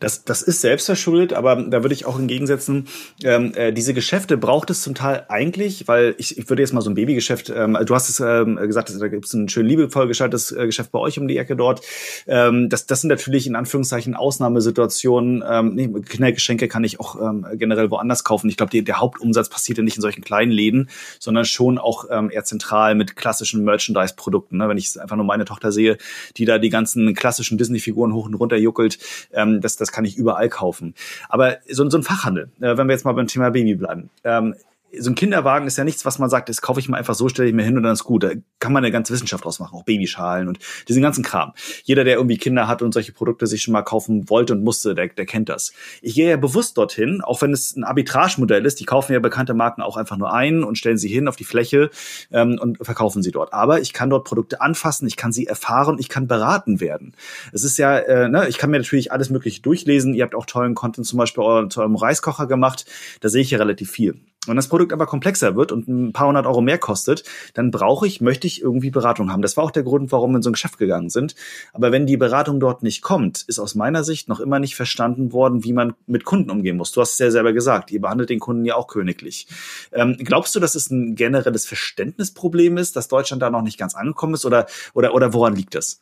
Das, 0.00 0.24
das 0.24 0.42
ist 0.42 0.60
selbstverschuldet, 0.60 1.32
aber 1.32 1.56
da 1.56 1.82
würde 1.82 1.94
ich 1.94 2.06
auch 2.06 2.18
entgegensetzen, 2.18 2.86
ähm, 3.22 3.52
äh, 3.54 3.72
diese 3.72 3.94
Geschäfte 3.94 4.36
braucht 4.36 4.70
es 4.70 4.82
zum 4.82 4.94
Teil 4.94 5.26
eigentlich, 5.28 5.88
weil 5.88 6.14
ich, 6.18 6.38
ich 6.38 6.48
würde 6.48 6.62
jetzt 6.62 6.72
mal 6.72 6.80
so 6.80 6.90
ein 6.90 6.94
Babygeschäft, 6.94 7.50
ähm, 7.54 7.76
du 7.84 7.94
hast 7.94 8.08
es 8.08 8.20
ähm, 8.20 8.56
gesagt, 8.56 8.92
da 8.98 9.08
gibt 9.08 9.26
es 9.26 9.32
ein 9.34 9.48
schön 9.48 9.66
liebevoll 9.66 10.08
gestaltetes 10.08 10.52
äh, 10.52 10.66
Geschäft 10.66 10.92
bei 10.92 10.98
euch 10.98 11.18
um 11.18 11.28
die 11.28 11.36
Ecke 11.36 11.56
dort. 11.56 11.82
Ähm, 12.26 12.68
das, 12.68 12.86
das 12.86 13.00
sind 13.00 13.10
natürlich 13.10 13.46
in 13.46 13.56
Anführungszeichen 13.56 14.14
Ausnahmesituationen. 14.14 15.44
Ähm, 15.46 15.74
nee, 15.74 15.88
Kindergeschenke 15.88 16.68
kann 16.68 16.84
ich 16.84 17.00
auch 17.00 17.20
ähm, 17.20 17.46
generell 17.54 17.90
woanders 17.90 18.24
kaufen. 18.24 18.48
Ich 18.48 18.56
glaube, 18.56 18.82
der 18.82 19.00
Hauptumsatz 19.00 19.48
passiert 19.48 19.78
ja 19.78 19.84
nicht 19.84 19.96
in 19.96 20.02
solchen 20.02 20.22
kleinen 20.22 20.52
Läden, 20.52 20.90
sondern 21.18 21.44
schon 21.44 21.78
auch 21.78 22.06
ähm, 22.10 22.30
eher 22.30 22.44
zentral 22.44 22.94
mit 22.94 23.16
klassischen 23.16 23.64
Merchandise-Produkten. 23.64 24.58
Ne? 24.58 24.68
Wenn 24.68 24.78
ich 24.78 25.00
einfach 25.00 25.16
nur 25.16 25.24
meine 25.24 25.44
Tochter 25.44 25.72
sehe, 25.72 25.98
die 26.36 26.44
da 26.44 26.58
die 26.58 26.70
ganzen 26.70 27.14
klassischen 27.14 27.58
Disney-Figuren 27.58 28.12
hoch 28.12 28.26
und 28.26 28.34
runter 28.34 28.56
juckelt, 28.56 28.98
ähm, 29.32 29.60
das, 29.64 29.76
das 29.76 29.92
kann 29.92 30.04
ich 30.04 30.16
überall 30.16 30.48
kaufen. 30.48 30.94
Aber 31.28 31.58
so, 31.68 31.88
so 31.88 31.98
ein 31.98 32.02
Fachhandel, 32.02 32.50
äh, 32.60 32.76
wenn 32.76 32.86
wir 32.86 32.92
jetzt 32.92 33.04
mal 33.04 33.12
beim 33.12 33.26
Thema 33.26 33.50
Baby 33.50 33.74
bleiben, 33.74 34.10
ähm, 34.24 34.54
so 35.00 35.10
ein 35.10 35.14
Kinderwagen 35.14 35.66
ist 35.66 35.76
ja 35.76 35.84
nichts, 35.84 36.04
was 36.04 36.18
man 36.18 36.30
sagt, 36.30 36.48
das 36.48 36.60
kaufe 36.60 36.80
ich 36.80 36.88
mal 36.88 36.98
einfach 36.98 37.14
so, 37.14 37.28
stelle 37.28 37.48
ich 37.48 37.54
mir 37.54 37.64
hin 37.64 37.76
und 37.76 37.82
dann 37.82 37.92
ist 37.92 38.04
gut. 38.04 38.22
Da 38.22 38.30
kann 38.58 38.72
man 38.72 38.84
eine 38.84 38.92
ganze 38.92 39.12
Wissenschaft 39.12 39.44
draus 39.44 39.58
machen, 39.58 39.76
auch 39.76 39.84
Babyschalen 39.84 40.48
und 40.48 40.58
diesen 40.88 41.02
ganzen 41.02 41.24
Kram. 41.24 41.52
Jeder, 41.84 42.04
der 42.04 42.16
irgendwie 42.16 42.36
Kinder 42.36 42.68
hat 42.68 42.82
und 42.82 42.92
solche 42.92 43.12
Produkte 43.12 43.46
sich 43.46 43.62
schon 43.62 43.72
mal 43.72 43.82
kaufen 43.82 44.28
wollte 44.30 44.52
und 44.52 44.64
musste, 44.64 44.94
der, 44.94 45.08
der 45.08 45.26
kennt 45.26 45.48
das. 45.48 45.72
Ich 46.02 46.14
gehe 46.14 46.30
ja 46.30 46.36
bewusst 46.36 46.76
dorthin, 46.78 47.20
auch 47.22 47.42
wenn 47.42 47.52
es 47.52 47.76
ein 47.76 47.84
Arbitragemodell 47.84 48.64
ist, 48.66 48.80
die 48.80 48.84
kaufen 48.84 49.12
ja 49.12 49.20
bekannte 49.20 49.54
Marken 49.54 49.82
auch 49.82 49.96
einfach 49.96 50.16
nur 50.16 50.32
ein 50.32 50.64
und 50.64 50.78
stellen 50.78 50.98
sie 50.98 51.08
hin 51.08 51.28
auf 51.28 51.36
die 51.36 51.44
Fläche 51.44 51.90
ähm, 52.32 52.58
und 52.60 52.78
verkaufen 52.80 53.22
sie 53.22 53.30
dort. 53.30 53.52
Aber 53.52 53.80
ich 53.80 53.92
kann 53.92 54.10
dort 54.10 54.24
Produkte 54.24 54.60
anfassen, 54.60 55.06
ich 55.06 55.16
kann 55.16 55.32
sie 55.32 55.46
erfahren, 55.46 55.96
ich 55.98 56.08
kann 56.08 56.26
beraten 56.26 56.80
werden. 56.80 57.14
Es 57.52 57.64
ist 57.64 57.78
ja, 57.78 57.98
äh, 57.98 58.28
ne, 58.28 58.48
ich 58.48 58.58
kann 58.58 58.70
mir 58.70 58.78
natürlich 58.78 59.12
alles 59.12 59.30
Mögliche 59.30 59.62
durchlesen. 59.62 60.14
Ihr 60.14 60.24
habt 60.24 60.34
auch 60.34 60.46
tollen 60.46 60.74
Content 60.74 61.06
zum 61.06 61.18
Beispiel 61.18 61.44
zu 61.68 61.80
eurem 61.80 61.96
Reiskocher 61.96 62.46
gemacht. 62.46 62.86
Da 63.20 63.28
sehe 63.28 63.42
ich 63.42 63.50
ja 63.50 63.58
relativ 63.58 63.90
viel. 63.90 64.20
Wenn 64.46 64.56
das 64.56 64.68
Produkt 64.68 64.92
aber 64.92 65.06
komplexer 65.06 65.56
wird 65.56 65.72
und 65.72 65.88
ein 65.88 66.12
paar 66.12 66.28
hundert 66.28 66.46
Euro 66.46 66.60
mehr 66.60 66.78
kostet, 66.78 67.24
dann 67.54 67.70
brauche 67.70 68.06
ich, 68.06 68.20
möchte 68.20 68.46
ich 68.46 68.60
irgendwie 68.60 68.90
Beratung 68.90 69.32
haben. 69.32 69.42
Das 69.42 69.56
war 69.56 69.64
auch 69.64 69.70
der 69.70 69.82
Grund, 69.82 70.12
warum 70.12 70.32
wir 70.32 70.36
in 70.36 70.42
so 70.42 70.50
ein 70.50 70.54
Geschäft 70.54 70.78
gegangen 70.78 71.10
sind. 71.10 71.34
Aber 71.72 71.92
wenn 71.92 72.06
die 72.06 72.16
Beratung 72.16 72.60
dort 72.60 72.82
nicht 72.82 73.02
kommt, 73.02 73.42
ist 73.46 73.58
aus 73.58 73.74
meiner 73.74 74.04
Sicht 74.04 74.28
noch 74.28 74.40
immer 74.40 74.58
nicht 74.58 74.76
verstanden 74.76 75.32
worden, 75.32 75.64
wie 75.64 75.72
man 75.72 75.94
mit 76.06 76.24
Kunden 76.24 76.50
umgehen 76.50 76.76
muss. 76.76 76.92
Du 76.92 77.00
hast 77.00 77.12
es 77.12 77.18
ja 77.18 77.30
selber 77.30 77.52
gesagt, 77.52 77.90
ihr 77.90 78.00
behandelt 78.00 78.30
den 78.30 78.40
Kunden 78.40 78.64
ja 78.64 78.76
auch 78.76 78.86
königlich. 78.86 79.46
Ähm, 79.92 80.16
glaubst 80.18 80.54
du, 80.54 80.60
dass 80.60 80.74
es 80.74 80.90
ein 80.90 81.14
generelles 81.14 81.66
Verständnisproblem 81.66 82.76
ist, 82.76 82.96
dass 82.96 83.08
Deutschland 83.08 83.42
da 83.42 83.50
noch 83.50 83.62
nicht 83.62 83.78
ganz 83.78 83.94
angekommen 83.94 84.34
ist 84.34 84.44
oder, 84.44 84.66
oder, 84.92 85.14
oder 85.14 85.32
woran 85.32 85.56
liegt 85.56 85.74
das? 85.74 86.00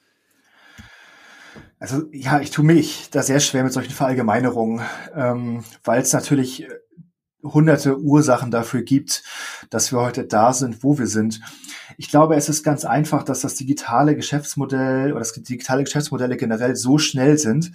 Also 1.78 2.05
ja, 2.12 2.38
ich 2.38 2.53
tue 2.53 2.64
mich 2.64 3.09
da 3.11 3.22
sehr 3.22 3.40
schwer 3.40 3.64
mit 3.64 3.72
solchen 3.72 3.90
Verallgemeinerungen, 3.90 4.82
ähm, 5.16 5.64
weil 5.82 6.01
es 6.01 6.12
natürlich 6.12 6.68
hunderte 7.43 7.99
Ursachen 7.99 8.51
dafür 8.51 8.82
gibt, 8.82 9.22
dass 9.70 9.93
wir 9.93 10.01
heute 10.01 10.24
da 10.24 10.53
sind, 10.53 10.82
wo 10.82 10.99
wir 10.99 11.07
sind. 11.07 11.40
Ich 11.99 12.09
glaube, 12.09 12.36
es 12.36 12.49
ist 12.49 12.62
ganz 12.62 12.84
einfach, 12.84 13.22
dass 13.22 13.40
das 13.40 13.55
digitale 13.55 14.16
Geschäftsmodell 14.16 15.12
oder 15.12 15.20
das 15.20 15.32
digitale 15.32 15.84
Geschäftsmodelle 15.84 16.36
generell 16.36 16.76
so 16.76 16.99
schnell 16.99 17.38
sind, 17.38 17.72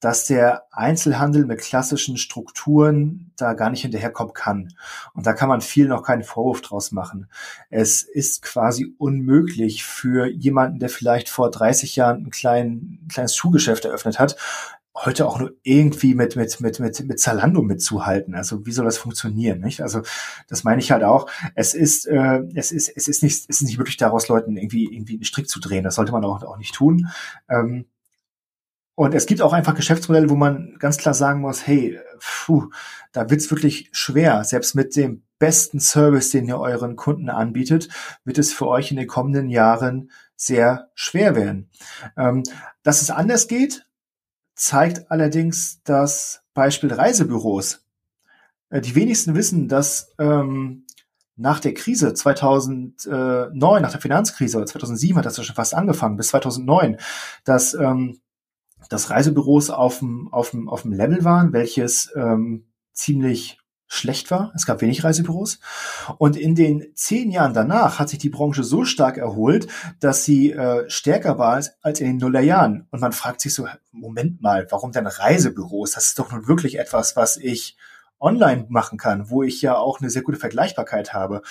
dass 0.00 0.24
der 0.24 0.64
Einzelhandel 0.72 1.44
mit 1.44 1.60
klassischen 1.60 2.16
Strukturen 2.16 3.32
da 3.36 3.52
gar 3.52 3.68
nicht 3.68 3.82
hinterherkommen 3.82 4.32
kann. 4.32 4.72
Und 5.12 5.26
da 5.26 5.34
kann 5.34 5.50
man 5.50 5.60
viel 5.60 5.88
noch 5.88 6.02
keinen 6.02 6.24
Vorwurf 6.24 6.62
draus 6.62 6.90
machen. 6.90 7.28
Es 7.68 8.02
ist 8.02 8.40
quasi 8.40 8.94
unmöglich 8.96 9.84
für 9.84 10.26
jemanden, 10.26 10.78
der 10.78 10.88
vielleicht 10.88 11.28
vor 11.28 11.50
30 11.50 11.96
Jahren 11.96 12.24
ein 12.24 12.30
klein, 12.30 13.06
kleines 13.12 13.36
Schuhgeschäft 13.36 13.84
eröffnet 13.84 14.18
hat, 14.18 14.36
heute 15.04 15.26
auch 15.26 15.38
nur 15.38 15.52
irgendwie 15.62 16.14
mit, 16.14 16.36
mit, 16.36 16.60
mit, 16.60 16.80
mit, 16.80 17.06
mit 17.06 17.20
Zalando 17.20 17.62
mitzuhalten. 17.62 18.34
Also 18.34 18.66
wie 18.66 18.72
soll 18.72 18.84
das 18.84 18.98
funktionieren? 18.98 19.60
Nicht? 19.60 19.80
Also 19.80 20.02
das 20.48 20.64
meine 20.64 20.80
ich 20.80 20.90
halt 20.92 21.04
auch. 21.04 21.30
Es 21.54 21.74
ist, 21.74 22.06
äh, 22.06 22.42
es 22.54 22.72
ist, 22.72 22.88
es 22.88 23.08
ist 23.08 23.22
nicht, 23.22 23.48
es 23.48 23.60
ist 23.60 23.62
nicht 23.62 23.78
wirklich 23.78 23.96
daraus, 23.96 24.28
Leuten 24.28 24.56
irgendwie, 24.56 24.84
irgendwie 24.84 25.14
einen 25.14 25.24
Strick 25.24 25.48
zu 25.48 25.60
drehen. 25.60 25.84
Das 25.84 25.94
sollte 25.94 26.12
man 26.12 26.24
auch, 26.24 26.42
auch 26.42 26.58
nicht 26.58 26.74
tun. 26.74 27.08
Ähm, 27.48 27.86
und 28.94 29.14
es 29.14 29.24
gibt 29.24 29.40
auch 29.40 29.54
einfach 29.54 29.74
Geschäftsmodelle, 29.74 30.28
wo 30.28 30.36
man 30.36 30.76
ganz 30.78 30.98
klar 30.98 31.14
sagen 31.14 31.40
muss, 31.40 31.66
hey, 31.66 31.98
puh, 32.18 32.68
da 33.12 33.30
wird's 33.30 33.50
wirklich 33.50 33.88
schwer. 33.92 34.44
Selbst 34.44 34.74
mit 34.74 34.94
dem 34.94 35.22
besten 35.38 35.80
Service, 35.80 36.28
den 36.28 36.46
ihr 36.46 36.58
euren 36.58 36.96
Kunden 36.96 37.30
anbietet, 37.30 37.88
wird 38.24 38.36
es 38.36 38.52
für 38.52 38.68
euch 38.68 38.90
in 38.90 38.98
den 38.98 39.06
kommenden 39.06 39.48
Jahren 39.48 40.10
sehr 40.36 40.90
schwer 40.94 41.34
werden. 41.34 41.70
Ähm, 42.18 42.42
dass 42.82 43.00
es 43.00 43.10
anders 43.10 43.48
geht, 43.48 43.86
zeigt 44.60 45.10
allerdings 45.10 45.82
das 45.84 46.42
Beispiel 46.52 46.92
Reisebüros. 46.92 47.86
Äh, 48.68 48.82
die 48.82 48.94
wenigsten 48.94 49.34
wissen, 49.34 49.68
dass 49.68 50.12
ähm, 50.18 50.84
nach 51.36 51.60
der 51.60 51.72
Krise 51.72 52.12
2009, 52.12 53.82
nach 53.82 53.90
der 53.90 54.00
Finanzkrise, 54.00 54.62
2007 54.62 55.16
hat 55.16 55.24
das 55.24 55.38
ja 55.38 55.44
schon 55.44 55.56
fast 55.56 55.74
angefangen, 55.74 56.18
bis 56.18 56.28
2009, 56.28 56.98
dass 57.44 57.72
ähm, 57.72 58.20
dass 58.90 59.10
Reisebüros 59.10 59.70
auf 59.70 60.00
dem, 60.00 60.32
auf 60.32 60.50
dem, 60.50 60.68
auf 60.68 60.82
dem 60.82 60.92
Level 60.92 61.22
waren, 61.22 61.52
welches 61.52 62.10
ähm, 62.16 62.66
ziemlich 62.92 63.59
schlecht 63.92 64.30
war. 64.30 64.52
Es 64.54 64.66
gab 64.66 64.80
wenig 64.82 65.02
Reisebüros. 65.02 65.58
Und 66.16 66.36
in 66.36 66.54
den 66.54 66.86
zehn 66.94 67.32
Jahren 67.32 67.54
danach 67.54 67.98
hat 67.98 68.08
sich 68.08 68.20
die 68.20 68.28
Branche 68.28 68.62
so 68.62 68.84
stark 68.84 69.18
erholt, 69.18 69.66
dass 69.98 70.24
sie 70.24 70.52
äh, 70.52 70.88
stärker 70.88 71.38
war 71.38 71.54
als, 71.54 71.72
als 71.82 72.00
in 72.00 72.06
den 72.06 72.16
Nullerjahren. 72.18 72.86
Und 72.92 73.00
man 73.00 73.12
fragt 73.12 73.40
sich 73.40 73.52
so, 73.52 73.66
Moment 73.90 74.40
mal, 74.40 74.68
warum 74.70 74.92
denn 74.92 75.08
Reisebüros? 75.08 75.90
Das 75.90 76.06
ist 76.06 76.20
doch 76.20 76.30
nun 76.30 76.46
wirklich 76.46 76.78
etwas, 76.78 77.16
was 77.16 77.36
ich 77.36 77.76
online 78.20 78.66
machen 78.68 78.96
kann, 78.96 79.28
wo 79.28 79.42
ich 79.42 79.60
ja 79.60 79.76
auch 79.76 80.00
eine 80.00 80.08
sehr 80.08 80.22
gute 80.22 80.38
Vergleichbarkeit 80.38 81.12
habe. 81.12 81.42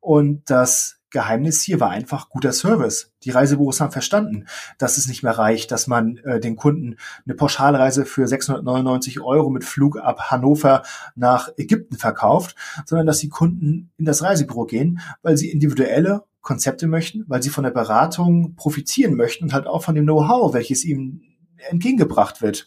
Und 0.00 0.48
das 0.48 1.01
Geheimnis 1.12 1.62
hier 1.62 1.78
war 1.78 1.90
einfach 1.90 2.28
guter 2.28 2.52
Service. 2.52 3.12
Die 3.22 3.30
Reisebüros 3.30 3.80
haben 3.80 3.92
verstanden, 3.92 4.46
dass 4.78 4.96
es 4.96 5.06
nicht 5.06 5.22
mehr 5.22 5.38
reicht, 5.38 5.70
dass 5.70 5.86
man 5.86 6.16
äh, 6.18 6.40
den 6.40 6.56
Kunden 6.56 6.96
eine 7.24 7.34
Pauschalreise 7.34 8.04
für 8.04 8.26
699 8.26 9.20
Euro 9.20 9.50
mit 9.50 9.64
Flug 9.64 9.98
ab 9.98 10.30
Hannover 10.30 10.82
nach 11.14 11.50
Ägypten 11.56 11.96
verkauft, 11.96 12.56
sondern 12.86 13.06
dass 13.06 13.18
die 13.18 13.28
Kunden 13.28 13.90
in 13.98 14.04
das 14.04 14.22
Reisebüro 14.22 14.64
gehen, 14.64 15.00
weil 15.22 15.36
sie 15.36 15.50
individuelle 15.50 16.24
Konzepte 16.40 16.88
möchten, 16.88 17.24
weil 17.28 17.42
sie 17.42 17.50
von 17.50 17.64
der 17.64 17.70
Beratung 17.70 18.56
profitieren 18.56 19.14
möchten 19.14 19.44
und 19.44 19.52
halt 19.52 19.66
auch 19.66 19.84
von 19.84 19.94
dem 19.94 20.04
Know-how, 20.04 20.54
welches 20.54 20.84
ihnen 20.84 21.22
entgegengebracht 21.70 22.42
wird. 22.42 22.66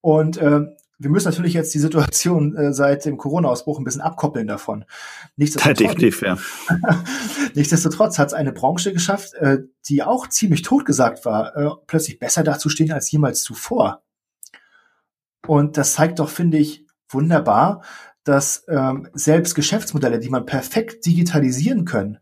Und 0.00 0.38
äh, 0.38 0.62
wir 0.98 1.10
müssen 1.10 1.28
natürlich 1.28 1.54
jetzt 1.54 1.72
die 1.74 1.78
Situation 1.78 2.56
äh, 2.56 2.72
seit 2.72 3.04
dem 3.04 3.18
Corona-Ausbruch 3.18 3.78
ein 3.78 3.84
bisschen 3.84 4.00
abkoppeln 4.00 4.48
davon. 4.48 4.84
Nichtsdestotrotz, 5.36 5.78
Definitiv, 5.78 6.22
ja. 6.22 6.36
Nichtsdestotrotz 7.54 8.18
hat 8.18 8.28
es 8.28 8.34
eine 8.34 8.52
Branche 8.52 8.92
geschafft, 8.92 9.34
äh, 9.34 9.58
die 9.88 10.02
auch 10.02 10.28
ziemlich 10.28 10.62
totgesagt 10.62 11.24
war, 11.24 11.56
äh, 11.56 11.70
plötzlich 11.86 12.18
besser 12.18 12.42
dazustehen 12.42 12.92
als 12.92 13.10
jemals 13.10 13.42
zuvor. 13.42 14.02
Und 15.46 15.76
das 15.76 15.92
zeigt 15.94 16.18
doch, 16.18 16.28
finde 16.28 16.58
ich, 16.58 16.84
wunderbar, 17.08 17.82
dass 18.24 18.64
ähm, 18.68 19.08
selbst 19.14 19.54
Geschäftsmodelle, 19.54 20.18
die 20.18 20.28
man 20.28 20.46
perfekt 20.46 21.06
digitalisieren 21.06 21.84
können, 21.84 22.18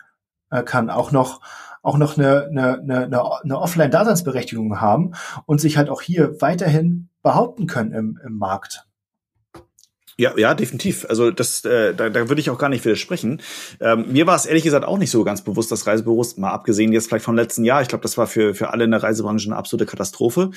äh, 0.51 0.63
kann, 0.63 0.91
auch 0.91 1.13
noch 1.13 1.41
auch 1.83 1.99
noch 1.99 2.19
eine, 2.19 2.49
eine, 2.51 2.81
eine, 2.81 3.41
eine 3.45 3.61
Offline-Daseinsberechtigung 3.61 4.81
haben 4.81 5.13
und 5.45 5.61
sich 5.61 5.77
halt 5.77 5.89
auch 5.89 6.03
hier 6.03 6.41
weiterhin 6.41 7.11
behaupten 7.27 7.67
können 7.67 7.93
im, 7.93 8.21
im 8.25 8.39
Markt. 8.39 8.87
Ja, 10.19 10.33
ja, 10.39 10.55
definitiv. 10.55 11.05
Also 11.11 11.31
das, 11.31 11.63
äh, 11.67 11.93
da, 11.93 12.09
da 12.09 12.29
würde 12.29 12.41
ich 12.41 12.49
auch 12.49 12.57
gar 12.57 12.71
nicht 12.71 12.85
widersprechen. 12.87 13.43
Ähm, 13.81 14.13
mir 14.13 14.27
war 14.27 14.37
es 14.37 14.47
ehrlich 14.47 14.63
gesagt 14.63 14.87
auch 14.87 14.97
nicht 14.97 15.11
so 15.11 15.25
ganz 15.25 15.43
bewusst, 15.43 15.71
dass 15.71 15.87
Reisebüros, 15.87 16.39
mal 16.39 16.53
abgesehen 16.53 16.93
jetzt 16.93 17.09
vielleicht 17.09 17.25
vom 17.25 17.35
letzten 17.35 17.65
Jahr, 17.65 17.83
ich 17.83 17.89
glaube, 17.89 18.01
das 18.01 18.17
war 18.17 18.27
für, 18.27 18.55
für 18.55 18.71
alle 18.71 18.85
in 18.85 18.93
der 18.93 19.03
Reisebranche 19.03 19.49
eine 19.49 19.57
absolute 19.57 19.85
Katastrophe, 19.85 20.53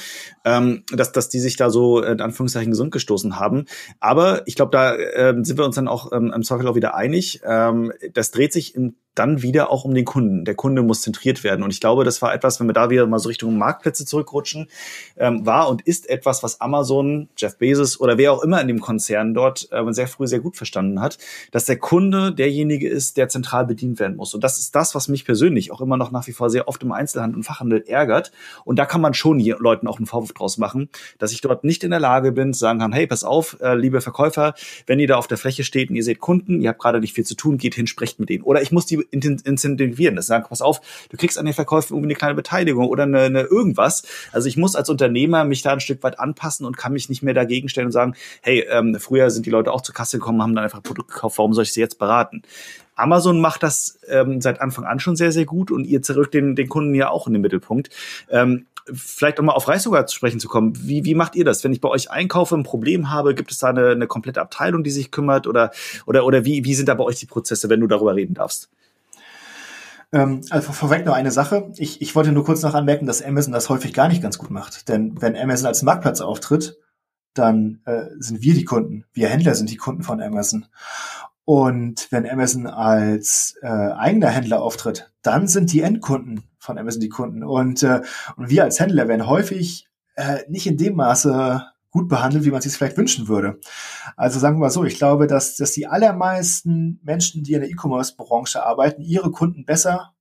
ähm, 0.45 0.83
dass, 0.93 1.11
dass 1.11 1.27
die 1.27 1.39
sich 1.39 1.57
da 1.57 1.71
so 1.71 2.01
in 2.01 2.21
Anführungszeichen 2.21 2.71
gesund 2.71 2.91
gestoßen 2.91 3.37
haben. 3.37 3.65
Aber 3.99 4.47
ich 4.47 4.55
glaube, 4.55 4.71
da 4.71 4.95
äh, 4.95 5.33
sind 5.41 5.57
wir 5.57 5.65
uns 5.65 5.75
dann 5.75 5.89
auch 5.89 6.13
ähm, 6.13 6.31
im 6.33 6.43
Zweifel 6.43 6.67
auch 6.67 6.75
wieder 6.75 6.95
einig. 6.95 7.41
Ähm, 7.43 7.91
das 8.13 8.31
dreht 8.31 8.53
sich 8.53 8.75
im 8.75 8.95
dann 9.15 9.41
wieder 9.41 9.71
auch 9.71 9.83
um 9.83 9.93
den 9.93 10.05
Kunden. 10.05 10.45
Der 10.45 10.55
Kunde 10.55 10.81
muss 10.81 11.01
zentriert 11.01 11.43
werden. 11.43 11.63
Und 11.63 11.71
ich 11.71 11.79
glaube, 11.79 12.03
das 12.03 12.21
war 12.21 12.33
etwas, 12.33 12.59
wenn 12.59 12.67
wir 12.67 12.73
da 12.73 12.89
wieder 12.89 13.05
mal 13.07 13.19
so 13.19 13.27
Richtung 13.27 13.57
Marktplätze 13.57 14.05
zurückrutschen, 14.05 14.67
ähm, 15.17 15.45
war 15.45 15.69
und 15.69 15.81
ist 15.81 16.09
etwas, 16.09 16.43
was 16.43 16.61
Amazon, 16.61 17.27
Jeff 17.35 17.57
Bezos 17.57 17.99
oder 17.99 18.17
wer 18.17 18.31
auch 18.31 18.43
immer 18.43 18.61
in 18.61 18.67
dem 18.67 18.79
Konzern 18.79 19.33
dort 19.33 19.67
äh, 19.71 19.83
sehr 19.91 20.07
früh 20.07 20.27
sehr 20.27 20.39
gut 20.39 20.55
verstanden 20.55 21.01
hat, 21.01 21.17
dass 21.51 21.65
der 21.65 21.77
Kunde 21.77 22.33
derjenige 22.33 22.87
ist, 22.87 23.17
der 23.17 23.27
zentral 23.29 23.65
bedient 23.65 23.99
werden 23.99 24.15
muss. 24.15 24.33
Und 24.33 24.43
das 24.43 24.59
ist 24.59 24.75
das, 24.75 24.95
was 24.95 25.07
mich 25.07 25.25
persönlich 25.25 25.71
auch 25.71 25.81
immer 25.81 25.97
noch 25.97 26.11
nach 26.11 26.27
wie 26.27 26.33
vor 26.33 26.49
sehr 26.49 26.67
oft 26.67 26.81
im 26.83 26.91
Einzelhandel 26.91 27.37
und 27.37 27.43
Fachhandel 27.43 27.83
ärgert. 27.87 28.31
Und 28.63 28.77
da 28.77 28.85
kann 28.85 29.01
man 29.01 29.13
schon 29.13 29.39
Leuten 29.39 29.87
auch 29.87 29.97
einen 29.97 30.05
Vorwurf 30.05 30.33
draus 30.33 30.57
machen, 30.57 30.89
dass 31.17 31.31
ich 31.31 31.41
dort 31.41 31.63
nicht 31.63 31.83
in 31.83 31.91
der 31.91 31.99
Lage 31.99 32.31
bin, 32.31 32.53
zu 32.53 32.59
sagen 32.59 32.79
kann, 32.79 32.93
hey, 32.93 33.07
pass 33.07 33.23
auf, 33.23 33.57
äh, 33.61 33.75
liebe 33.75 34.01
Verkäufer, 34.01 34.53
wenn 34.85 34.99
ihr 34.99 35.07
da 35.07 35.17
auf 35.17 35.27
der 35.27 35.37
Fläche 35.37 35.63
steht 35.63 35.89
und 35.89 35.95
ihr 35.95 36.03
seht 36.03 36.19
Kunden, 36.19 36.61
ihr 36.61 36.69
habt 36.69 36.79
gerade 36.79 36.99
nicht 36.99 37.13
viel 37.13 37.25
zu 37.25 37.35
tun, 37.35 37.57
geht 37.57 37.75
hin, 37.75 37.87
sprecht 37.87 38.19
mit 38.19 38.29
denen. 38.29 38.43
Oder 38.43 38.61
ich 38.61 38.71
muss 38.71 38.85
die 38.85 39.08
incentivieren. 39.11 40.15
Das 40.15 40.27
sagen, 40.27 40.45
pass 40.47 40.61
auf, 40.61 40.81
du 41.09 41.17
kriegst 41.17 41.37
an 41.37 41.45
den 41.45 41.53
Verkäufen 41.53 41.93
irgendwie 41.93 42.07
eine 42.07 42.15
kleine 42.15 42.35
Beteiligung 42.35 42.87
oder 42.87 43.03
eine, 43.03 43.21
eine 43.21 43.41
irgendwas. 43.41 44.03
Also 44.31 44.47
ich 44.47 44.57
muss 44.57 44.75
als 44.75 44.89
Unternehmer 44.89 45.43
mich 45.43 45.61
da 45.61 45.73
ein 45.73 45.79
Stück 45.79 46.03
weit 46.03 46.19
anpassen 46.19 46.65
und 46.65 46.77
kann 46.77 46.93
mich 46.93 47.09
nicht 47.09 47.23
mehr 47.23 47.33
dagegen 47.33 47.69
stellen 47.69 47.87
und 47.87 47.91
sagen, 47.93 48.15
hey, 48.41 48.65
ähm, 48.69 48.97
früher 48.99 49.29
sind 49.29 49.45
die 49.45 49.51
Leute 49.51 49.71
auch 49.71 49.81
zur 49.81 49.95
Kasse 49.95 50.19
gekommen, 50.19 50.41
haben 50.41 50.55
dann 50.55 50.63
einfach 50.63 50.83
Produkt 50.83 51.11
gekauft, 51.11 51.37
warum 51.37 51.53
soll 51.53 51.63
ich 51.63 51.73
sie 51.73 51.81
jetzt 51.81 51.99
beraten? 51.99 52.43
Amazon 52.95 53.39
macht 53.39 53.63
das 53.63 53.97
ähm, 54.09 54.41
seit 54.41 54.59
Anfang 54.61 54.83
an 54.83 54.99
schon 54.99 55.15
sehr, 55.15 55.31
sehr 55.31 55.45
gut 55.45 55.71
und 55.71 55.85
ihr 55.85 56.01
zurück 56.01 56.31
den, 56.31 56.55
den 56.55 56.67
Kunden 56.67 56.93
ja 56.93 57.09
auch 57.09 57.27
in 57.27 57.33
den 57.33 57.41
Mittelpunkt. 57.41 57.89
Ähm, 58.29 58.65
vielleicht 58.93 59.39
um 59.39 59.45
mal 59.45 59.53
auf 59.53 59.67
Reissogar 59.67 60.05
zu 60.07 60.15
sprechen 60.15 60.39
zu 60.39 60.47
kommen. 60.47 60.73
Wie, 60.81 61.05
wie 61.05 61.15
macht 61.15 61.35
ihr 61.35 61.45
das? 61.45 61.63
Wenn 61.63 61.71
ich 61.73 61.81
bei 61.81 61.89
euch 61.89 62.11
einkaufe, 62.11 62.55
ein 62.55 62.63
Problem 62.63 63.09
habe, 63.09 63.35
gibt 63.35 63.51
es 63.51 63.59
da 63.59 63.69
eine, 63.69 63.89
eine 63.89 64.07
komplette 64.07 64.41
Abteilung, 64.41 64.83
die 64.83 64.89
sich 64.89 65.11
kümmert 65.11 65.47
oder, 65.47 65.71
oder, 66.05 66.25
oder 66.25 66.45
wie, 66.45 66.65
wie 66.65 66.75
sind 66.75 66.89
da 66.89 66.93
bei 66.93 67.03
euch 67.03 67.19
die 67.19 67.25
Prozesse, 67.25 67.69
wenn 67.69 67.79
du 67.79 67.87
darüber 67.87 68.15
reden 68.15 68.33
darfst? 68.33 68.69
Ähm, 70.11 70.41
also 70.49 70.71
vorweg 70.71 71.05
nur 71.05 71.15
eine 71.15 71.31
Sache. 71.31 71.71
Ich, 71.77 72.01
ich 72.01 72.15
wollte 72.15 72.31
nur 72.31 72.45
kurz 72.45 72.61
noch 72.63 72.73
anmerken, 72.73 73.05
dass 73.05 73.21
Amazon 73.21 73.53
das 73.53 73.69
häufig 73.69 73.93
gar 73.93 74.07
nicht 74.07 74.21
ganz 74.21 74.37
gut 74.37 74.49
macht. 74.49 74.89
Denn 74.89 75.21
wenn 75.21 75.37
Amazon 75.37 75.67
als 75.67 75.83
Marktplatz 75.83 76.21
auftritt, 76.21 76.77
dann 77.33 77.81
äh, 77.85 78.05
sind 78.17 78.41
wir 78.41 78.53
die 78.53 78.65
Kunden. 78.65 79.05
Wir 79.13 79.29
Händler 79.29 79.55
sind 79.55 79.69
die 79.69 79.77
Kunden 79.77 80.03
von 80.03 80.21
Amazon. 80.21 80.65
Und 81.45 82.11
wenn 82.11 82.29
Amazon 82.29 82.67
als 82.67 83.55
äh, 83.61 83.67
eigener 83.67 84.29
Händler 84.29 84.61
auftritt, 84.61 85.11
dann 85.21 85.47
sind 85.47 85.71
die 85.73 85.81
Endkunden 85.81 86.43
von 86.59 86.77
Amazon 86.77 87.01
die 87.01 87.09
Kunden. 87.09 87.43
Und, 87.43 87.83
äh, 87.83 88.01
und 88.35 88.49
wir 88.49 88.63
als 88.63 88.79
Händler 88.79 89.07
werden 89.07 89.27
häufig 89.27 89.87
äh, 90.15 90.39
nicht 90.47 90.67
in 90.67 90.77
dem 90.77 90.95
Maße 90.95 91.63
gut 91.91 92.07
behandelt, 92.07 92.45
wie 92.45 92.51
man 92.51 92.61
sich 92.61 92.73
vielleicht 92.73 92.97
wünschen 92.97 93.27
würde. 93.27 93.59
Also 94.15 94.39
sagen 94.39 94.57
wir 94.57 94.61
mal 94.61 94.69
so, 94.69 94.83
ich 94.83 94.97
glaube, 94.97 95.27
dass, 95.27 95.55
dass 95.55 95.71
die 95.71 95.87
allermeisten 95.87 96.99
Menschen, 97.03 97.43
die 97.43 97.53
in 97.53 97.61
der 97.61 97.69
E-Commerce-Branche 97.69 98.63
arbeiten, 98.63 99.01
ihre 99.01 99.31
Kunden 99.31 99.65
besser 99.65 100.13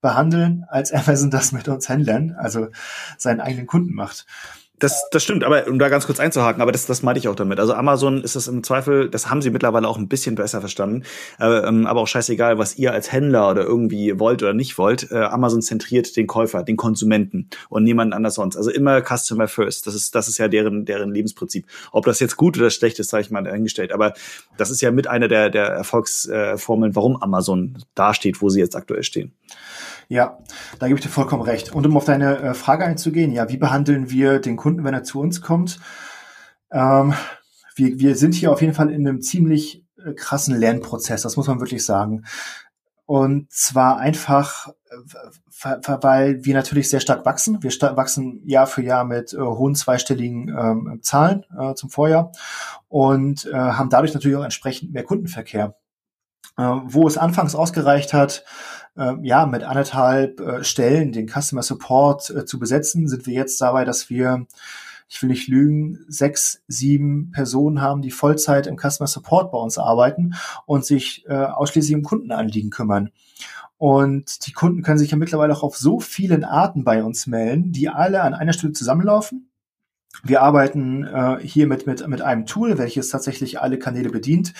behandeln, 0.00 0.64
als 0.68 0.92
Amazon 0.92 1.30
das 1.30 1.52
mit 1.52 1.68
uns 1.68 1.88
Händlern, 1.88 2.32
also 2.38 2.68
seinen 3.16 3.40
eigenen 3.40 3.66
Kunden 3.66 3.94
macht. 3.94 4.26
Das, 4.78 5.08
das 5.10 5.24
stimmt, 5.24 5.42
aber 5.42 5.66
um 5.66 5.78
da 5.78 5.88
ganz 5.88 6.06
kurz 6.06 6.20
einzuhaken, 6.20 6.62
aber 6.62 6.70
das, 6.70 6.86
das 6.86 7.02
meinte 7.02 7.18
ich 7.18 7.26
auch 7.28 7.34
damit. 7.34 7.58
Also 7.58 7.74
Amazon 7.74 8.22
ist 8.22 8.36
das 8.36 8.46
im 8.46 8.62
Zweifel, 8.62 9.10
das 9.10 9.28
haben 9.28 9.42
sie 9.42 9.50
mittlerweile 9.50 9.88
auch 9.88 9.98
ein 9.98 10.06
bisschen 10.06 10.36
besser 10.36 10.60
verstanden. 10.60 11.02
Äh, 11.40 11.46
ähm, 11.46 11.86
aber 11.86 12.00
auch 12.00 12.06
scheißegal, 12.06 12.58
was 12.58 12.78
ihr 12.78 12.92
als 12.92 13.10
Händler 13.10 13.50
oder 13.50 13.64
irgendwie 13.64 14.20
wollt 14.20 14.42
oder 14.42 14.54
nicht 14.54 14.78
wollt. 14.78 15.10
Äh, 15.10 15.16
Amazon 15.18 15.62
zentriert 15.62 16.16
den 16.16 16.28
Käufer, 16.28 16.62
den 16.62 16.76
Konsumenten 16.76 17.48
und 17.68 17.82
niemand 17.82 18.14
anders 18.14 18.36
sonst. 18.36 18.56
Also 18.56 18.70
immer 18.70 19.02
Customer 19.02 19.48
First. 19.48 19.86
Das 19.88 19.94
ist, 19.94 20.14
das 20.14 20.28
ist 20.28 20.38
ja 20.38 20.46
deren, 20.46 20.84
deren 20.84 21.12
Lebensprinzip. 21.12 21.66
Ob 21.90 22.04
das 22.04 22.20
jetzt 22.20 22.36
gut 22.36 22.56
oder 22.56 22.70
schlecht 22.70 23.00
ist, 23.00 23.10
sage 23.10 23.22
ich 23.22 23.30
mal 23.30 23.42
dahingestellt. 23.42 23.92
Aber 23.92 24.12
das 24.56 24.70
ist 24.70 24.80
ja 24.80 24.92
mit 24.92 25.08
einer 25.08 25.26
der, 25.26 25.50
der 25.50 25.66
Erfolgsformeln, 25.66 26.94
warum 26.94 27.16
Amazon 27.16 27.78
da 27.94 28.14
steht, 28.14 28.40
wo 28.42 28.48
sie 28.48 28.60
jetzt 28.60 28.76
aktuell 28.76 29.02
stehen. 29.02 29.34
Ja, 30.08 30.38
da 30.78 30.88
gebe 30.88 30.98
ich 30.98 31.04
dir 31.04 31.10
vollkommen 31.10 31.42
recht. 31.42 31.74
Und 31.74 31.86
um 31.86 31.96
auf 31.96 32.06
deine 32.06 32.38
äh, 32.38 32.54
Frage 32.54 32.84
einzugehen, 32.84 33.30
ja, 33.32 33.50
wie 33.50 33.58
behandeln 33.58 34.10
wir 34.10 34.40
den 34.40 34.56
Kunden, 34.56 34.82
wenn 34.82 34.94
er 34.94 35.04
zu 35.04 35.20
uns 35.20 35.42
kommt? 35.42 35.80
Ähm, 36.72 37.12
wir, 37.76 38.00
wir 38.00 38.16
sind 38.16 38.34
hier 38.34 38.50
auf 38.50 38.62
jeden 38.62 38.72
Fall 38.72 38.90
in 38.90 39.06
einem 39.06 39.20
ziemlich 39.20 39.84
äh, 40.02 40.14
krassen 40.14 40.56
Lernprozess, 40.56 41.22
das 41.22 41.36
muss 41.36 41.46
man 41.46 41.60
wirklich 41.60 41.84
sagen. 41.84 42.24
Und 43.04 43.52
zwar 43.52 43.98
einfach, 43.98 44.68
äh, 44.88 45.76
weil 46.02 46.42
wir 46.42 46.54
natürlich 46.54 46.88
sehr 46.88 47.00
stark 47.00 47.26
wachsen. 47.26 47.62
Wir 47.62 47.70
wachsen 47.70 48.40
Jahr 48.46 48.66
für 48.66 48.82
Jahr 48.82 49.04
mit 49.04 49.34
äh, 49.34 49.38
hohen 49.38 49.74
zweistelligen 49.74 50.48
ähm, 50.48 51.00
Zahlen 51.02 51.44
äh, 51.58 51.74
zum 51.74 51.90
Vorjahr 51.90 52.32
und 52.88 53.44
äh, 53.44 53.52
haben 53.54 53.90
dadurch 53.90 54.14
natürlich 54.14 54.38
auch 54.38 54.44
entsprechend 54.44 54.92
mehr 54.92 55.04
Kundenverkehr. 55.04 55.74
Wo 56.56 57.06
es 57.06 57.16
anfangs 57.16 57.54
ausgereicht 57.54 58.12
hat, 58.12 58.44
äh, 58.98 59.14
ja, 59.22 59.46
mit 59.46 59.64
anderthalb 59.64 60.40
äh, 60.40 60.64
Stellen 60.64 61.12
den 61.12 61.28
Customer 61.28 61.62
Support 61.62 62.30
äh, 62.30 62.44
zu 62.44 62.58
besetzen, 62.58 63.08
sind 63.08 63.26
wir 63.26 63.34
jetzt 63.34 63.60
dabei, 63.60 63.84
dass 63.84 64.10
wir 64.10 64.46
ich 65.10 65.22
will 65.22 65.30
nicht 65.30 65.48
lügen, 65.48 66.04
sechs, 66.06 66.62
sieben 66.68 67.30
Personen 67.30 67.80
haben, 67.80 68.02
die 68.02 68.10
Vollzeit 68.10 68.66
im 68.66 68.76
Customer 68.76 69.06
Support 69.06 69.50
bei 69.52 69.58
uns 69.58 69.78
arbeiten 69.78 70.34
und 70.66 70.84
sich 70.84 71.24
äh, 71.26 71.34
ausschließlich 71.34 71.96
um 71.96 72.02
Kundenanliegen 72.02 72.68
kümmern. 72.68 73.10
Und 73.78 74.46
die 74.46 74.52
Kunden 74.52 74.82
können 74.82 74.98
sich 74.98 75.12
ja 75.12 75.16
mittlerweile 75.16 75.54
auch 75.54 75.62
auf 75.62 75.78
so 75.78 75.98
vielen 75.98 76.44
Arten 76.44 76.84
bei 76.84 77.02
uns 77.02 77.26
melden, 77.26 77.72
die 77.72 77.88
alle 77.88 78.22
an 78.22 78.34
einer 78.34 78.52
Stelle 78.52 78.72
zusammenlaufen 78.72 79.47
wir 80.22 80.42
arbeiten 80.42 81.04
äh, 81.04 81.38
hier 81.42 81.66
mit, 81.66 81.86
mit, 81.86 82.06
mit 82.06 82.22
einem 82.22 82.46
Tool, 82.46 82.78
welches 82.78 83.08
tatsächlich 83.08 83.60
alle 83.60 83.78
Kanäle 83.78 84.10
bedient. 84.10 84.52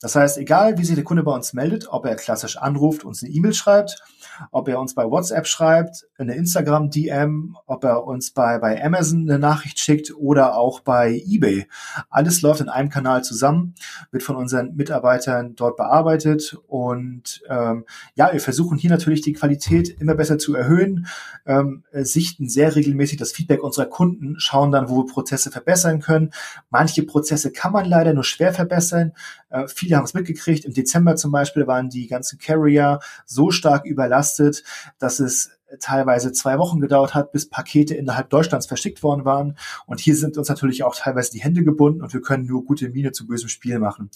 Das 0.00 0.14
heißt, 0.14 0.38
egal 0.38 0.78
wie 0.78 0.84
sich 0.84 0.94
der 0.94 1.04
Kunde 1.04 1.22
bei 1.22 1.32
uns 1.32 1.52
meldet, 1.52 1.88
ob 1.88 2.04
er 2.04 2.16
klassisch 2.16 2.56
anruft, 2.56 3.04
uns 3.04 3.22
eine 3.22 3.32
E-Mail 3.32 3.54
schreibt, 3.54 4.02
ob 4.50 4.68
er 4.68 4.80
uns 4.80 4.94
bei 4.94 5.04
WhatsApp 5.04 5.46
schreibt, 5.46 6.06
eine 6.18 6.34
Instagram-DM, 6.34 7.56
ob 7.66 7.84
er 7.84 8.04
uns 8.04 8.30
bei, 8.30 8.58
bei 8.58 8.82
Amazon 8.82 9.28
eine 9.28 9.38
Nachricht 9.38 9.78
schickt 9.78 10.14
oder 10.16 10.56
auch 10.56 10.80
bei 10.80 11.22
eBay. 11.26 11.66
Alles 12.10 12.42
läuft 12.42 12.60
in 12.60 12.68
einem 12.68 12.88
Kanal 12.88 13.24
zusammen, 13.24 13.74
wird 14.10 14.22
von 14.22 14.36
unseren 14.36 14.74
Mitarbeitern 14.76 15.54
dort 15.56 15.76
bearbeitet 15.76 16.56
und 16.66 17.42
ähm, 17.48 17.84
ja, 18.14 18.32
wir 18.32 18.40
versuchen 18.40 18.78
hier 18.78 18.90
natürlich 18.90 19.20
die 19.20 19.32
Qualität 19.32 19.88
immer 20.00 20.14
besser 20.14 20.38
zu 20.38 20.54
erhöhen, 20.54 21.06
ähm, 21.46 21.84
sichten 21.92 22.48
sehr 22.48 22.74
regelmäßig 22.74 23.18
das 23.18 23.32
Feedback 23.32 23.62
unserer 23.62 23.86
Kunden, 23.86 24.38
schauen 24.38 24.72
dann, 24.72 24.88
wo 24.88 25.04
Prozesse 25.04 25.50
verbessern 25.50 26.00
können. 26.00 26.30
Manche 26.70 27.02
Prozesse 27.02 27.52
kann 27.52 27.72
man 27.72 27.84
leider 27.84 28.12
nur 28.14 28.24
schwer 28.24 28.52
verbessern. 28.52 29.12
Äh, 29.56 29.68
viele 29.68 29.96
haben 29.96 30.04
es 30.04 30.14
mitgekriegt. 30.14 30.64
Im 30.64 30.74
Dezember 30.74 31.16
zum 31.16 31.32
Beispiel 31.32 31.66
waren 31.66 31.88
die 31.88 32.06
ganzen 32.06 32.38
Carrier 32.38 33.00
so 33.24 33.50
stark 33.50 33.86
überlastet, 33.86 34.62
dass 34.98 35.20
es 35.20 35.50
teilweise 35.80 36.32
zwei 36.32 36.58
Wochen 36.58 36.80
gedauert 36.80 37.14
hat, 37.14 37.32
bis 37.32 37.48
Pakete 37.48 37.94
innerhalb 37.94 38.30
Deutschlands 38.30 38.66
verschickt 38.66 39.02
worden 39.02 39.24
waren. 39.24 39.58
Und 39.86 40.00
hier 40.00 40.16
sind 40.16 40.38
uns 40.38 40.48
natürlich 40.48 40.84
auch 40.84 40.94
teilweise 40.94 41.32
die 41.32 41.40
Hände 41.40 41.64
gebunden 41.64 42.02
und 42.02 42.12
wir 42.12 42.20
können 42.20 42.46
nur 42.46 42.64
gute 42.64 42.88
Miene 42.88 43.12
zu 43.12 43.26
bösem 43.26 43.48
Spiel 43.48 43.78
machen. 43.78 44.10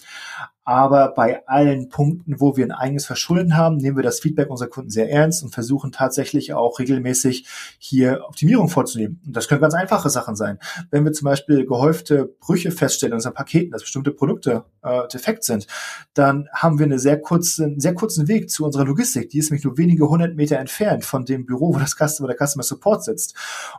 Aber 0.71 1.15
bei 1.17 1.45
allen 1.49 1.89
Punkten, 1.89 2.39
wo 2.39 2.57
wir 2.57 2.65
ein 2.65 2.71
eigenes 2.71 3.05
Verschulden 3.05 3.57
haben, 3.57 3.79
nehmen 3.79 3.97
wir 3.97 4.05
das 4.05 4.21
Feedback 4.21 4.49
unserer 4.51 4.69
Kunden 4.69 4.89
sehr 4.89 5.11
ernst 5.11 5.43
und 5.43 5.53
versuchen 5.53 5.91
tatsächlich 5.91 6.55
auch 6.55 6.79
regelmäßig 6.79 7.45
hier 7.81 8.21
Optimierung 8.29 8.69
vorzunehmen. 8.69 9.21
Und 9.27 9.35
das 9.35 9.49
können 9.49 9.61
ganz 9.61 9.75
einfache 9.75 10.11
Sachen 10.11 10.37
sein. 10.37 10.61
Wenn 10.93 11.05
wir 11.05 11.13
zum 11.13 11.25
Beispiel 11.25 11.67
gehäufte 11.67 12.37
Brüche 12.39 12.71
feststellen 12.71 13.11
in 13.11 13.17
unseren 13.17 13.35
Paketen, 13.35 13.73
dass 13.73 13.83
bestimmte 13.83 14.13
Produkte 14.13 14.63
äh, 14.83 15.09
defekt 15.09 15.43
sind, 15.43 15.67
dann 16.15 16.49
haben 16.53 16.79
wir 16.79 16.87
einen 16.87 17.01
sehr 17.01 17.21
kurzen, 17.21 17.81
sehr 17.81 17.95
kurzen 17.95 18.29
Weg 18.29 18.49
zu 18.49 18.65
unserer 18.65 18.85
Logistik. 18.85 19.29
Die 19.31 19.39
ist 19.39 19.51
nämlich 19.51 19.65
nur 19.65 19.77
wenige 19.77 20.09
hundert 20.09 20.37
Meter 20.37 20.59
entfernt 20.59 21.05
von 21.05 21.25
dem 21.25 21.47
Büro, 21.47 21.75
wo 21.75 21.81
das 21.81 21.97
Customer, 21.97 22.29
der 22.29 22.47
Customer 22.47 22.63
Support 22.63 23.03
sitzt. 23.03 23.35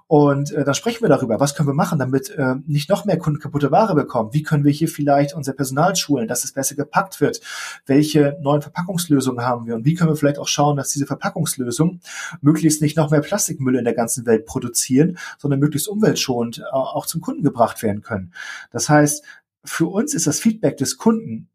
Und 0.08 0.52
äh, 0.52 0.66
dann 0.66 0.74
sprechen 0.74 1.04
wir 1.04 1.10
darüber, 1.10 1.40
was 1.40 1.56
können 1.56 1.70
wir 1.70 1.74
machen, 1.74 2.00
damit 2.00 2.32
äh, 2.32 2.56
nicht 2.68 2.90
noch 2.90 3.06
mehr 3.06 3.18
Kunden 3.18 3.40
kaputte 3.40 3.72
Ware 3.72 3.96
bekommen. 3.96 4.34
Wie 4.34 4.44
können 4.44 4.66
wir 4.66 4.74
hier 4.74 4.90
vielleicht 4.90 5.34
unser 5.36 5.54
Personal 5.54 5.96
schulen, 5.96 6.28
dass 6.28 6.44
es 6.44 6.52
besser 6.52 6.81
gepackt 6.82 7.22
wird? 7.22 7.42
Welche 7.86 8.38
neuen 8.42 8.62
Verpackungslösungen 8.62 9.46
haben 9.46 9.66
wir? 9.68 9.76
Und 9.76 9.86
wie 9.86 9.96
können 9.96 10.10
wir 10.10 10.16
vielleicht 10.16 10.40
auch 10.40 10.48
schauen, 10.48 10.78
dass 10.78 10.90
diese 10.90 11.06
Verpackungslösungen 11.06 12.02
möglichst 12.42 12.82
nicht 12.82 12.98
noch 12.98 13.12
mehr 13.12 13.22
Plastikmüll 13.22 13.76
in 13.76 13.86
der 13.86 13.94
ganzen 13.94 14.26
Welt 14.26 14.46
produzieren, 14.46 15.18
sondern 15.38 15.60
möglichst 15.60 15.88
umweltschonend 15.88 16.60
äh, 16.60 16.64
auch 16.72 17.06
zum 17.06 17.22
Kunden 17.22 17.44
gebracht 17.44 17.82
werden 17.84 18.02
können. 18.02 18.34
Das 18.72 18.90
heißt, 18.90 19.24
für 19.64 19.88
uns 19.88 20.14
ist 20.14 20.28
das 20.28 20.40
Feedback 20.40 20.78
des 20.78 20.98
Kunden 20.98 21.50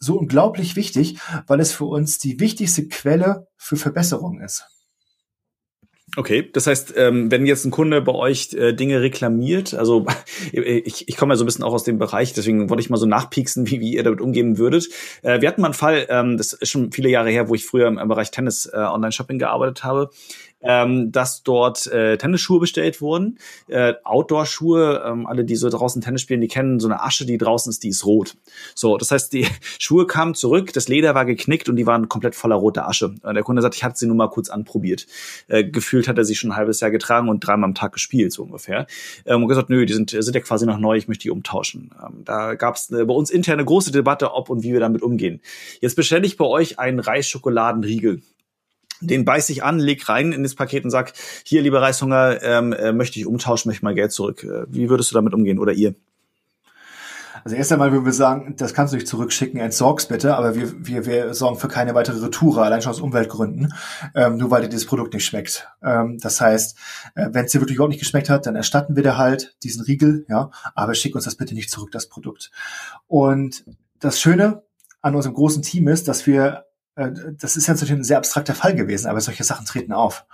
so 0.00 0.18
unglaublich 0.18 0.76
wichtig, 0.76 1.18
weil 1.46 1.60
es 1.60 1.72
für 1.72 1.84
uns 1.84 2.18
die 2.18 2.40
wichtigste 2.40 2.86
Quelle 2.86 3.48
für 3.56 3.76
Verbesserung 3.76 4.40
ist. 4.40 4.64
Okay, 6.16 6.48
das 6.52 6.66
heißt, 6.66 6.94
ähm, 6.96 7.30
wenn 7.30 7.46
jetzt 7.46 7.64
ein 7.64 7.70
Kunde 7.70 8.00
bei 8.00 8.12
euch 8.12 8.54
äh, 8.54 8.72
Dinge 8.72 9.02
reklamiert, 9.02 9.74
also 9.74 10.06
ich, 10.52 11.08
ich 11.08 11.16
komme 11.16 11.34
ja 11.34 11.36
so 11.36 11.44
ein 11.44 11.46
bisschen 11.46 11.64
auch 11.64 11.74
aus 11.74 11.84
dem 11.84 11.98
Bereich, 11.98 12.32
deswegen 12.32 12.70
wollte 12.70 12.80
ich 12.80 12.90
mal 12.90 12.96
so 12.96 13.06
nachpieksen, 13.06 13.70
wie, 13.70 13.80
wie 13.80 13.92
ihr 13.94 14.02
damit 14.02 14.20
umgehen 14.20 14.58
würdet. 14.58 14.88
Äh, 15.22 15.40
wir 15.40 15.48
hatten 15.48 15.60
mal 15.60 15.68
einen 15.68 15.74
Fall, 15.74 16.06
ähm, 16.08 16.36
das 16.38 16.54
ist 16.54 16.70
schon 16.70 16.92
viele 16.92 17.10
Jahre 17.10 17.30
her, 17.30 17.48
wo 17.48 17.54
ich 17.54 17.66
früher 17.66 17.88
im, 17.88 18.08
Bereich 18.08 18.30
Tennis 18.30 18.66
äh, 18.66 18.76
Online-Shopping 18.76 19.38
gearbeitet 19.38 19.84
habe 19.84 20.10
ähm, 20.60 21.12
dass 21.12 21.42
dort 21.42 21.86
äh, 21.86 22.16
Tennisschuhe 22.16 22.60
bestellt 22.60 23.00
wurden. 23.00 23.38
Äh, 23.68 23.94
Outdoor-Schuhe, 24.04 25.02
ähm, 25.06 25.26
alle, 25.26 25.44
die 25.44 25.56
so 25.56 25.68
draußen 25.68 26.02
Tennis 26.02 26.22
spielen, 26.22 26.40
die 26.40 26.48
kennen 26.48 26.80
so 26.80 26.88
eine 26.88 27.02
Asche, 27.02 27.26
die 27.26 27.38
draußen 27.38 27.70
ist, 27.70 27.82
die 27.82 27.88
ist 27.88 28.04
rot. 28.04 28.36
So, 28.74 28.96
das 28.96 29.10
heißt, 29.10 29.32
die 29.32 29.46
Schuhe 29.78 30.06
kamen 30.06 30.34
zurück, 30.34 30.72
das 30.72 30.88
Leder 30.88 31.14
war 31.14 31.24
geknickt 31.24 31.68
und 31.68 31.76
die 31.76 31.86
waren 31.86 32.08
komplett 32.08 32.34
voller 32.34 32.56
roter 32.56 32.88
Asche. 32.88 33.14
Äh, 33.22 33.34
der 33.34 33.42
Kunde 33.42 33.62
sagt, 33.62 33.76
ich 33.76 33.84
hatte 33.84 33.98
sie 33.98 34.06
nur 34.06 34.16
mal 34.16 34.28
kurz 34.28 34.48
anprobiert. 34.48 35.06
Äh, 35.48 35.64
gefühlt 35.64 36.08
hat 36.08 36.18
er 36.18 36.24
sie 36.24 36.34
schon 36.34 36.50
ein 36.50 36.56
halbes 36.56 36.80
Jahr 36.80 36.90
getragen 36.90 37.28
und 37.28 37.46
dreimal 37.46 37.68
am 37.68 37.74
Tag 37.74 37.92
gespielt, 37.92 38.32
so 38.32 38.42
ungefähr. 38.42 38.86
Ähm, 39.26 39.42
und 39.42 39.48
gesagt, 39.48 39.70
nö, 39.70 39.86
die 39.86 39.92
sind, 39.92 40.10
sind 40.10 40.34
ja 40.34 40.40
quasi 40.40 40.66
noch 40.66 40.78
neu, 40.78 40.96
ich 40.96 41.08
möchte 41.08 41.22
die 41.22 41.30
umtauschen. 41.30 41.90
Ähm, 42.04 42.24
da 42.24 42.54
gab 42.54 42.76
es 42.76 42.90
äh, 42.90 43.04
bei 43.04 43.14
uns 43.14 43.30
interne 43.30 43.64
große 43.64 43.92
Debatte, 43.92 44.32
ob 44.32 44.50
und 44.50 44.62
wie 44.62 44.72
wir 44.72 44.80
damit 44.80 45.02
umgehen. 45.02 45.40
Jetzt 45.80 45.94
bestelle 45.94 46.26
ich 46.26 46.36
bei 46.36 46.44
euch 46.44 46.78
einen 46.78 46.98
Reisschokoladenriegel 46.98 48.22
den 49.00 49.24
beiß 49.24 49.48
ich 49.50 49.62
an, 49.62 49.78
leg 49.78 50.08
rein 50.08 50.32
in 50.32 50.42
das 50.42 50.54
Paket 50.54 50.84
und 50.84 50.90
sag, 50.90 51.12
hier, 51.44 51.62
lieber 51.62 51.82
Reishunger, 51.82 52.42
ähm, 52.42 52.72
äh, 52.72 52.92
möchte 52.92 53.18
ich 53.18 53.26
umtauschen, 53.26 53.68
möchte 53.68 53.84
mal 53.84 53.94
Geld 53.94 54.12
zurück. 54.12 54.44
Äh, 54.44 54.66
wie 54.68 54.90
würdest 54.90 55.10
du 55.10 55.14
damit 55.14 55.34
umgehen 55.34 55.58
oder 55.58 55.72
ihr? 55.72 55.94
Also 57.44 57.56
erst 57.56 57.72
einmal 57.72 57.92
würden 57.92 58.04
wir 58.04 58.12
sagen, 58.12 58.56
das 58.56 58.74
kannst 58.74 58.92
du 58.92 58.96
nicht 58.96 59.08
zurückschicken, 59.08 59.60
entsorg's 59.60 60.06
bitte, 60.06 60.36
aber 60.36 60.54
wir, 60.54 60.86
wir, 60.86 61.06
wir 61.06 61.34
sorgen 61.34 61.58
für 61.58 61.68
keine 61.68 61.94
weitere 61.94 62.18
Retoure, 62.18 62.62
allein 62.62 62.82
schon 62.82 62.90
aus 62.90 63.00
Umweltgründen, 63.00 63.72
ähm, 64.14 64.36
nur 64.36 64.50
weil 64.50 64.62
dir 64.62 64.68
dieses 64.68 64.86
Produkt 64.86 65.14
nicht 65.14 65.24
schmeckt. 65.24 65.68
Ähm, 65.82 66.18
das 66.20 66.40
heißt, 66.40 66.76
äh, 67.14 67.28
wenn 67.32 67.44
es 67.44 67.52
dir 67.52 67.60
wirklich 67.60 67.76
überhaupt 67.76 67.92
nicht 67.92 68.00
geschmeckt 68.00 68.28
hat, 68.28 68.46
dann 68.46 68.56
erstatten 68.56 68.96
wir 68.96 69.02
dir 69.02 69.16
halt 69.16 69.56
diesen 69.62 69.82
Riegel, 69.82 70.26
ja, 70.28 70.50
aber 70.74 70.94
schick 70.94 71.14
uns 71.14 71.24
das 71.24 71.36
bitte 71.36 71.54
nicht 71.54 71.70
zurück, 71.70 71.90
das 71.92 72.08
Produkt. 72.08 72.50
Und 73.06 73.64
das 74.00 74.20
Schöne 74.20 74.62
an 75.00 75.14
unserem 75.14 75.34
großen 75.34 75.62
Team 75.62 75.88
ist, 75.88 76.08
dass 76.08 76.26
wir 76.26 76.64
das 76.98 77.56
ist 77.56 77.66
ja 77.66 77.74
natürlich 77.74 77.92
ein 77.92 78.04
sehr 78.04 78.18
abstrakter 78.18 78.54
Fall 78.54 78.74
gewesen, 78.74 79.08
aber 79.08 79.20
solche 79.20 79.44
Sachen 79.44 79.66
treten 79.66 79.92
auf. 79.92 80.26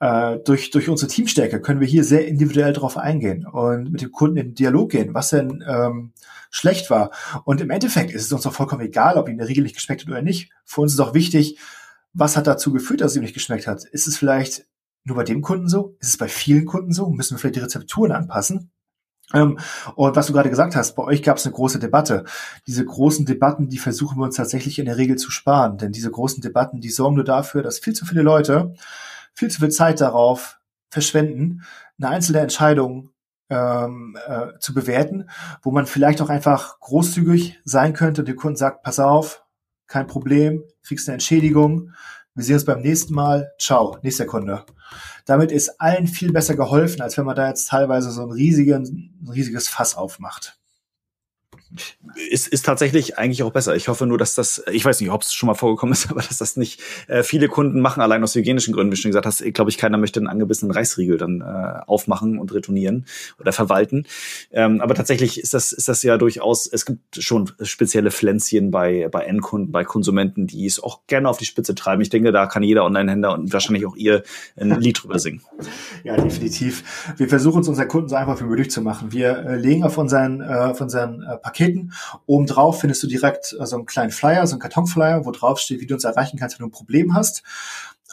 Äh, 0.00 0.38
durch, 0.44 0.70
durch 0.70 0.88
unsere 0.88 1.10
Teamstärke 1.10 1.60
können 1.60 1.80
wir 1.80 1.86
hier 1.86 2.04
sehr 2.04 2.26
individuell 2.26 2.72
drauf 2.72 2.96
eingehen 2.96 3.46
und 3.46 3.90
mit 3.90 4.02
dem 4.02 4.12
Kunden 4.12 4.36
in 4.36 4.46
den 4.48 4.54
Dialog 4.54 4.90
gehen, 4.90 5.14
was 5.14 5.30
denn 5.30 5.64
ähm, 5.66 6.12
schlecht 6.50 6.90
war. 6.90 7.10
Und 7.44 7.60
im 7.60 7.70
Endeffekt 7.70 8.12
ist 8.12 8.22
es 8.22 8.32
uns 8.32 8.42
doch 8.42 8.52
vollkommen 8.52 8.82
egal, 8.82 9.16
ob 9.16 9.28
ihm 9.28 9.38
der 9.38 9.48
Riegel 9.48 9.62
nicht 9.64 9.76
geschmeckt 9.76 10.02
hat 10.02 10.08
oder 10.08 10.22
nicht. 10.22 10.50
Für 10.64 10.82
uns 10.82 10.92
ist 10.92 11.00
auch 11.00 11.14
wichtig, 11.14 11.58
was 12.12 12.36
hat 12.36 12.46
dazu 12.46 12.72
geführt, 12.72 13.00
dass 13.00 13.12
es 13.12 13.16
ihm 13.16 13.22
nicht 13.22 13.34
geschmeckt 13.34 13.66
hat. 13.66 13.84
Ist 13.84 14.06
es 14.06 14.16
vielleicht 14.16 14.66
nur 15.04 15.16
bei 15.16 15.24
dem 15.24 15.42
Kunden 15.42 15.68
so? 15.68 15.96
Ist 16.00 16.10
es 16.10 16.16
bei 16.16 16.28
vielen 16.28 16.64
Kunden 16.66 16.92
so? 16.92 17.08
Müssen 17.08 17.34
wir 17.34 17.38
vielleicht 17.38 17.56
die 17.56 17.60
Rezepturen 17.60 18.12
anpassen? 18.12 18.70
Ähm, 19.32 19.58
und 19.94 20.16
was 20.16 20.26
du 20.26 20.32
gerade 20.32 20.50
gesagt 20.50 20.76
hast, 20.76 20.94
bei 20.96 21.02
euch 21.02 21.22
gab 21.22 21.38
es 21.38 21.46
eine 21.46 21.54
große 21.54 21.78
Debatte. 21.78 22.24
Diese 22.66 22.84
großen 22.84 23.24
Debatten, 23.24 23.68
die 23.68 23.78
versuchen 23.78 24.18
wir 24.18 24.24
uns 24.24 24.36
tatsächlich 24.36 24.78
in 24.78 24.84
der 24.84 24.98
Regel 24.98 25.16
zu 25.16 25.30
sparen, 25.30 25.78
denn 25.78 25.92
diese 25.92 26.10
großen 26.10 26.42
Debatten, 26.42 26.80
die 26.80 26.90
sorgen 26.90 27.16
nur 27.16 27.24
dafür, 27.24 27.62
dass 27.62 27.78
viel 27.78 27.94
zu 27.94 28.04
viele 28.04 28.22
Leute 28.22 28.74
viel 29.34 29.50
zu 29.50 29.60
viel 29.60 29.70
Zeit 29.70 30.00
darauf 30.00 30.60
verschwenden, 30.88 31.62
eine 31.98 32.08
einzelne 32.08 32.38
Entscheidung 32.38 33.10
ähm, 33.50 34.16
äh, 34.26 34.58
zu 34.60 34.72
bewerten, 34.72 35.28
wo 35.62 35.70
man 35.70 35.86
vielleicht 35.86 36.22
auch 36.22 36.30
einfach 36.30 36.80
großzügig 36.80 37.60
sein 37.64 37.92
könnte 37.92 38.22
und 38.22 38.28
der 38.28 38.36
Kunde 38.36 38.56
sagt, 38.56 38.82
pass 38.82 39.00
auf, 39.00 39.44
kein 39.86 40.06
Problem, 40.06 40.64
kriegst 40.82 41.08
eine 41.08 41.14
Entschädigung, 41.14 41.90
wir 42.34 42.42
sehen 42.42 42.54
uns 42.54 42.64
beim 42.64 42.80
nächsten 42.80 43.14
Mal. 43.14 43.52
Ciao, 43.60 43.98
nächster 44.02 44.26
Kunde. 44.26 44.64
Damit 45.24 45.52
ist 45.52 45.80
allen 45.80 46.06
viel 46.06 46.32
besser 46.32 46.54
geholfen, 46.54 47.00
als 47.00 47.16
wenn 47.16 47.24
man 47.24 47.36
da 47.36 47.48
jetzt 47.48 47.68
teilweise 47.68 48.10
so 48.10 48.22
ein, 48.22 48.30
riesigen, 48.30 49.12
ein 49.22 49.28
riesiges 49.28 49.68
Fass 49.68 49.96
aufmacht. 49.96 50.58
Ist, 52.30 52.48
ist 52.48 52.64
tatsächlich 52.64 53.18
eigentlich 53.18 53.42
auch 53.42 53.52
besser. 53.52 53.74
Ich 53.74 53.88
hoffe 53.88 54.06
nur, 54.06 54.18
dass 54.18 54.34
das, 54.34 54.62
ich 54.70 54.84
weiß 54.84 55.00
nicht, 55.00 55.10
ob 55.10 55.22
es 55.22 55.32
schon 55.32 55.46
mal 55.46 55.54
vorgekommen 55.54 55.92
ist, 55.92 56.06
aber 56.10 56.22
dass 56.22 56.38
das 56.38 56.56
nicht 56.56 56.80
äh, 57.08 57.22
viele 57.22 57.48
Kunden 57.48 57.80
machen, 57.80 58.00
allein 58.00 58.22
aus 58.22 58.34
hygienischen 58.34 58.74
Gründen, 58.74 58.92
wie 58.92 58.96
du 58.96 59.02
schon 59.02 59.10
gesagt 59.10 59.26
hast. 59.26 59.40
Ich 59.40 59.54
glaube, 59.54 59.70
ich 59.70 59.78
keiner 59.78 59.98
möchte 59.98 60.20
einen 60.20 60.28
angebissenen 60.28 60.72
Reisriegel 60.72 61.18
dann 61.18 61.40
äh, 61.40 61.80
aufmachen 61.86 62.38
und 62.38 62.52
retournieren 62.52 63.06
oder 63.40 63.52
verwalten. 63.52 64.06
Ähm, 64.52 64.80
aber 64.80 64.94
tatsächlich 64.94 65.40
ist 65.40 65.54
das, 65.54 65.72
ist 65.72 65.88
das 65.88 66.02
ja 66.02 66.16
durchaus, 66.18 66.66
es 66.66 66.86
gibt 66.86 67.22
schon 67.22 67.50
spezielle 67.62 68.10
Pflänzchen 68.10 68.70
bei, 68.70 69.08
bei 69.10 69.24
Endkunden, 69.24 69.72
bei 69.72 69.84
Konsumenten, 69.84 70.46
die 70.46 70.66
es 70.66 70.82
auch 70.82 71.00
gerne 71.06 71.28
auf 71.28 71.38
die 71.38 71.44
Spitze 71.44 71.74
treiben. 71.74 72.02
Ich 72.02 72.10
denke, 72.10 72.32
da 72.32 72.46
kann 72.46 72.62
jeder 72.62 72.84
Online-Händler 72.84 73.34
und 73.34 73.52
wahrscheinlich 73.52 73.86
auch 73.86 73.96
ihr 73.96 74.22
ein 74.56 74.70
Lied 74.80 75.02
drüber 75.02 75.18
singen. 75.18 75.42
Ja, 76.04 76.16
definitiv. 76.16 77.14
Wir 77.16 77.28
versuchen 77.28 77.62
es 77.62 77.68
unseren 77.68 77.88
Kunden 77.88 78.08
so 78.08 78.16
einfach 78.16 78.40
wie 78.40 78.44
möglich 78.44 78.70
zu 78.70 78.82
machen. 78.82 79.12
Wir 79.12 79.38
äh, 79.38 79.56
legen 79.56 79.84
auf 79.84 79.98
unseren, 79.98 80.40
äh, 80.40 80.44
auf 80.44 80.80
unseren 80.80 81.22
äh, 81.22 81.36
Paketen 81.64 81.92
Obendrauf 82.26 82.80
findest 82.80 83.02
du 83.02 83.06
direkt 83.06 83.54
äh, 83.58 83.66
so 83.66 83.76
einen 83.76 83.86
kleinen 83.86 84.10
Flyer, 84.10 84.46
so 84.46 84.54
einen 84.54 84.60
Kartonflyer, 84.60 85.24
wo 85.24 85.30
drauf 85.30 85.58
steht, 85.58 85.80
wie 85.80 85.86
du 85.86 85.94
uns 85.94 86.04
erreichen 86.04 86.38
kannst, 86.38 86.58
wenn 86.58 86.64
du 86.64 86.68
ein 86.68 86.76
Problem 86.76 87.14
hast. 87.14 87.42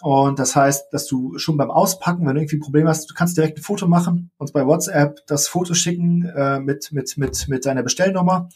Und 0.02 0.39
das 0.39 0.56
heißt, 0.56 0.91
dass 0.91 1.06
du 1.06 1.38
schon 1.38 1.58
beim 1.58 1.70
Auspacken, 1.70 2.26
wenn 2.26 2.34
du 2.34 2.41
irgendwie 2.41 2.58
ein 2.58 2.62
Problem 2.62 2.88
hast, 2.88 3.10
du 3.10 3.14
kannst 3.14 3.38
direkt 3.38 3.60
ein 3.60 3.64
Foto 3.64 3.88
machen, 3.88 4.32
uns 4.38 4.52
bei 4.52 4.66
WhatsApp 4.66 5.20
das 5.28 5.47
Foto 5.47 5.76
schicken 5.76 6.26
äh, 6.26 6.60
mit, 6.60 6.91
mit, 6.91 7.18
mit, 7.18 7.47
mit 7.47 7.66
deiner 7.66 7.84
Bestellnummer. 7.84 8.49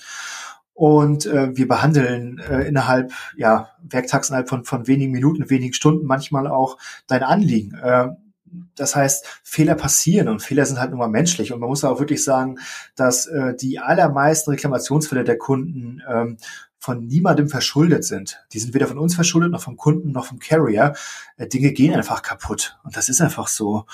Und 0.74 1.26
äh, 1.26 1.56
wir 1.56 1.68
behandeln 1.68 2.40
äh, 2.40 2.68
innerhalb, 2.68 3.14
ja, 3.38 3.70
Werktags 3.82 4.30
innerhalb 4.30 4.50
von, 4.50 4.66
von 4.66 4.88
wenigen 4.88 5.12
Minuten, 5.12 5.50
wenigen 5.50 5.74
Stunden 5.74 6.06
manchmal 6.06 6.48
auch 6.48 6.78
dein 7.08 7.24
Anliegen. 7.24 7.76
Äh, 7.76 8.10
das 8.76 8.96
heißt, 8.96 9.26
Fehler 9.44 9.76
passieren 9.76 10.28
und 10.28 10.42
Fehler 10.42 10.66
sind 10.66 10.80
halt 10.80 10.92
nun 10.92 11.00
mal 11.00 11.08
menschlich. 11.08 11.54
Und 11.54 11.60
man 11.60 11.70
muss 11.70 11.84
auch 11.84 12.00
wirklich 12.00 12.24
sagen, 12.24 12.58
dass 12.96 13.26
äh, 13.28 13.56
die 13.56 13.80
allermeisten 13.80 14.52
Reklamationsfälle 14.52 15.24
der 15.24 15.38
Kunden 15.38 16.02
ähm, 16.10 16.38
von 16.86 17.08
niemandem 17.08 17.50
verschuldet 17.50 18.06
sind. 18.06 18.46
Die 18.54 18.60
sind 18.60 18.76
weder 18.76 18.86
von 18.86 19.00
uns 19.00 19.16
verschuldet, 19.16 19.52
noch 19.52 19.64
vom 19.64 19.76
Kunden, 19.76 20.12
noch 20.12 20.28
vom 20.28 20.38
Carrier. 20.38 20.94
Äh, 21.36 21.48
Dinge 21.48 21.72
gehen 21.72 21.96
einfach 21.96 22.22
kaputt. 22.22 22.78
Und 22.84 22.96
das 22.96 23.10
ist 23.10 23.22
einfach 23.22 23.48
so. 23.48 23.86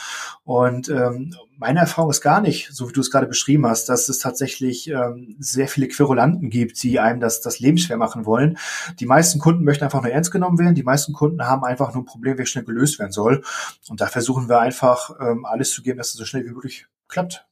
Und 0.44 0.90
ähm, 0.90 1.34
meine 1.58 1.80
Erfahrung 1.80 2.12
ist 2.12 2.20
gar 2.20 2.42
nicht, 2.42 2.70
so 2.74 2.90
wie 2.90 2.92
du 2.92 3.00
es 3.00 3.10
gerade 3.10 3.28
beschrieben 3.28 3.66
hast, 3.66 3.88
dass 3.88 4.10
es 4.10 4.20
tatsächlich 4.20 4.90
ähm, 4.90 5.38
sehr 5.40 5.70
viele 5.70 5.88
Querulanten 5.88 6.50
gibt, 6.50 6.84
die 6.84 7.00
einem 7.00 7.22
das, 7.22 7.40
das 7.40 7.60
Leben 7.60 7.78
schwer 7.78 7.96
machen 7.96 8.26
wollen. 8.26 8.58
Die 9.00 9.06
meisten 9.06 9.40
Kunden 9.40 9.64
möchten 9.64 9.86
einfach 9.86 10.02
nur 10.02 10.12
ernst 10.12 10.32
genommen 10.32 10.60
werden. 10.60 10.76
Die 10.76 10.84
meisten 10.84 11.14
Kunden 11.14 11.48
haben 11.48 11.64
einfach 11.64 11.94
nur 11.94 12.04
ein 12.04 12.08
Problem, 12.08 12.38
wie 12.38 12.46
schnell 12.46 12.66
gelöst 12.66 13.00
werden 13.00 13.14
soll. 13.14 13.42
Und 13.88 14.02
da 14.02 14.08
versuchen 14.08 14.50
wir 14.50 14.60
einfach, 14.60 15.12
ähm, 15.22 15.46
alles 15.46 15.72
zu 15.72 15.82
geben, 15.82 15.98
dass 15.98 16.10
es 16.10 16.16
so 16.16 16.26
schnell 16.26 16.44
wie 16.46 16.52
möglich 16.52 16.88
klappt. 17.08 17.46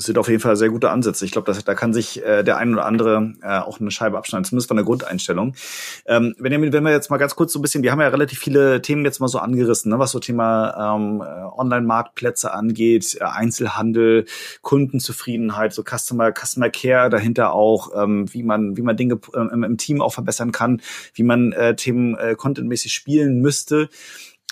Das 0.00 0.06
sind 0.06 0.16
auf 0.16 0.28
jeden 0.28 0.40
Fall 0.40 0.56
sehr 0.56 0.70
gute 0.70 0.88
Ansätze. 0.88 1.26
Ich 1.26 1.30
glaube, 1.30 1.52
da 1.52 1.74
kann 1.74 1.92
sich 1.92 2.24
äh, 2.24 2.42
der 2.42 2.56
ein 2.56 2.72
oder 2.72 2.86
andere 2.86 3.34
äh, 3.42 3.58
auch 3.58 3.80
eine 3.80 3.90
Scheibe 3.90 4.16
abschneiden, 4.16 4.46
zumindest 4.46 4.68
von 4.68 4.78
der 4.78 4.86
Grundeinstellung. 4.86 5.52
Ähm, 6.06 6.34
wenn, 6.38 6.72
wenn 6.72 6.84
wir 6.84 6.90
jetzt 6.90 7.10
mal 7.10 7.18
ganz 7.18 7.36
kurz 7.36 7.52
so 7.52 7.58
ein 7.58 7.62
bisschen, 7.62 7.82
wir 7.82 7.92
haben 7.92 8.00
ja 8.00 8.08
relativ 8.08 8.38
viele 8.38 8.80
Themen 8.80 9.04
jetzt 9.04 9.20
mal 9.20 9.28
so 9.28 9.40
angerissen, 9.40 9.90
ne, 9.90 9.98
was 9.98 10.12
so 10.12 10.18
Thema 10.18 10.96
ähm, 10.96 11.20
Online-Marktplätze 11.20 12.54
angeht, 12.54 13.18
äh, 13.20 13.24
Einzelhandel, 13.24 14.24
Kundenzufriedenheit, 14.62 15.74
so 15.74 15.82
Customer, 15.82 16.32
Customer 16.32 16.70
Care 16.70 17.10
dahinter 17.10 17.52
auch, 17.52 17.90
ähm, 17.94 18.32
wie 18.32 18.42
man, 18.42 18.78
wie 18.78 18.82
man 18.82 18.96
Dinge 18.96 19.20
äh, 19.34 19.52
im, 19.52 19.62
im 19.64 19.76
Team 19.76 20.00
auch 20.00 20.14
verbessern 20.14 20.50
kann, 20.50 20.80
wie 21.12 21.24
man 21.24 21.52
äh, 21.52 21.76
Themen 21.76 22.16
äh, 22.16 22.36
contentmäßig 22.36 22.94
spielen 22.94 23.42
müsste. 23.42 23.90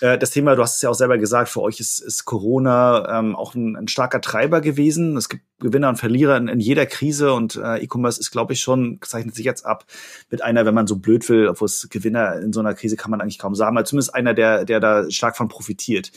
Äh, 0.01 0.19
das 0.19 0.31
Thema, 0.31 0.55
du 0.55 0.63
hast 0.63 0.77
es 0.77 0.83
ja 0.83 0.91
auch 0.91 0.95
selber 0.95 1.19
gesagt, 1.19 1.49
für 1.49 1.63
euch 1.63 1.81
ist, 1.81 2.01
ist 2.01 2.25
Corona 2.25 3.19
ähm, 3.19 3.35
auch 3.35 3.55
ein, 3.55 3.77
ein 3.77 3.89
starker 3.89 4.21
Treiber 4.21 4.61
gewesen. 4.61 5.17
Es 5.17 5.29
gibt 5.29 5.43
Gewinner 5.61 5.89
und 5.89 5.97
Verlierer 5.97 6.37
in, 6.37 6.47
in 6.47 6.61
jeder 6.61 6.87
Krise 6.87 7.33
und 7.33 7.57
äh, 7.57 7.83
E-Commerce 7.83 8.21
ist, 8.21 8.31
glaube 8.31 8.53
ich, 8.53 8.61
schon, 8.61 9.01
zeichnet 9.03 9.35
sich 9.35 9.45
jetzt 9.45 9.67
ab 9.67 9.85
mit 10.31 10.43
einer, 10.43 10.65
wenn 10.67 10.75
man 10.75 10.87
so 10.87 10.97
blöd 10.97 11.29
will, 11.29 11.49
obwohl 11.49 11.67
es 11.67 11.89
Gewinner 11.91 12.37
in 12.37 12.53
so 12.53 12.61
einer 12.61 12.75
Krise 12.75 12.97
kann 12.97 13.11
man 13.11 13.21
eigentlich 13.21 13.39
kaum 13.39 13.55
sagen, 13.55 13.77
aber 13.77 13.85
zumindest 13.85 14.15
einer, 14.15 14.35
der, 14.35 14.65
der 14.65 14.79
da 14.79 15.11
stark 15.11 15.37
von 15.37 15.49
profitiert. 15.49 16.13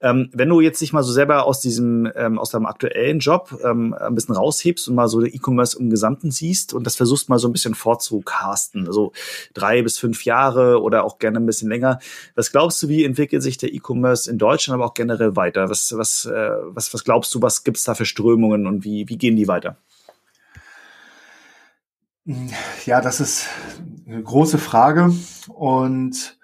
Ähm, 0.00 0.30
wenn 0.32 0.48
du 0.48 0.60
jetzt 0.60 0.80
dich 0.80 0.92
mal 0.92 1.04
so 1.04 1.12
selber 1.12 1.46
aus 1.46 1.60
diesem, 1.60 2.10
ähm, 2.16 2.38
aus 2.38 2.50
deinem 2.50 2.66
aktuellen 2.66 3.20
Job 3.20 3.56
ähm, 3.64 3.94
ein 3.94 4.14
bisschen 4.14 4.34
raushebst 4.34 4.88
und 4.88 4.96
mal 4.96 5.06
so 5.06 5.24
E-Commerce 5.24 5.78
im 5.78 5.90
Gesamten 5.90 6.32
siehst 6.32 6.74
und 6.74 6.84
das 6.84 6.96
versuchst 6.96 7.28
mal 7.28 7.38
so 7.38 7.48
ein 7.48 7.52
bisschen 7.52 7.76
vorzucasten, 7.76 8.88
also 8.88 9.12
drei 9.54 9.82
bis 9.82 9.98
fünf 9.98 10.24
Jahre 10.24 10.82
oder 10.82 11.04
auch 11.04 11.18
gerne 11.18 11.38
ein 11.38 11.46
bisschen 11.46 11.68
länger. 11.68 12.00
Was 12.34 12.50
glaubst 12.50 12.82
du, 12.82 12.88
wie 12.88 13.04
entwickelt 13.04 13.19
sich 13.40 13.58
der 13.58 13.72
E-Commerce 13.72 14.30
in 14.30 14.38
Deutschland, 14.38 14.80
aber 14.80 14.90
auch 14.90 14.94
generell 14.94 15.36
weiter? 15.36 15.68
Was, 15.68 15.96
was, 15.96 16.26
äh, 16.26 16.50
was, 16.64 16.92
was 16.94 17.04
glaubst 17.04 17.34
du, 17.34 17.42
was 17.42 17.64
gibt's 17.64 17.84
da 17.84 17.94
für 17.94 18.04
Strömungen 18.04 18.66
und 18.66 18.84
wie, 18.84 19.08
wie 19.08 19.18
gehen 19.18 19.36
die 19.36 19.48
weiter? 19.48 19.76
Ja, 22.86 23.00
das 23.00 23.20
ist 23.20 23.46
eine 24.06 24.22
große 24.22 24.58
Frage 24.58 25.12
und 25.48 26.38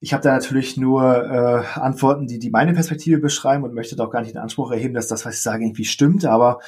ich 0.00 0.12
habe 0.12 0.22
da 0.22 0.32
natürlich 0.32 0.76
nur 0.76 1.02
äh, 1.04 1.78
Antworten, 1.78 2.26
die, 2.26 2.40
die 2.40 2.50
meine 2.50 2.74
Perspektive 2.74 3.18
beschreiben 3.18 3.62
und 3.62 3.72
möchte 3.72 3.94
doch 3.94 4.10
gar 4.10 4.20
nicht 4.20 4.32
in 4.32 4.38
Anspruch 4.38 4.72
erheben, 4.72 4.94
dass 4.94 5.06
das, 5.06 5.24
was 5.24 5.36
ich 5.36 5.42
sage, 5.42 5.64
irgendwie 5.64 5.84
stimmt. 5.84 6.24
Aber, 6.24 6.58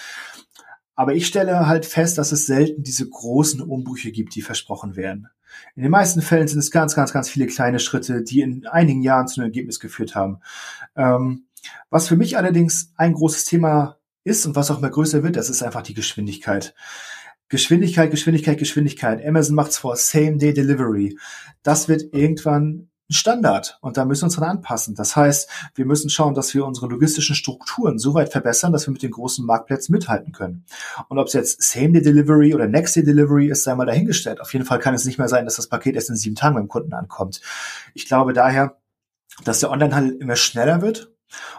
aber 0.95 1.15
ich 1.15 1.27
stelle 1.27 1.67
halt 1.67 1.87
fest, 1.87 2.19
dass 2.19 2.33
es 2.33 2.47
selten 2.47 2.83
diese 2.83 3.09
großen 3.09 3.61
Umbrüche 3.61 4.13
gibt, 4.13 4.35
die 4.35 4.43
versprochen 4.43 4.97
werden. 4.97 5.29
In 5.77 5.83
den 5.83 5.91
meisten 5.91 6.23
Fällen 6.23 6.49
sind 6.49 6.59
es 6.59 6.71
ganz, 6.71 6.95
ganz, 6.95 7.13
ganz 7.13 7.29
viele 7.29 7.47
kleine 7.47 7.79
Schritte, 7.79 8.23
die 8.23 8.41
in 8.41 8.67
einigen 8.67 9.03
Jahren 9.03 9.29
zu 9.29 9.41
einem 9.41 9.49
Ergebnis 9.49 9.81
geführt 9.81 10.15
haben. 10.15 10.41
Ähm, 10.97 11.47
was 11.91 12.09
für 12.09 12.17
mich 12.17 12.37
allerdings 12.37 12.93
ein 12.97 13.13
großes 13.13 13.45
Thema 13.45 13.99
ist 14.25 14.47
und 14.47 14.57
was 14.57 14.71
auch 14.71 14.79
immer 14.79 14.91
größer 14.91 15.23
wird, 15.23 15.37
das 15.37 15.51
ist 15.51 15.63
einfach 15.63 15.83
die 15.83 15.95
Geschwindigkeit. 15.95 16.75
Geschwindigkeit, 17.49 18.11
Geschwindigkeit, 18.11 18.59
Geschwindigkeit. 18.59 19.25
Amazon 19.25 19.55
macht's 19.55 19.79
vor 19.79 19.97
Same-Day-Delivery. 19.97 21.19
Das 21.63 21.89
wird 21.89 22.13
irgendwann 22.13 22.89
Standard 23.11 23.79
und 23.83 23.97
da 23.97 24.05
müssen 24.05 24.23
wir 24.23 24.27
uns 24.27 24.37
dran 24.37 24.49
anpassen. 24.49 24.95
Das 24.95 25.15
heißt, 25.15 25.51
wir 25.75 25.85
müssen 25.85 26.09
schauen, 26.09 26.35
dass 26.35 26.55
wir 26.55 26.65
unsere 26.65 26.87
logistischen 26.87 27.37
Strukturen 27.37 27.99
so 27.99 28.15
weit 28.15 28.33
verbessern, 28.33 28.73
dass 28.73 28.87
wir 28.87 28.93
mit 28.93 29.03
den 29.03 29.11
großen 29.11 29.45
Marktplätzen 29.45 29.93
mithalten 29.93 30.33
können. 30.33 30.65
Und 31.09 31.19
ob 31.19 31.27
es 31.27 31.35
jetzt 31.35 31.63
Same-Day-Delivery 31.63 32.55
oder 32.55 32.67
Next-Day-Delivery 32.67 33.49
ist, 33.49 33.65
sei 33.65 33.75
mal 33.75 33.85
dahingestellt. 33.85 34.41
Auf 34.41 34.53
jeden 34.55 34.65
Fall 34.65 34.79
kann 34.79 34.95
es 34.95 35.05
nicht 35.05 35.19
mehr 35.19 35.29
sein, 35.29 35.45
dass 35.45 35.57
das 35.57 35.69
Paket 35.69 35.97
erst 35.97 36.11
in 36.11 36.17
sieben 36.17 36.35
Tagen 36.35 36.55
beim 36.55 36.69
Kunden 36.69 36.95
ankommt. 36.95 37.43
Ich 37.93 38.07
glaube 38.07 38.33
daher, 38.33 38.79
dass 39.45 39.61
der 39.61 39.71
Onlinehandel 39.71 40.17
immer 40.17 40.37
schneller 40.37 40.81
wird 40.81 41.13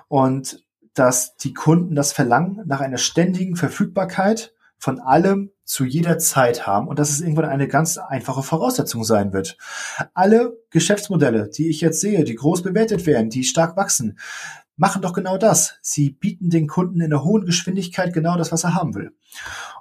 und 0.08 0.64
dass 0.94 1.36
die 1.36 1.54
Kunden 1.54 1.94
das 1.94 2.14
Verlangen 2.14 2.62
nach 2.66 2.80
einer 2.80 2.98
ständigen 2.98 3.56
Verfügbarkeit 3.56 4.54
von 4.78 5.00
allem 5.00 5.52
zu 5.66 5.84
jeder 5.84 6.20
Zeit 6.20 6.66
haben 6.68 6.88
und 6.88 7.00
dass 7.00 7.10
es 7.10 7.22
irgendwann 7.22 7.46
eine 7.46 7.68
ganz 7.68 7.98
einfache 7.98 8.44
Voraussetzung 8.44 9.04
sein 9.04 9.34
wird. 9.34 9.58
Alle 10.14 10.58
Geschäftsmodelle, 10.70 11.50
die 11.50 11.70
ich 11.70 11.82
jetzt 11.82 12.00
sehe, 12.00 12.24
die 12.24 12.36
groß 12.36 12.62
bewertet 12.62 13.06
werden, 13.06 13.30
die 13.30 13.44
stark 13.44 13.76
wachsen, 13.76 14.18
machen 14.78 15.02
doch 15.02 15.14
genau 15.14 15.38
das. 15.38 15.78
Sie 15.82 16.12
bieten 16.12 16.50
den 16.50 16.68
Kunden 16.68 17.02
in 17.02 17.12
einer 17.12 17.24
hohen 17.24 17.46
Geschwindigkeit 17.46 18.14
genau 18.14 18.38
das, 18.38 18.52
was 18.52 18.64
er 18.64 18.76
haben 18.76 18.94
will. 18.94 19.12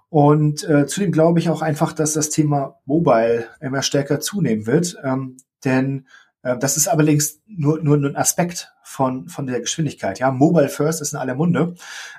Und 0.08 0.64
äh, 0.68 0.86
zudem 0.86 1.12
glaube 1.12 1.38
ich 1.38 1.50
auch 1.50 1.60
einfach, 1.60 1.92
dass 1.92 2.14
das 2.14 2.30
Thema 2.30 2.80
Mobile 2.86 3.46
immer 3.60 3.82
stärker 3.82 4.20
zunehmen 4.20 4.66
wird, 4.66 4.96
ähm, 5.02 5.36
denn 5.64 6.06
das 6.58 6.76
ist 6.76 6.88
allerdings 6.88 7.40
nur, 7.46 7.82
nur 7.82 7.96
ein 7.96 8.16
Aspekt 8.16 8.74
von, 8.82 9.28
von 9.28 9.46
der 9.46 9.60
Geschwindigkeit. 9.60 10.18
Ja, 10.18 10.30
Mobile 10.30 10.68
First 10.68 11.00
ist 11.00 11.14
in 11.14 11.18
aller 11.18 11.34
Munde. 11.34 11.74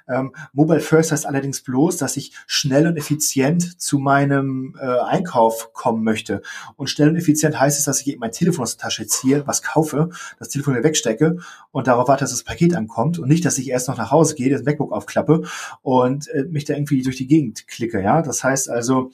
Ähm, 0.07 0.33
Mobile 0.51 0.79
First 0.79 1.11
heißt 1.11 1.25
allerdings 1.25 1.61
bloß, 1.61 1.97
dass 1.97 2.17
ich 2.17 2.33
schnell 2.47 2.87
und 2.87 2.97
effizient 2.97 3.79
zu 3.79 3.99
meinem 3.99 4.75
äh, 4.81 4.85
Einkauf 4.85 5.73
kommen 5.73 6.03
möchte. 6.03 6.41
Und 6.75 6.89
schnell 6.89 7.09
und 7.09 7.15
effizient 7.15 7.59
heißt 7.59 7.77
es, 7.77 7.85
dass 7.85 8.01
ich 8.01 8.07
eben 8.07 8.19
mein 8.19 8.31
Telefon 8.31 8.63
aus 8.63 8.75
der 8.75 8.83
Tasche 8.83 9.05
ziehe, 9.05 9.45
was 9.47 9.61
kaufe, 9.61 10.09
das 10.39 10.49
Telefon 10.49 10.73
wieder 10.73 10.83
wegstecke 10.83 11.37
und 11.71 11.87
darauf 11.87 12.07
warte, 12.07 12.23
dass 12.23 12.31
das 12.31 12.43
Paket 12.43 12.75
ankommt 12.75 13.19
und 13.19 13.29
nicht, 13.29 13.45
dass 13.45 13.57
ich 13.59 13.69
erst 13.69 13.87
noch 13.87 13.97
nach 13.97 14.11
Hause 14.11 14.35
gehe, 14.35 14.49
das 14.49 14.63
MacBook 14.63 14.91
aufklappe 14.91 15.43
und 15.81 16.27
äh, 16.29 16.43
mich 16.49 16.65
da 16.65 16.73
irgendwie 16.73 17.03
durch 17.03 17.17
die 17.17 17.27
Gegend 17.27 17.67
klicke. 17.67 18.01
Ja, 18.01 18.21
das 18.21 18.43
heißt 18.43 18.69
also, 18.69 19.11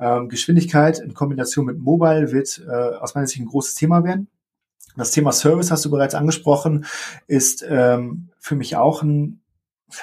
ähm, 0.00 0.28
Geschwindigkeit 0.28 0.98
in 0.98 1.14
Kombination 1.14 1.66
mit 1.66 1.78
Mobile 1.78 2.32
wird 2.32 2.62
äh, 2.66 2.70
aus 2.70 3.14
meiner 3.14 3.26
Sicht 3.26 3.40
ein 3.40 3.46
großes 3.46 3.74
Thema 3.74 4.02
werden. 4.02 4.28
Das 4.96 5.12
Thema 5.12 5.32
Service 5.32 5.70
hast 5.70 5.84
du 5.84 5.90
bereits 5.90 6.14
angesprochen, 6.14 6.86
ist 7.26 7.64
ähm, 7.68 8.30
für 8.38 8.56
mich 8.56 8.76
auch 8.76 9.02
ein, 9.02 9.40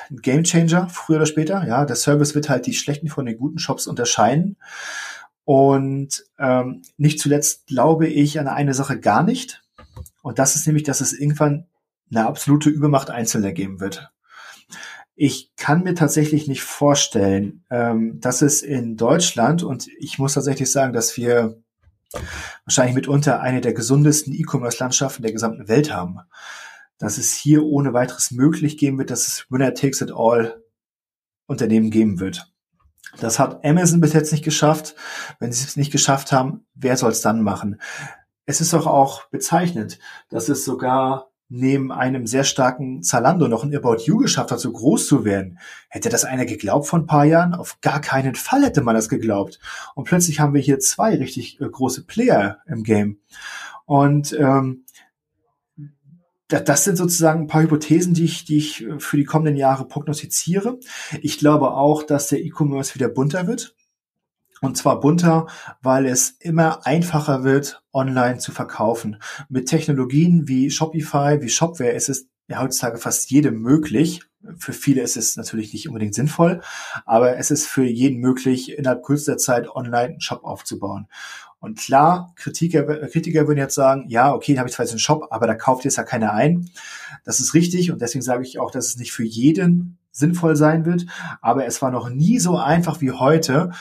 ein 0.10 0.18
Game 0.18 0.44
Changer, 0.44 0.90
früher 0.90 1.18
oder 1.18 1.26
später. 1.26 1.66
Ja, 1.68 1.86
der 1.86 1.96
Service 1.96 2.36
wird 2.36 2.50
halt 2.50 2.66
die 2.66 2.74
schlechten 2.74 3.08
von 3.10 3.26
den 3.26 3.38
guten 3.38 3.60
Shops 3.60 3.88
unterscheiden. 3.88 4.58
Und 5.44 6.26
ähm, 6.40 6.82
nicht 6.98 7.20
zuletzt 7.20 7.68
glaube 7.68 8.08
ich 8.08 8.40
an 8.40 8.48
eine 8.48 8.74
Sache 8.74 9.00
gar 9.00 9.24
nicht. 9.24 9.64
Und 10.22 10.40
das 10.40 10.56
ist 10.56 10.68
nämlich, 10.68 10.84
dass 10.84 11.02
es 11.02 11.14
irgendwann 11.14 11.68
eine 12.12 12.26
absolute 12.26 12.70
Übermacht 12.70 13.10
Einzelner 13.10 13.52
geben 13.52 13.80
wird. 13.80 14.12
Ich 15.16 15.56
kann 15.56 15.84
mir 15.84 15.96
tatsächlich 15.96 16.48
nicht 16.48 16.64
vorstellen, 16.64 17.64
ähm, 17.70 18.20
dass 18.20 18.42
es 18.42 18.62
in 18.62 18.98
Deutschland, 18.98 19.64
und 19.64 19.88
ich 20.00 20.20
muss 20.20 20.34
tatsächlich 20.34 20.72
sagen, 20.72 20.94
dass 20.94 21.18
wir 21.18 21.62
wahrscheinlich 22.66 22.96
mitunter 22.96 23.42
eine 23.42 23.62
der 23.62 23.74
gesundesten 23.74 24.34
E-Commerce-Landschaften 24.34 25.24
der 25.24 25.32
gesamten 25.32 25.68
Welt 25.68 25.92
haben. 25.92 26.20
Dass 26.98 27.18
es 27.18 27.34
hier 27.34 27.64
ohne 27.64 27.94
weiteres 27.94 28.32
möglich 28.32 28.78
geben 28.78 28.98
wird, 28.98 29.12
dass 29.12 29.28
es 29.28 29.46
Winner 29.50 29.74
Takes 29.74 30.02
It 30.02 30.12
All 30.16 30.64
Unternehmen 31.46 31.92
geben 31.92 32.20
wird. 32.20 32.52
Das 33.20 33.40
hat 33.40 33.64
Amazon 33.64 34.02
bis 34.02 34.14
jetzt 34.14 34.32
nicht 34.32 34.44
geschafft. 34.44 34.96
Wenn 35.40 35.52
sie 35.52 35.64
es 35.64 35.78
nicht 35.78 35.92
geschafft 35.92 36.32
haben, 36.32 36.66
wer 36.74 36.98
soll 36.98 37.12
es 37.12 37.22
dann 37.22 37.42
machen? 37.42 37.80
Es 38.46 38.62
ist 38.62 38.74
doch 38.74 38.88
auch 38.88 39.30
bezeichnend, 39.30 40.00
dass 40.30 40.50
es 40.50 40.66
sogar 40.66 41.32
neben 41.50 41.92
einem 41.92 42.28
sehr 42.28 42.44
starken 42.44 43.04
Zalando 43.04 43.48
noch 43.48 43.64
ein 43.64 43.76
About 43.76 43.98
You 44.04 44.18
geschafft 44.18 44.52
hat, 44.52 44.60
so 44.60 44.72
groß 44.72 45.08
zu 45.08 45.24
werden. 45.24 45.60
Hätte 45.90 46.10
das 46.10 46.26
einer 46.26 46.46
geglaubt 46.46 46.88
vor 46.88 47.00
ein 47.00 47.06
paar 47.06 47.26
Jahren? 47.26 47.54
Auf 47.54 47.80
gar 47.82 48.02
keinen 48.02 48.36
Fall 48.36 48.64
hätte 48.64 48.82
man 48.82 48.96
das 48.96 49.10
geglaubt. 49.10 49.60
Und 49.96 50.06
plötzlich 50.06 50.40
haben 50.40 50.54
wir 50.54 50.62
hier 50.62 50.80
zwei 50.80 51.16
richtig 51.16 51.62
äh, 51.62 51.70
große 51.70 52.06
Player 52.06 52.60
im 52.68 52.84
Game. 52.84 53.20
Und 53.86 54.38
ähm, 54.38 54.84
das 56.50 56.84
sind 56.86 56.98
sozusagen 56.98 57.42
ein 57.42 57.48
paar 57.48 57.62
Hypothesen, 57.62 58.14
die 58.14 58.26
ich, 58.26 58.46
die 58.46 58.58
ich 58.58 58.86
äh, 58.86 59.00
für 59.00 59.18
die 59.18 59.26
kommenden 59.26 59.56
Jahre 59.56 59.86
prognostiziere. 59.86 60.80
Ich 61.22 61.38
glaube 61.40 61.72
auch, 61.72 62.04
dass 62.04 62.28
der 62.28 62.44
E-Commerce 62.44 62.96
wieder 62.96 63.10
bunter 63.10 63.48
wird. 63.48 63.76
Und 64.62 64.78
zwar 64.78 65.00
bunter, 65.00 65.48
weil 65.82 66.06
es 66.06 66.32
immer 66.40 66.86
einfacher 66.86 67.44
wird, 67.44 67.84
online 67.94 68.40
zu 68.40 68.52
verkaufen. 68.52 69.22
Mit 69.50 69.68
Technologien 69.68 70.48
wie 70.48 70.72
Shopify, 70.72 71.42
wie 71.42 71.50
Shopware 71.50 71.92
ist 71.92 72.10
es 72.10 72.28
ja 72.48 72.62
heutzutage 72.62 72.98
fast 72.98 73.30
jedem 73.30 73.62
möglich. 73.62 74.22
Für 74.58 74.74
viele 74.74 75.02
ist 75.02 75.18
es 75.18 75.36
natürlich 75.36 75.74
nicht 75.74 75.88
unbedingt 75.88 76.16
sinnvoll, 76.16 76.62
aber 77.06 77.38
es 77.38 77.52
ist 77.52 77.68
für 77.68 77.84
jeden 77.84 78.20
möglich, 78.20 78.78
innerhalb 78.78 79.04
kürzester 79.04 79.38
Zeit 79.38 79.70
online 79.70 80.14
einen 80.14 80.22
Shop 80.22 80.44
aufzubauen. 80.44 81.08
Und 81.60 81.80
klar, 81.80 82.34
Kritiker, 82.36 82.84
Kritiker 83.08 83.48
würden 83.48 83.58
jetzt 83.58 83.76
sagen, 83.76 84.06
ja, 84.08 84.34
okay, 84.34 84.54
da 84.54 84.60
habe 84.60 84.70
ich 84.70 84.76
zwar 84.76 84.86
jetzt 84.86 84.94
einen 84.94 85.00
Shop, 85.00 85.28
aber 85.32 85.48
da 85.48 85.56
kauft 85.56 85.86
jetzt 85.86 85.98
ja 85.98 86.04
keiner 86.04 86.34
ein. 86.34 86.70
Das 87.26 87.40
ist 87.40 87.54
richtig 87.56 87.92
und 87.92 88.00
deswegen 88.00 88.22
sage 88.22 88.44
ich 88.44 88.60
auch, 88.60 88.72
dass 88.72 88.88
es 88.88 88.98
nicht 88.98 89.12
für 89.12 89.24
jeden 89.24 89.98
sinnvoll 90.12 90.56
sein 90.56 90.86
wird. 90.86 91.06
Aber 91.42 91.66
es 91.66 91.82
war 91.82 91.92
noch 91.92 92.10
nie 92.10 92.40
so 92.40 92.58
einfach 92.58 93.02
wie 93.02 93.12
heute, 93.12 93.72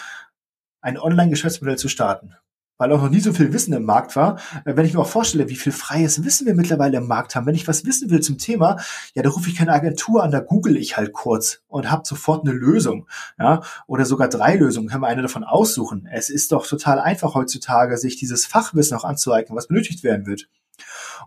ein 0.81 0.99
Online-Geschäftsmodell 0.99 1.79
zu 1.79 1.89
starten 1.89 2.35
weil 2.79 2.93
auch 2.93 3.03
noch 3.03 3.11
nie 3.11 3.21
so 3.21 3.33
viel 3.33 3.53
Wissen 3.53 3.73
im 3.73 3.85
Markt 3.85 4.17
war. 4.17 4.39
Äh, 4.65 4.77
wenn 4.77 4.87
ich 4.87 4.95
mir 4.95 5.01
auch 5.01 5.09
vorstelle, 5.09 5.49
wie 5.49 5.57
viel 5.57 5.73
freies 5.73 6.25
Wissen 6.25 6.47
wir 6.47 6.55
mittlerweile 6.55 6.99
im 6.99 7.07
Markt 7.07 7.35
haben, 7.35 7.47
wenn 7.47 7.55
ich 7.55 7.69
was 7.69 7.85
wissen 7.85 8.11
will 8.11 8.21
zum 8.21 8.39
Thema, 8.39 8.77
ja, 9.15 9.23
da 9.23 9.31
rufe 9.31 9.49
ich 9.49 9.57
keine 9.57 9.73
Agentur 9.73 10.23
an, 10.23 10.31
da 10.31 10.41
google 10.41 10.77
ich 10.77 10.97
halt 10.97 11.13
kurz 11.13 11.63
und 11.69 11.91
habe 11.91 12.07
sofort 12.07 12.47
eine 12.47 12.57
Lösung, 12.57 13.07
ja, 13.39 13.63
oder 13.87 14.05
sogar 14.05 14.29
drei 14.29 14.57
Lösungen, 14.57 14.89
kann 14.89 15.01
man 15.01 15.11
eine 15.11 15.23
davon 15.23 15.45
aussuchen. 15.45 16.09
Es 16.11 16.31
ist 16.31 16.53
doch 16.53 16.67
total 16.67 17.01
einfach 17.01 17.35
heutzutage, 17.35 17.97
sich 17.97 18.17
dieses 18.17 18.47
Fachwissen 18.47 18.97
auch 18.97 19.05
anzueignen, 19.05 19.57
was 19.57 19.69
benötigt 19.69 20.03
werden 20.05 20.27
wird. 20.27 20.49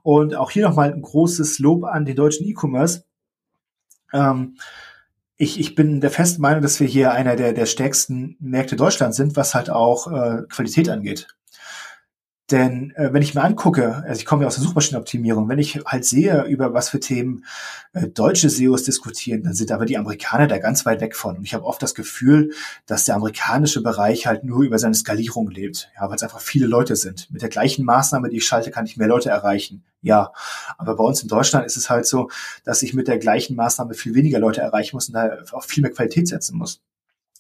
Und 0.04 0.36
auch 0.36 0.52
hier 0.52 0.68
nochmal 0.68 0.94
ein 0.94 1.02
großes 1.02 1.60
Lob 1.60 1.84
an 1.84 2.06
den 2.06 2.16
deutschen 2.16 2.46
E-Commerce. 2.48 3.04
Ähm, 4.14 4.58
ich, 5.42 5.58
ich 5.58 5.74
bin 5.74 6.02
der 6.02 6.12
festen 6.12 6.42
Meinung, 6.42 6.62
dass 6.62 6.82
wir 6.82 6.88
hier 6.88 7.14
einer 7.14 7.38
der, 7.38 7.54
der 7.54 7.66
stärksten 7.66 8.36
Märkte 8.42 8.76
Deutschlands 8.76 9.16
sind, 9.16 9.38
was 9.38 9.56
halt 9.56 9.70
auch 9.70 10.12
äh, 10.12 10.44
Qualität 10.50 10.90
angeht. 10.90 11.28
Denn 12.52 12.92
äh, 12.96 13.14
wenn 13.14 13.22
ich 13.22 13.36
mir 13.36 13.44
angucke, 13.44 14.04
also 14.08 14.20
ich 14.20 14.26
komme 14.26 14.42
ja 14.42 14.48
aus 14.48 14.56
der 14.56 14.64
Suchmaschinenoptimierung, 14.64 15.48
wenn 15.50 15.60
ich 15.60 15.82
halt 15.86 16.04
sehe, 16.04 16.46
über 16.46 16.74
was 16.74 16.90
für 16.90 17.00
Themen 17.00 17.46
äh, 17.94 18.08
deutsche 18.08 18.50
SEOs 18.50 18.84
diskutieren, 18.84 19.44
dann 19.44 19.54
sind 19.54 19.72
aber 19.72 19.86
die 19.86 19.98
Amerikaner 19.98 20.48
da 20.48 20.58
ganz 20.58 20.86
weit 20.86 21.00
weg 21.02 21.16
von. 21.16 21.38
Und 21.38 21.44
ich 21.44 21.54
habe 21.54 21.66
oft 21.66 21.82
das 21.82 21.94
Gefühl, 21.94 22.52
dass 22.88 23.06
der 23.06 23.16
amerikanische 23.16 23.84
Bereich 23.84 24.26
halt 24.26 24.44
nur 24.44 24.64
über 24.64 24.80
seine 24.80 24.96
Skalierung 24.96 25.52
lebt, 25.52 25.92
ja, 25.96 26.10
weil 26.10 26.16
es 26.16 26.24
einfach 26.24 26.40
viele 26.40 26.66
Leute 26.66 26.96
sind. 26.96 27.32
Mit 27.32 27.44
der 27.44 27.50
gleichen 27.50 27.86
Maßnahme, 27.86 28.30
die 28.30 28.38
ich 28.38 28.46
schalte, 28.46 28.72
kann 28.72 28.86
ich 28.86 28.98
mehr 28.98 29.08
Leute 29.08 29.30
erreichen. 29.30 29.84
Ja, 30.02 30.32
aber 30.78 30.96
bei 30.96 31.04
uns 31.04 31.22
in 31.22 31.28
Deutschland 31.28 31.66
ist 31.66 31.78
es 31.78 31.90
halt 31.90 32.08
so, 32.08 32.30
dass 32.64 32.82
ich 32.82 32.94
mit 32.94 33.08
der 33.08 33.20
gleichen 33.20 33.56
Maßnahme 33.56 33.94
viel 33.94 34.16
weniger 34.16 34.40
Leute 34.40 34.62
erreichen 34.62 34.96
muss 34.96 35.10
und 35.10 35.14
da 35.14 35.38
auch 35.52 35.64
viel 35.66 35.84
mehr 35.84 35.92
Qualität 35.92 36.28
setzen 36.28 36.58
muss. 36.58 36.82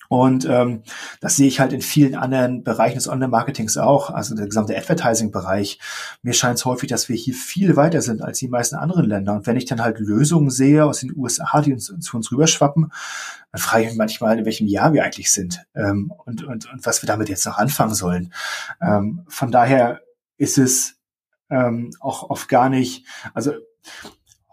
Und 0.09 0.45
ähm, 0.45 0.81
das 1.21 1.35
sehe 1.35 1.47
ich 1.47 1.59
halt 1.59 1.71
in 1.71 1.81
vielen 1.81 2.15
anderen 2.15 2.63
Bereichen 2.63 2.95
des 2.95 3.07
Online-Marketings 3.07 3.77
auch, 3.77 4.09
also 4.09 4.35
der 4.35 4.47
gesamte 4.47 4.75
Advertising-Bereich. 4.75 5.79
Mir 6.23 6.33
scheint 6.33 6.57
es 6.57 6.65
häufig, 6.65 6.89
dass 6.89 7.09
wir 7.09 7.15
hier 7.15 7.35
viel 7.35 7.75
weiter 7.75 8.01
sind 8.01 8.23
als 8.23 8.39
die 8.39 8.47
meisten 8.47 8.75
anderen 8.75 9.05
Länder. 9.05 9.33
Und 9.33 9.45
wenn 9.45 9.55
ich 9.55 9.65
dann 9.65 9.83
halt 9.83 9.99
Lösungen 9.99 10.49
sehe 10.49 10.83
aus 10.83 11.01
den 11.01 11.15
USA, 11.15 11.61
die 11.61 11.73
uns, 11.73 11.93
zu 11.99 12.17
uns 12.17 12.31
rüberschwappen, 12.31 12.91
dann 13.51 13.61
frage 13.61 13.83
ich 13.83 13.89
mich 13.89 13.97
manchmal, 13.97 14.39
in 14.39 14.45
welchem 14.45 14.67
Jahr 14.67 14.93
wir 14.93 15.03
eigentlich 15.03 15.31
sind 15.31 15.63
ähm, 15.75 16.11
und, 16.25 16.43
und, 16.43 16.71
und 16.71 16.85
was 16.85 17.03
wir 17.03 17.07
damit 17.07 17.29
jetzt 17.29 17.45
noch 17.45 17.59
anfangen 17.59 17.93
sollen. 17.93 18.33
Ähm, 18.81 19.25
von 19.27 19.51
daher 19.51 20.01
ist 20.37 20.57
es 20.57 20.95
ähm, 21.51 21.91
auch 21.99 22.31
oft 22.31 22.49
gar 22.49 22.69
nicht, 22.69 23.05
also 23.35 23.53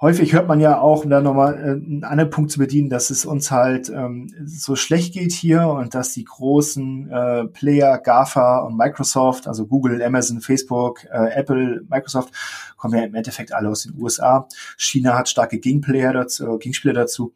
häufig 0.01 0.32
hört 0.32 0.49
man 0.49 0.61
ja 0.61 0.80
auch, 0.80 1.05
um 1.05 1.11
da 1.11 1.20
nochmal 1.20 1.55
äh, 1.55 1.70
einen 1.70 2.05
anderen 2.05 2.30
Punkt 2.30 2.51
zu 2.51 2.59
bedienen, 2.59 2.90
dass 2.90 3.11
es 3.11 3.24
uns 3.24 3.51
halt 3.51 3.88
ähm, 3.88 4.32
so 4.44 4.76
schlecht 4.76 5.14
geht 5.14 5.32
hier 5.32 5.66
und 5.68 5.94
dass 5.94 6.12
die 6.12 6.24
großen 6.24 7.11
äh, 7.11 7.44
Player, 7.47 7.99
GAFA 7.99 8.61
und 8.61 8.76
Microsoft, 8.76 9.49
also 9.49 9.66
Google, 9.66 10.03
Amazon, 10.03 10.40
Facebook, 10.40 11.05
äh, 11.05 11.32
Apple, 11.34 11.82
Microsoft, 11.88 12.32
kommen 12.76 12.99
ja 12.99 13.05
im 13.05 13.14
Endeffekt 13.14 13.53
alle 13.53 13.70
aus 13.70 13.84
den 13.84 13.94
USA. 14.01 14.49
China 14.76 15.16
hat 15.16 15.28
starke 15.28 15.59
Gegenplayer 15.59 16.12
dazu, 16.12 16.59
Gegenspieler 16.59 16.94
dazu. 16.94 17.34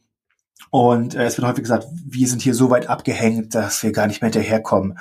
Und 0.68 1.14
äh, 1.14 1.24
es 1.24 1.38
wird 1.38 1.48
häufig 1.48 1.64
gesagt, 1.64 1.86
wir 2.06 2.28
sind 2.28 2.42
hier 2.42 2.54
so 2.54 2.70
weit 2.70 2.88
abgehängt, 2.88 3.54
dass 3.54 3.82
wir 3.82 3.92
gar 3.92 4.06
nicht 4.06 4.20
mehr 4.20 4.30
hinterherkommen. 4.30 4.98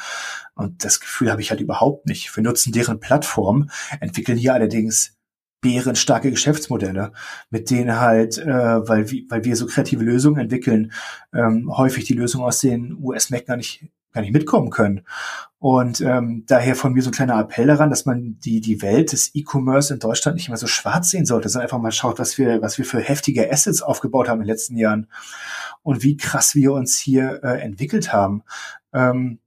Und 0.55 0.83
das 0.83 0.99
Gefühl 0.99 1.29
habe 1.29 1.41
ich 1.41 1.51
halt 1.51 1.59
überhaupt 1.59 2.07
nicht. 2.07 2.35
Wir 2.35 2.43
nutzen 2.43 2.71
deren 2.71 2.99
Plattform, 2.99 3.69
entwickeln 3.99 4.37
hier 4.37 4.53
allerdings 4.53 5.18
bärenstarke 5.61 6.31
Geschäftsmodelle, 6.31 7.11
mit 7.49 7.69
denen 7.69 7.99
halt, 7.99 8.37
äh, 8.37 8.47
weil, 8.47 9.09
weil 9.29 9.43
wir 9.43 9.55
so 9.55 9.65
kreative 9.65 10.03
Lösungen 10.03 10.39
entwickeln, 10.39 10.91
ähm, 11.33 11.75
häufig 11.75 12.05
die 12.05 12.13
Lösungen 12.13 12.45
aus 12.45 12.59
den 12.59 12.97
US-Mac 13.01 13.45
gar 13.45 13.57
nicht, 13.57 13.85
gar 14.13 14.21
nicht 14.21 14.33
mitkommen 14.33 14.69
können. 14.69 15.01
Und 15.59 15.99
ähm, 15.99 16.45
daher 16.47 16.75
von 16.75 16.93
mir 16.93 17.03
so 17.03 17.09
ein 17.09 17.13
kleiner 17.13 17.39
Appell 17.39 17.67
daran, 17.67 17.89
dass 17.89 18.05
man 18.05 18.39
die, 18.39 18.61
die 18.61 18.81
Welt 18.81 19.11
des 19.11 19.35
E-Commerce 19.35 19.93
in 19.93 19.99
Deutschland 19.99 20.35
nicht 20.35 20.47
immer 20.47 20.57
so 20.57 20.67
schwarz 20.67 21.09
sehen 21.09 21.25
sollte, 21.25 21.49
sondern 21.49 21.65
einfach 21.65 21.79
mal 21.79 21.91
schaut, 21.91 22.17
was 22.17 22.37
wir, 22.37 22.61
was 22.61 22.77
wir 22.77 22.85
für 22.85 23.01
heftige 23.01 23.51
Assets 23.51 23.81
aufgebaut 23.81 24.29
haben 24.29 24.39
in 24.39 24.45
den 24.45 24.53
letzten 24.53 24.77
Jahren 24.77 25.07
und 25.83 26.01
wie 26.03 26.15
krass 26.15 26.55
wir 26.55 26.71
uns 26.71 26.97
hier 26.97 27.41
äh, 27.43 27.59
entwickelt 27.59 28.13
haben. 28.13 28.43
Ähm, 28.93 29.39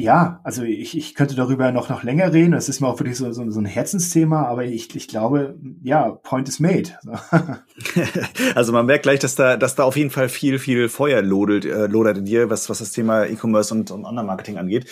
ja, 0.00 0.40
also 0.44 0.62
ich, 0.62 0.96
ich 0.96 1.14
könnte 1.14 1.34
darüber 1.34 1.70
noch, 1.72 1.88
noch 1.88 2.02
länger 2.02 2.32
reden. 2.32 2.52
Das 2.52 2.68
ist 2.68 2.80
mir 2.80 2.88
auch 2.88 2.98
wirklich 2.98 3.16
so, 3.16 3.30
so, 3.32 3.48
so 3.50 3.60
ein 3.60 3.66
Herzensthema, 3.66 4.46
aber 4.46 4.64
ich, 4.64 4.94
ich 4.96 5.08
glaube, 5.08 5.56
ja, 5.82 6.10
point 6.10 6.48
is 6.48 6.60
made. 6.60 6.90
also 8.54 8.72
man 8.72 8.86
merkt 8.86 9.04
gleich, 9.04 9.20
dass 9.20 9.34
da, 9.34 9.56
dass 9.56 9.74
da 9.74 9.84
auf 9.84 9.96
jeden 9.96 10.10
Fall 10.10 10.28
viel, 10.28 10.58
viel 10.58 10.88
Feuer 10.88 11.22
lodelt, 11.22 11.64
äh, 11.64 11.86
lodert 11.86 12.18
in 12.18 12.24
dir, 12.24 12.50
was, 12.50 12.68
was 12.68 12.78
das 12.78 12.92
Thema 12.92 13.26
E-Commerce 13.26 13.72
und, 13.74 13.90
und 13.90 14.04
Online-Marketing 14.04 14.58
angeht. 14.58 14.86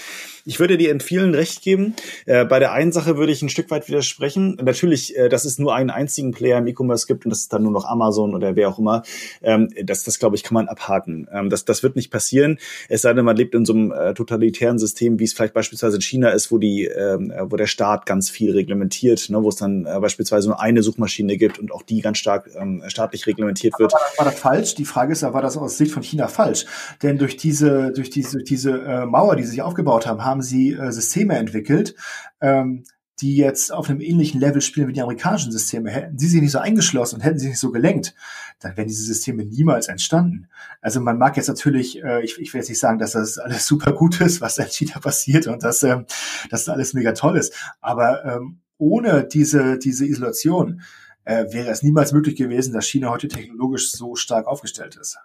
Ich 0.49 0.59
würde 0.59 0.79
dir 0.79 0.91
in 0.91 1.01
vielen 1.01 1.35
recht 1.35 1.61
geben. 1.61 1.95
Äh, 2.25 2.47
bei 2.47 2.59
der 2.59 2.73
einen 2.73 2.91
Sache 2.91 3.19
würde 3.19 3.33
ich 3.33 3.43
ein 3.43 3.51
Stück 3.51 3.71
weit 3.71 3.87
widersprechen. 3.87 4.57
Natürlich, 4.63 5.15
äh, 5.15 5.29
dass 5.29 5.45
es 5.45 5.59
nur 5.59 5.75
einen 5.75 5.91
einzigen 5.91 6.31
Player 6.31 6.57
im 6.57 6.67
E-Commerce 6.67 7.07
gibt 7.07 7.27
und 7.27 7.31
das 7.31 7.41
ist 7.41 7.53
dann 7.53 7.65
nur 7.65 7.71
noch 7.71 7.85
Amazon 7.85 8.35
oder 8.35 8.57
wer 8.57 8.71
auch 8.71 8.79
immer. 8.79 9.03
Ähm, 9.43 9.69
das, 9.85 10.05
das 10.05 10.19
glaube 10.19 10.37
ich, 10.37 10.43
kann 10.43 10.55
man 10.55 10.67
abhaken. 10.67 11.29
Ähm, 11.31 11.51
das, 11.51 11.67
das 11.67 11.83
wird 11.83 11.97
nicht 11.97 12.11
passieren. 12.11 12.59
Es 12.89 13.03
sei 13.03 13.13
denn, 13.13 13.27
man 13.27 13.37
lebt 13.37 13.55
in 13.55 13.67
so 13.67 13.75
einem 13.75 13.93
äh, 13.93 14.15
totalitären 14.15 14.79
System, 14.79 15.19
wie 15.19 15.25
es 15.25 15.35
vielleicht 15.35 15.53
beispielsweise 15.53 15.97
in 15.97 16.01
China 16.01 16.31
ist, 16.31 16.51
wo 16.51 16.57
die, 16.57 16.87
ähm, 16.87 17.31
wo 17.43 17.57
der 17.57 17.67
Staat 17.67 18.07
ganz 18.07 18.31
viel 18.31 18.53
reglementiert, 18.53 19.29
ne, 19.29 19.43
wo 19.43 19.51
es 19.51 19.57
dann 19.57 19.85
äh, 19.85 20.01
beispielsweise 20.01 20.49
nur 20.49 20.63
eine 20.63 20.83
Suchmaschine 20.83 21.37
gibt 21.37 21.59
und 21.59 21.73
auch 21.73 21.83
die 21.83 22.01
ganz 22.01 22.17
stark 22.17 22.49
ähm, 22.59 22.83
staatlich 22.87 23.27
reglementiert 23.27 23.79
wird. 23.79 23.93
War 23.93 24.01
das, 24.01 24.19
war 24.19 24.25
das 24.25 24.41
falsch? 24.41 24.75
Die 24.77 24.87
Frage 24.87 25.13
ist, 25.13 25.23
war 25.23 25.43
das 25.43 25.59
aus 25.59 25.77
Sicht 25.77 25.93
von 25.93 26.03
China 26.03 26.27
falsch? 26.27 26.65
Denn 27.03 27.19
durch 27.19 27.37
diese, 27.37 27.93
durch 27.93 28.09
diese, 28.09 28.39
durch 28.39 28.45
diese 28.45 28.81
äh, 28.81 29.05
Mauer, 29.05 29.37
die 29.37 29.43
sie 29.43 29.51
sich 29.51 29.61
aufgebaut 29.61 30.07
haben, 30.07 30.25
haben 30.25 30.38
haben 30.39 30.43
sie 30.43 30.73
äh, 30.73 30.93
Systeme 30.93 31.37
entwickelt, 31.37 31.97
ähm, 32.41 32.85
die 33.21 33.37
jetzt 33.37 33.73
auf 33.73 33.91
einem 33.91 34.01
ähnlichen 34.01 34.41
Level 34.41 34.63
spielen 34.63 34.87
wie 34.87 34.93
die 34.93 35.03
amerikanischen 35.03 35.51
Systeme. 35.51 35.91
Hätten 35.91 36.17
sie 36.17 36.29
sich 36.29 36.41
nicht 36.41 36.53
so 36.53 36.61
eingeschlossen 36.61 37.17
und 37.17 37.23
hätten 37.23 37.41
sie 37.41 37.49
nicht 37.49 37.59
so 37.59 37.73
gelenkt, 37.73 38.15
dann 38.61 38.77
wären 38.77 38.87
diese 38.87 39.03
Systeme 39.03 39.45
niemals 39.45 39.89
entstanden. 39.89 40.49
Also 40.81 41.01
man 41.01 41.19
mag 41.19 41.37
jetzt 41.37 41.49
natürlich, 41.49 42.01
äh, 42.05 42.23
ich, 42.23 42.39
ich 42.39 42.55
will 42.55 42.61
jetzt 42.61 42.69
nicht 42.69 42.79
sagen, 42.79 43.01
dass 43.01 43.13
das 43.13 43.39
alles 43.39 43.67
super 43.67 43.91
gut 43.93 44.21
ist, 44.21 44.41
was 44.41 44.59
in 44.59 44.67
China 44.67 45.01
passiert 45.01 45.49
und 45.49 45.65
dass, 45.65 45.83
ähm, 45.83 46.07
dass 46.51 46.67
das 46.67 46.73
alles 46.73 46.95
mega 46.95 47.13
toll 47.13 47.37
ist, 47.37 47.53
aber 47.81 48.25
ähm, 48.25 48.61
ohne 48.77 49.25
diese, 49.25 49.77
diese 49.77 50.07
Isolation 50.07 50.83
äh, 51.25 51.47
wäre 51.53 51.71
es 51.71 51.83
niemals 51.83 52.13
möglich 52.13 52.37
gewesen, 52.37 52.73
dass 52.73 52.87
China 52.87 53.11
heute 53.11 53.27
technologisch 53.27 53.91
so 53.91 54.15
stark 54.15 54.47
aufgestellt 54.47 54.95
ist. 54.95 55.19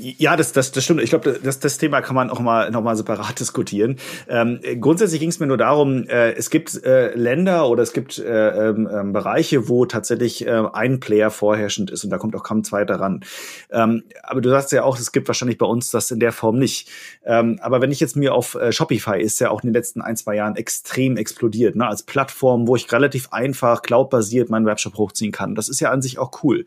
Ja, 0.00 0.36
das, 0.36 0.52
das, 0.52 0.70
das 0.70 0.84
stimmt. 0.84 1.02
Ich 1.02 1.10
glaube, 1.10 1.40
das, 1.42 1.58
das 1.58 1.76
Thema 1.76 2.00
kann 2.00 2.14
man 2.14 2.30
auch 2.30 2.38
mal 2.38 2.70
noch 2.70 2.82
mal 2.82 2.94
separat 2.94 3.40
diskutieren. 3.40 3.96
Ähm, 4.28 4.60
grundsätzlich 4.80 5.18
ging 5.18 5.30
es 5.30 5.40
mir 5.40 5.48
nur 5.48 5.56
darum, 5.56 6.04
äh, 6.04 6.34
es 6.34 6.50
gibt 6.50 6.84
äh, 6.84 7.12
Länder 7.16 7.68
oder 7.68 7.82
es 7.82 7.92
gibt 7.92 8.16
äh, 8.16 8.68
ähm, 8.68 8.88
ähm, 8.92 9.12
Bereiche, 9.12 9.68
wo 9.68 9.86
tatsächlich 9.86 10.46
äh, 10.46 10.62
ein 10.72 11.00
Player 11.00 11.32
vorherrschend 11.32 11.90
ist 11.90 12.04
und 12.04 12.10
da 12.10 12.18
kommt 12.18 12.36
auch 12.36 12.44
kaum 12.44 12.62
zwei 12.62 12.84
daran. 12.84 13.24
Ähm, 13.72 14.04
aber 14.22 14.40
du 14.40 14.50
sagst 14.50 14.70
ja 14.70 14.84
auch, 14.84 14.96
es 14.96 15.10
gibt 15.10 15.26
wahrscheinlich 15.26 15.58
bei 15.58 15.66
uns 15.66 15.90
das 15.90 16.12
in 16.12 16.20
der 16.20 16.30
Form 16.30 16.60
nicht. 16.60 16.88
Ähm, 17.24 17.58
aber 17.60 17.80
wenn 17.80 17.90
ich 17.90 17.98
jetzt 17.98 18.14
mir 18.14 18.34
auf 18.34 18.54
äh, 18.54 18.70
Shopify 18.70 19.20
ist 19.20 19.40
ja 19.40 19.50
auch 19.50 19.64
in 19.64 19.70
den 19.70 19.74
letzten 19.74 20.00
ein, 20.00 20.16
zwei 20.16 20.36
Jahren 20.36 20.54
extrem 20.54 21.16
explodiert, 21.16 21.74
ne? 21.74 21.88
als 21.88 22.04
Plattform, 22.04 22.68
wo 22.68 22.76
ich 22.76 22.92
relativ 22.92 23.32
einfach, 23.32 23.82
cloudbasiert 23.82 24.48
meinen 24.48 24.66
Webshop 24.66 24.96
hochziehen 24.96 25.32
kann. 25.32 25.56
Das 25.56 25.68
ist 25.68 25.80
ja 25.80 25.90
an 25.90 26.02
sich 26.02 26.20
auch 26.20 26.44
cool. 26.44 26.66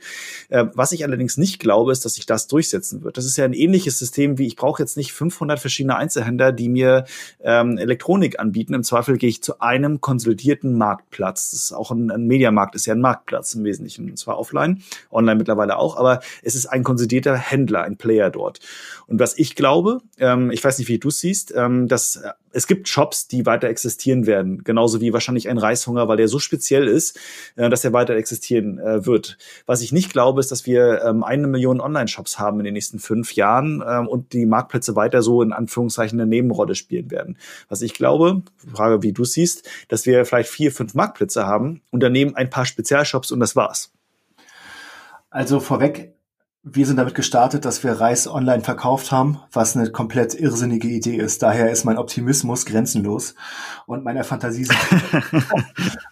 Äh, 0.49 0.65
was 0.73 0.91
ich 0.91 1.05
allerdings 1.05 1.37
nicht 1.37 1.61
glaube, 1.61 1.93
ist, 1.93 2.03
dass 2.03 2.15
sich 2.15 2.25
das 2.25 2.47
durchsetzen 2.47 3.03
wird 3.03 3.20
das 3.21 3.31
ist 3.31 3.37
ja 3.37 3.45
ein 3.45 3.53
ähnliches 3.53 3.99
System 3.99 4.37
wie 4.37 4.47
ich 4.47 4.55
brauche 4.55 4.81
jetzt 4.81 4.97
nicht 4.97 5.13
500 5.13 5.59
verschiedene 5.59 5.95
Einzelhändler, 5.95 6.51
die 6.51 6.69
mir 6.69 7.05
ähm, 7.43 7.77
Elektronik 7.77 8.39
anbieten. 8.39 8.73
Im 8.73 8.83
Zweifel 8.83 9.17
gehe 9.17 9.29
ich 9.29 9.43
zu 9.43 9.59
einem 9.59 10.01
konsolidierten 10.01 10.77
Marktplatz. 10.77 11.51
Das 11.51 11.59
ist 11.61 11.71
auch 11.73 11.91
ein, 11.91 12.11
ein 12.11 12.25
Mediamarkt, 12.25 12.75
ist 12.75 12.85
ja 12.85 12.93
ein 12.93 13.01
Marktplatz 13.01 13.53
im 13.53 13.63
Wesentlichen, 13.63 14.09
und 14.09 14.17
zwar 14.17 14.39
offline, 14.39 14.81
online 15.11 15.37
mittlerweile 15.37 15.77
auch, 15.77 15.97
aber 15.97 16.21
es 16.41 16.55
ist 16.55 16.65
ein 16.65 16.83
konsolidierter 16.83 17.37
Händler, 17.37 17.83
ein 17.83 17.97
Player 17.97 18.29
dort. 18.29 18.59
Und 19.07 19.19
was 19.19 19.37
ich 19.37 19.55
glaube, 19.55 20.01
ähm, 20.17 20.51
ich 20.51 20.63
weiß 20.63 20.79
nicht, 20.79 20.87
wie 20.87 20.99
du 20.99 21.09
es 21.09 21.19
siehst, 21.19 21.53
ähm, 21.55 21.87
dass 21.87 22.15
äh, 22.15 22.31
es 22.53 22.67
gibt 22.67 22.87
Shops, 22.87 23.27
die 23.27 23.45
weiter 23.45 23.69
existieren 23.69 24.25
werden, 24.25 24.63
genauso 24.63 24.99
wie 25.01 25.13
wahrscheinlich 25.13 25.49
ein 25.49 25.57
Reishunger, 25.57 26.07
weil 26.07 26.17
der 26.17 26.27
so 26.27 26.39
speziell 26.39 26.87
ist, 26.87 27.19
äh, 27.55 27.69
dass 27.69 27.83
er 27.83 27.93
weiter 27.93 28.15
existieren 28.15 28.79
äh, 28.79 29.05
wird. 29.05 29.37
Was 29.65 29.81
ich 29.81 29.91
nicht 29.91 30.11
glaube, 30.11 30.39
ist, 30.39 30.51
dass 30.51 30.65
wir 30.65 31.03
ähm, 31.03 31.23
eine 31.23 31.47
Million 31.47 31.79
Online-Shops 31.79 32.39
haben 32.39 32.59
in 32.59 32.65
den 32.65 32.73
nächsten 32.73 32.99
fünf 32.99 33.10
Jahren 33.33 33.83
ähm, 33.87 34.07
und 34.07 34.33
die 34.33 34.45
Marktplätze 34.45 34.95
weiter 34.95 35.21
so 35.21 35.41
in 35.41 35.53
Anführungszeichen 35.53 36.19
eine 36.19 36.29
Nebenrolle 36.29 36.75
spielen 36.75 37.11
werden. 37.11 37.37
Was 37.69 37.81
ich 37.81 37.93
glaube, 37.93 38.43
Frage, 38.73 39.03
wie 39.03 39.13
du 39.13 39.23
siehst, 39.23 39.67
dass 39.87 40.05
wir 40.05 40.25
vielleicht 40.25 40.49
vier, 40.49 40.71
fünf 40.71 40.93
Marktplätze 40.93 41.45
haben 41.45 41.81
und 41.91 42.01
daneben 42.01 42.35
ein 42.35 42.49
paar 42.49 42.65
Spezialshops 42.65 43.31
und 43.31 43.39
das 43.39 43.55
war's. 43.55 43.91
Also 45.29 45.59
vorweg, 45.59 46.13
wir 46.63 46.85
sind 46.85 46.97
damit 46.97 47.15
gestartet, 47.15 47.65
dass 47.65 47.83
wir 47.83 47.93
Reis 47.93 48.27
online 48.27 48.61
verkauft 48.61 49.11
haben, 49.11 49.39
was 49.51 49.75
eine 49.75 49.91
komplett 49.91 50.35
irrsinnige 50.35 50.87
Idee 50.87 51.15
ist. 51.15 51.41
Daher 51.41 51.71
ist 51.71 51.85
mein 51.85 51.97
Optimismus 51.97 52.65
grenzenlos 52.65 53.33
und 53.87 54.03
meiner 54.03 54.23
Fantasie 54.23 54.65
sind, 54.65 54.77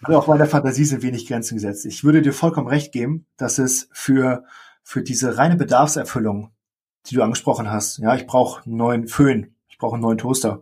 also 0.02 0.18
auch 0.18 0.26
meiner 0.26 0.46
Fantasie 0.46 0.84
sind 0.84 1.02
wenig 1.02 1.28
Grenzen 1.28 1.54
gesetzt. 1.54 1.86
Ich 1.86 2.02
würde 2.02 2.20
dir 2.20 2.32
vollkommen 2.32 2.66
recht 2.66 2.90
geben, 2.92 3.26
dass 3.36 3.58
es 3.58 3.88
für, 3.92 4.44
für 4.82 5.02
diese 5.02 5.38
reine 5.38 5.54
Bedarfserfüllung, 5.54 6.50
die 7.06 7.14
du 7.14 7.22
angesprochen 7.22 7.70
hast, 7.70 7.98
ja, 7.98 8.14
ich 8.14 8.26
brauche 8.26 8.64
einen 8.64 8.76
neuen 8.76 9.08
Föhn, 9.08 9.54
ich 9.68 9.78
brauche 9.78 9.94
einen 9.94 10.02
neuen 10.02 10.18
Toaster. 10.18 10.60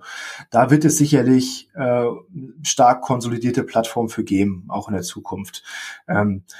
Da 0.50 0.70
wird 0.70 0.84
es 0.84 0.98
sicherlich 0.98 1.70
äh, 1.74 2.04
stark 2.62 3.02
konsolidierte 3.02 3.64
Plattformen 3.64 4.08
für 4.08 4.24
geben, 4.24 4.64
auch 4.68 4.88
in 4.88 4.94
der 4.94 5.02
Zukunft. 5.02 5.62
Ähm, 6.06 6.44
äh, 6.46 6.52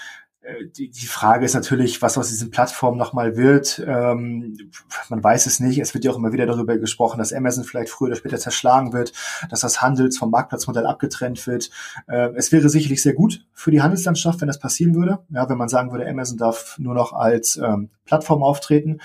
die, 0.77 0.91
die 0.91 1.07
Frage 1.07 1.45
ist 1.45 1.55
natürlich, 1.55 2.01
was 2.03 2.17
aus 2.17 2.29
diesen 2.29 2.51
Plattformen 2.51 2.97
nochmal 2.99 3.37
wird. 3.37 3.83
Ähm, 3.87 4.71
man 5.09 5.23
weiß 5.23 5.47
es 5.47 5.61
nicht. 5.61 5.79
Es 5.79 5.95
wird 5.95 6.05
ja 6.05 6.11
auch 6.11 6.17
immer 6.17 6.33
wieder 6.33 6.47
darüber 6.47 6.79
gesprochen, 6.79 7.19
dass 7.19 7.33
Amazon 7.33 7.65
vielleicht 7.65 7.91
früher 7.91 8.09
oder 8.09 8.17
später 8.17 8.39
zerschlagen 8.39 8.93
wird, 8.93 9.13
dass 9.51 9.61
das 9.61 9.83
Handels- 9.83 10.19
vom 10.19 10.31
Marktplatzmodell 10.31 10.87
abgetrennt 10.87 11.47
wird. 11.47 11.71
Äh, 12.07 12.31
es 12.35 12.53
wäre 12.53 12.69
sicherlich 12.69 13.03
sehr 13.03 13.15
gut 13.15 13.47
für 13.53 13.71
die 13.71 13.83
Handelslandschaft, 13.83 14.41
wenn 14.41 14.49
das 14.49 14.59
passieren 14.59 14.95
würde. 14.95 15.19
Ja, 15.31 15.49
wenn 15.49 15.59
man 15.59 15.69
sagen 15.69 15.93
würde, 15.93 16.09
Amazon 16.09 16.39
darf 16.39 16.77
nur 16.79 16.95
noch 16.95 17.13
als 17.13 17.57
ähm, 17.57 17.91
Plattform 18.05 18.43
auftreten. 18.43 19.01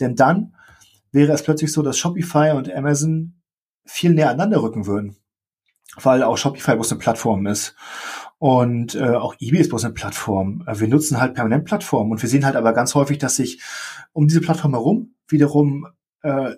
Denn 0.00 0.16
dann 0.16 0.54
wäre 1.12 1.32
es 1.32 1.42
plötzlich 1.42 1.72
so, 1.72 1.82
dass 1.82 1.98
Shopify 1.98 2.52
und 2.54 2.72
Amazon 2.72 3.34
viel 3.84 4.12
näher 4.12 4.30
aneinander 4.30 4.62
rücken 4.62 4.86
würden. 4.86 5.16
Weil 5.96 6.22
auch 6.22 6.36
Shopify 6.36 6.74
bloß 6.74 6.92
eine 6.92 7.00
Plattform 7.00 7.46
ist. 7.46 7.74
Und 8.38 8.94
äh, 8.94 9.14
auch 9.14 9.34
eBay 9.40 9.60
ist 9.60 9.70
bloß 9.70 9.84
eine 9.84 9.94
Plattform. 9.94 10.64
Äh, 10.66 10.78
wir 10.78 10.88
nutzen 10.88 11.20
halt 11.20 11.34
permanent 11.34 11.64
Plattformen 11.64 12.12
und 12.12 12.22
wir 12.22 12.28
sehen 12.28 12.44
halt 12.44 12.56
aber 12.56 12.72
ganz 12.72 12.94
häufig, 12.94 13.18
dass 13.18 13.36
sich 13.36 13.60
um 14.12 14.28
diese 14.28 14.40
Plattform 14.40 14.72
herum 14.72 15.14
wiederum 15.26 15.88
äh, 16.22 16.54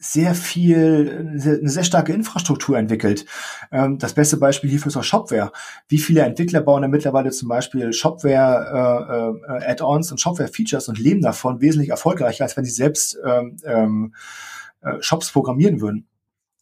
sehr 0.00 0.34
viel, 0.34 1.28
eine 1.42 1.68
sehr 1.68 1.82
starke 1.82 2.12
Infrastruktur 2.12 2.78
entwickelt. 2.78 3.26
Ähm, 3.72 3.98
das 3.98 4.14
beste 4.14 4.36
Beispiel 4.36 4.70
hierfür 4.70 4.88
ist 4.88 4.96
auch 4.96 5.02
Shopware. 5.02 5.50
Wie 5.88 5.98
viele 5.98 6.22
Entwickler 6.22 6.60
bauen 6.60 6.82
da 6.82 6.88
mittlerweile 6.88 7.30
zum 7.30 7.48
Beispiel 7.48 7.92
Shopware 7.92 9.40
äh, 9.60 9.72
äh, 9.72 9.82
und 9.82 10.20
Shopware 10.20 10.48
Features 10.48 10.88
und 10.88 10.98
leben 10.98 11.20
davon 11.20 11.60
wesentlich 11.60 11.90
erfolgreicher, 11.90 12.44
als 12.44 12.56
wenn 12.56 12.64
sie 12.64 12.70
selbst 12.70 13.18
ähm, 13.24 13.56
ähm, 13.64 14.14
äh, 14.82 15.00
Shops 15.00 15.32
programmieren 15.32 15.80
würden. 15.80 16.06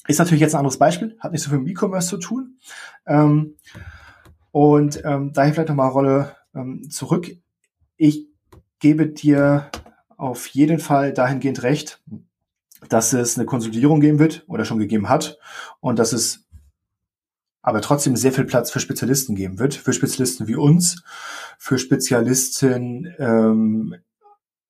Ist 0.09 0.19
natürlich 0.19 0.41
jetzt 0.41 0.55
ein 0.55 0.61
anderes 0.61 0.79
Beispiel, 0.79 1.17
hat 1.19 1.33
nicht 1.33 1.43
so 1.43 1.51
viel 1.51 1.59
mit 1.59 1.69
E-Commerce 1.69 2.09
zu 2.09 2.17
tun. 2.17 2.59
Ähm, 3.07 3.57
und 4.57 5.03
ähm, 5.05 5.35
daher 5.35 5.53
vielleicht 5.53 5.69
nochmal 5.69 5.91
Rolle 5.91 6.35
ähm, 6.55 6.89
zurück. 6.89 7.31
Ich 7.99 8.27
gebe 8.79 9.07
dir 9.07 9.71
auf 10.17 10.47
jeden 10.47 10.79
Fall 10.79 11.13
dahingehend 11.13 11.63
recht, 11.63 12.03
dass 12.89 13.13
es 13.13 13.37
eine 13.37 13.45
Konsolidierung 13.45 14.01
geben 14.01 14.19
wird 14.19 14.45
oder 14.49 14.65
schon 14.65 14.79
gegeben 14.79 15.11
hat 15.11 15.39
und 15.81 15.99
dass 15.99 16.15
es 16.15 16.47
aber 17.61 17.83
trotzdem 17.83 18.17
sehr 18.17 18.33
viel 18.33 18.47
Platz 18.47 18.71
für 18.71 18.81
Spezialisten 18.81 19.35
geben 19.35 19.59
wird, 19.59 19.75
für 19.75 19.93
Spezialisten 19.93 20.49
wie 20.49 20.57
uns, 20.57 21.03
für 21.59 21.77
Spezialisten 21.77 23.15
ähm, 23.19 23.95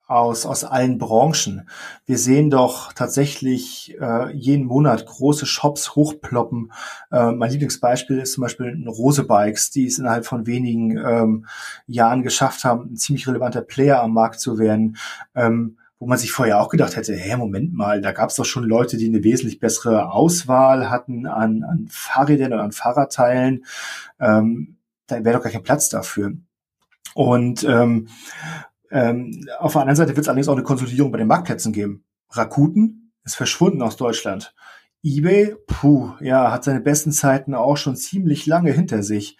aus, 0.06 0.46
aus 0.46 0.64
allen 0.64 0.98
Branchen. 0.98 1.68
Wir 2.06 2.16
sehen 2.16 2.48
doch 2.50 2.92
tatsächlich 2.92 3.96
äh, 4.00 4.32
jeden 4.32 4.66
Monat 4.66 5.04
große 5.04 5.46
Shops 5.46 5.96
hochploppen. 5.96 6.72
Äh, 7.10 7.32
mein 7.32 7.50
Lieblingsbeispiel 7.50 8.18
ist 8.18 8.34
zum 8.34 8.42
Beispiel 8.42 8.68
ein 8.68 8.86
Rose 8.86 9.24
Bikes, 9.24 9.70
die 9.70 9.86
es 9.86 9.98
innerhalb 9.98 10.24
von 10.24 10.46
wenigen 10.46 10.96
ähm, 10.96 11.46
Jahren 11.86 12.22
geschafft 12.22 12.64
haben, 12.64 12.92
ein 12.92 12.96
ziemlich 12.96 13.26
relevanter 13.26 13.62
Player 13.62 14.00
am 14.00 14.12
Markt 14.12 14.40
zu 14.40 14.58
werden. 14.58 14.96
Ähm, 15.34 15.76
wo 15.98 16.06
man 16.06 16.18
sich 16.18 16.30
vorher 16.30 16.60
auch 16.60 16.68
gedacht 16.68 16.94
hätte, 16.94 17.14
hä, 17.16 17.36
Moment 17.36 17.72
mal, 17.72 18.02
da 18.02 18.12
gab 18.12 18.28
es 18.28 18.36
doch 18.36 18.44
schon 18.44 18.64
Leute, 18.64 18.98
die 18.98 19.06
eine 19.06 19.24
wesentlich 19.24 19.60
bessere 19.60 20.12
Auswahl 20.12 20.90
hatten 20.90 21.26
an, 21.26 21.62
an 21.64 21.86
Fahrrädern 21.88 22.52
oder 22.52 22.64
an 22.64 22.72
Fahrradteilen. 22.72 23.64
Ähm, 24.20 24.76
da 25.06 25.24
wäre 25.24 25.38
doch 25.38 25.42
gar 25.42 25.52
kein 25.52 25.62
Platz 25.62 25.88
dafür. 25.88 26.34
Und 27.14 27.64
ähm, 27.64 28.08
ähm, 28.90 29.46
auf 29.58 29.72
der 29.72 29.82
anderen 29.82 29.96
Seite 29.96 30.16
wird 30.16 30.24
es 30.24 30.28
allerdings 30.28 30.48
auch 30.48 30.54
eine 30.54 30.62
Konsolidierung 30.62 31.12
bei 31.12 31.18
den 31.18 31.26
Marktplätzen 31.26 31.72
geben. 31.72 32.04
Rakuten 32.30 33.12
ist 33.24 33.36
verschwunden 33.36 33.82
aus 33.82 33.96
Deutschland. 33.96 34.54
eBay, 35.02 35.56
puh, 35.66 36.12
ja, 36.20 36.50
hat 36.50 36.64
seine 36.64 36.80
besten 36.80 37.12
Zeiten 37.12 37.54
auch 37.54 37.76
schon 37.76 37.96
ziemlich 37.96 38.46
lange 38.46 38.72
hinter 38.72 39.02
sich. 39.02 39.36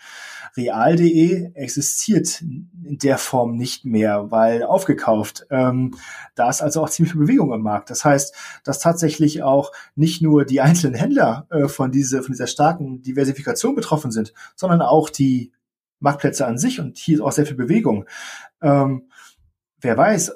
Real.de 0.57 1.53
existiert 1.55 2.41
in 2.41 2.99
der 2.99 3.19
Form 3.19 3.57
nicht 3.57 3.85
mehr, 3.85 4.31
weil 4.31 4.63
aufgekauft. 4.63 5.47
Ähm, 5.51 5.95
da 6.35 6.49
ist 6.49 6.63
also 6.63 6.83
auch 6.83 6.89
ziemlich 6.89 7.13
viel 7.13 7.21
Bewegung 7.21 7.53
im 7.53 7.61
Markt. 7.61 7.91
Das 7.91 8.05
heißt, 8.05 8.35
dass 8.65 8.79
tatsächlich 8.79 9.43
auch 9.43 9.73
nicht 9.95 10.23
nur 10.23 10.45
die 10.47 10.61
einzelnen 10.63 10.95
Händler 10.95 11.47
äh, 11.51 11.69
von, 11.69 11.93
diese, 11.93 12.23
von 12.23 12.33
dieser 12.33 12.47
starken 12.47 13.03
Diversifikation 13.03 13.75
betroffen 13.75 14.11
sind, 14.11 14.33
sondern 14.55 14.81
auch 14.81 15.11
die 15.11 15.53
Marktplätze 16.01 16.47
an 16.47 16.59
sich 16.59 16.81
und 16.81 16.99
hier 16.99 17.17
ist 17.17 17.21
auch 17.23 17.33
sehr 17.33 17.47
viel 17.47 17.57
Bewegung. 17.57 18.07
Ähm, 18.63 19.11
wer 19.87 19.97
weiß, 19.97 20.33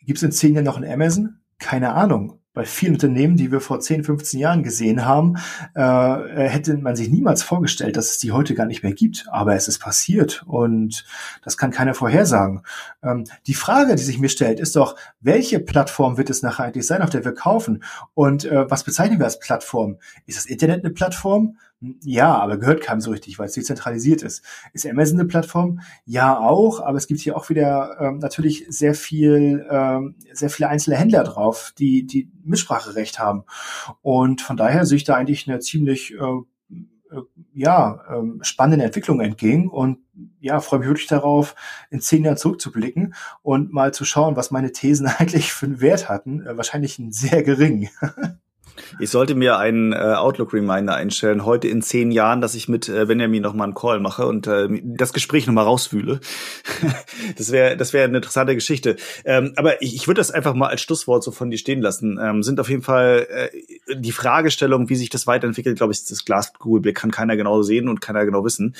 gibt 0.00 0.18
es 0.18 0.22
in 0.22 0.32
zehn 0.32 0.54
Jahren 0.54 0.64
noch 0.64 0.76
ein 0.76 0.90
Amazon? 0.90 1.38
Keine 1.58 1.92
Ahnung. 1.92 2.40
Bei 2.52 2.64
vielen 2.64 2.94
Unternehmen, 2.94 3.36
die 3.36 3.52
wir 3.52 3.60
vor 3.60 3.78
10, 3.78 4.02
15 4.02 4.40
Jahren 4.40 4.64
gesehen 4.64 5.04
haben, 5.04 5.36
äh, 5.76 6.48
hätte 6.48 6.76
man 6.78 6.96
sich 6.96 7.08
niemals 7.08 7.44
vorgestellt, 7.44 7.96
dass 7.96 8.10
es 8.10 8.18
die 8.18 8.32
heute 8.32 8.56
gar 8.56 8.66
nicht 8.66 8.82
mehr 8.82 8.94
gibt. 8.94 9.26
Aber 9.30 9.54
es 9.54 9.68
ist 9.68 9.78
passiert 9.78 10.42
und 10.44 11.04
das 11.44 11.56
kann 11.56 11.70
keiner 11.70 11.94
vorhersagen. 11.94 12.62
Ähm, 13.04 13.24
die 13.46 13.54
Frage, 13.54 13.94
die 13.94 14.02
sich 14.02 14.18
mir 14.18 14.28
stellt, 14.28 14.58
ist 14.58 14.74
doch, 14.74 14.96
welche 15.20 15.60
Plattform 15.60 16.16
wird 16.16 16.30
es 16.30 16.42
nachher 16.42 16.64
eigentlich 16.64 16.86
sein, 16.86 17.02
auf 17.02 17.10
der 17.10 17.24
wir 17.24 17.34
kaufen? 17.34 17.84
Und 18.14 18.44
äh, 18.44 18.68
was 18.68 18.82
bezeichnen 18.82 19.20
wir 19.20 19.26
als 19.26 19.38
Plattform? 19.38 19.98
Ist 20.26 20.38
das 20.38 20.46
Internet 20.46 20.84
eine 20.84 20.92
Plattform? 20.92 21.58
Ja, 21.80 22.36
aber 22.36 22.58
gehört 22.58 22.82
keinem 22.82 23.00
so 23.00 23.12
richtig, 23.12 23.38
weil 23.38 23.46
es 23.46 23.52
dezentralisiert 23.52 24.22
ist. 24.22 24.44
Ist 24.72 24.84
Amazon 24.84 25.20
eine 25.20 25.28
Plattform? 25.28 25.80
Ja, 26.04 26.36
auch, 26.38 26.80
aber 26.80 26.98
es 26.98 27.06
gibt 27.06 27.20
hier 27.20 27.36
auch 27.36 27.48
wieder 27.50 27.96
ähm, 28.00 28.18
natürlich 28.18 28.66
sehr 28.68 28.94
viel, 28.94 29.64
ähm, 29.70 30.16
sehr 30.32 30.50
viele 30.50 30.68
einzelne 30.68 30.96
Händler 30.96 31.22
drauf, 31.22 31.72
die, 31.78 32.04
die 32.04 32.30
Mitspracherecht 32.42 33.20
haben. 33.20 33.44
Und 34.02 34.40
von 34.40 34.56
daher 34.56 34.86
sehe 34.86 34.96
ich 34.96 35.04
da 35.04 35.14
eigentlich 35.14 35.48
eine 35.48 35.60
ziemlich 35.60 36.14
äh, 36.14 36.16
äh, 37.10 37.22
ja, 37.54 38.00
ähm, 38.10 38.40
spannende 38.42 38.84
Entwicklung 38.84 39.20
entgegen 39.20 39.68
und 39.68 39.98
ja, 40.40 40.60
freue 40.60 40.80
mich 40.80 40.88
wirklich 40.88 41.06
darauf, 41.06 41.54
in 41.90 42.00
zehn 42.00 42.24
Jahren 42.24 42.36
zurückzublicken 42.36 43.14
und 43.42 43.72
mal 43.72 43.94
zu 43.94 44.04
schauen, 44.04 44.36
was 44.36 44.50
meine 44.50 44.72
Thesen 44.72 45.06
eigentlich 45.18 45.52
für 45.52 45.66
einen 45.66 45.80
Wert 45.80 46.08
hatten. 46.08 46.44
Äh, 46.44 46.56
wahrscheinlich 46.56 46.98
einen 46.98 47.12
sehr 47.12 47.44
geringen. 47.44 47.88
Ich 48.98 49.10
sollte 49.10 49.34
mir 49.34 49.58
einen 49.58 49.92
äh, 49.92 49.96
Outlook-Reminder 49.96 50.94
einstellen, 50.94 51.44
heute 51.44 51.68
in 51.68 51.82
zehn 51.82 52.10
Jahren, 52.10 52.40
dass 52.40 52.54
ich 52.54 52.68
mit 52.68 52.88
äh, 52.88 53.06
Benjamin 53.06 53.42
nochmal 53.42 53.66
einen 53.66 53.74
Call 53.74 54.00
mache 54.00 54.26
und 54.26 54.46
äh, 54.46 54.68
das 54.82 55.12
Gespräch 55.12 55.46
nochmal 55.46 55.64
rausfühle. 55.64 56.20
das 57.36 57.52
wäre 57.52 57.76
das 57.76 57.92
wäre 57.92 58.04
eine 58.04 58.18
interessante 58.18 58.54
Geschichte. 58.54 58.96
Ähm, 59.24 59.52
aber 59.56 59.82
ich, 59.82 59.94
ich 59.94 60.06
würde 60.06 60.20
das 60.20 60.30
einfach 60.30 60.54
mal 60.54 60.68
als 60.68 60.82
Schlusswort 60.82 61.22
so 61.22 61.30
von 61.30 61.50
dir 61.50 61.58
stehen 61.58 61.80
lassen. 61.80 62.18
Ähm, 62.22 62.42
sind 62.42 62.60
auf 62.60 62.68
jeden 62.68 62.82
Fall 62.82 63.26
äh, 63.30 63.96
die 63.96 64.12
Fragestellung, 64.12 64.88
wie 64.88 64.96
sich 64.96 65.10
das 65.10 65.26
weiterentwickelt, 65.26 65.76
glaube 65.76 65.92
ich, 65.92 66.04
das 66.04 66.24
Glaskugel 66.24 66.92
kann 66.92 67.10
keiner 67.10 67.36
genau 67.36 67.62
sehen 67.62 67.88
und 67.88 68.00
keiner 68.00 68.24
genau 68.24 68.44
wissen. 68.44 68.74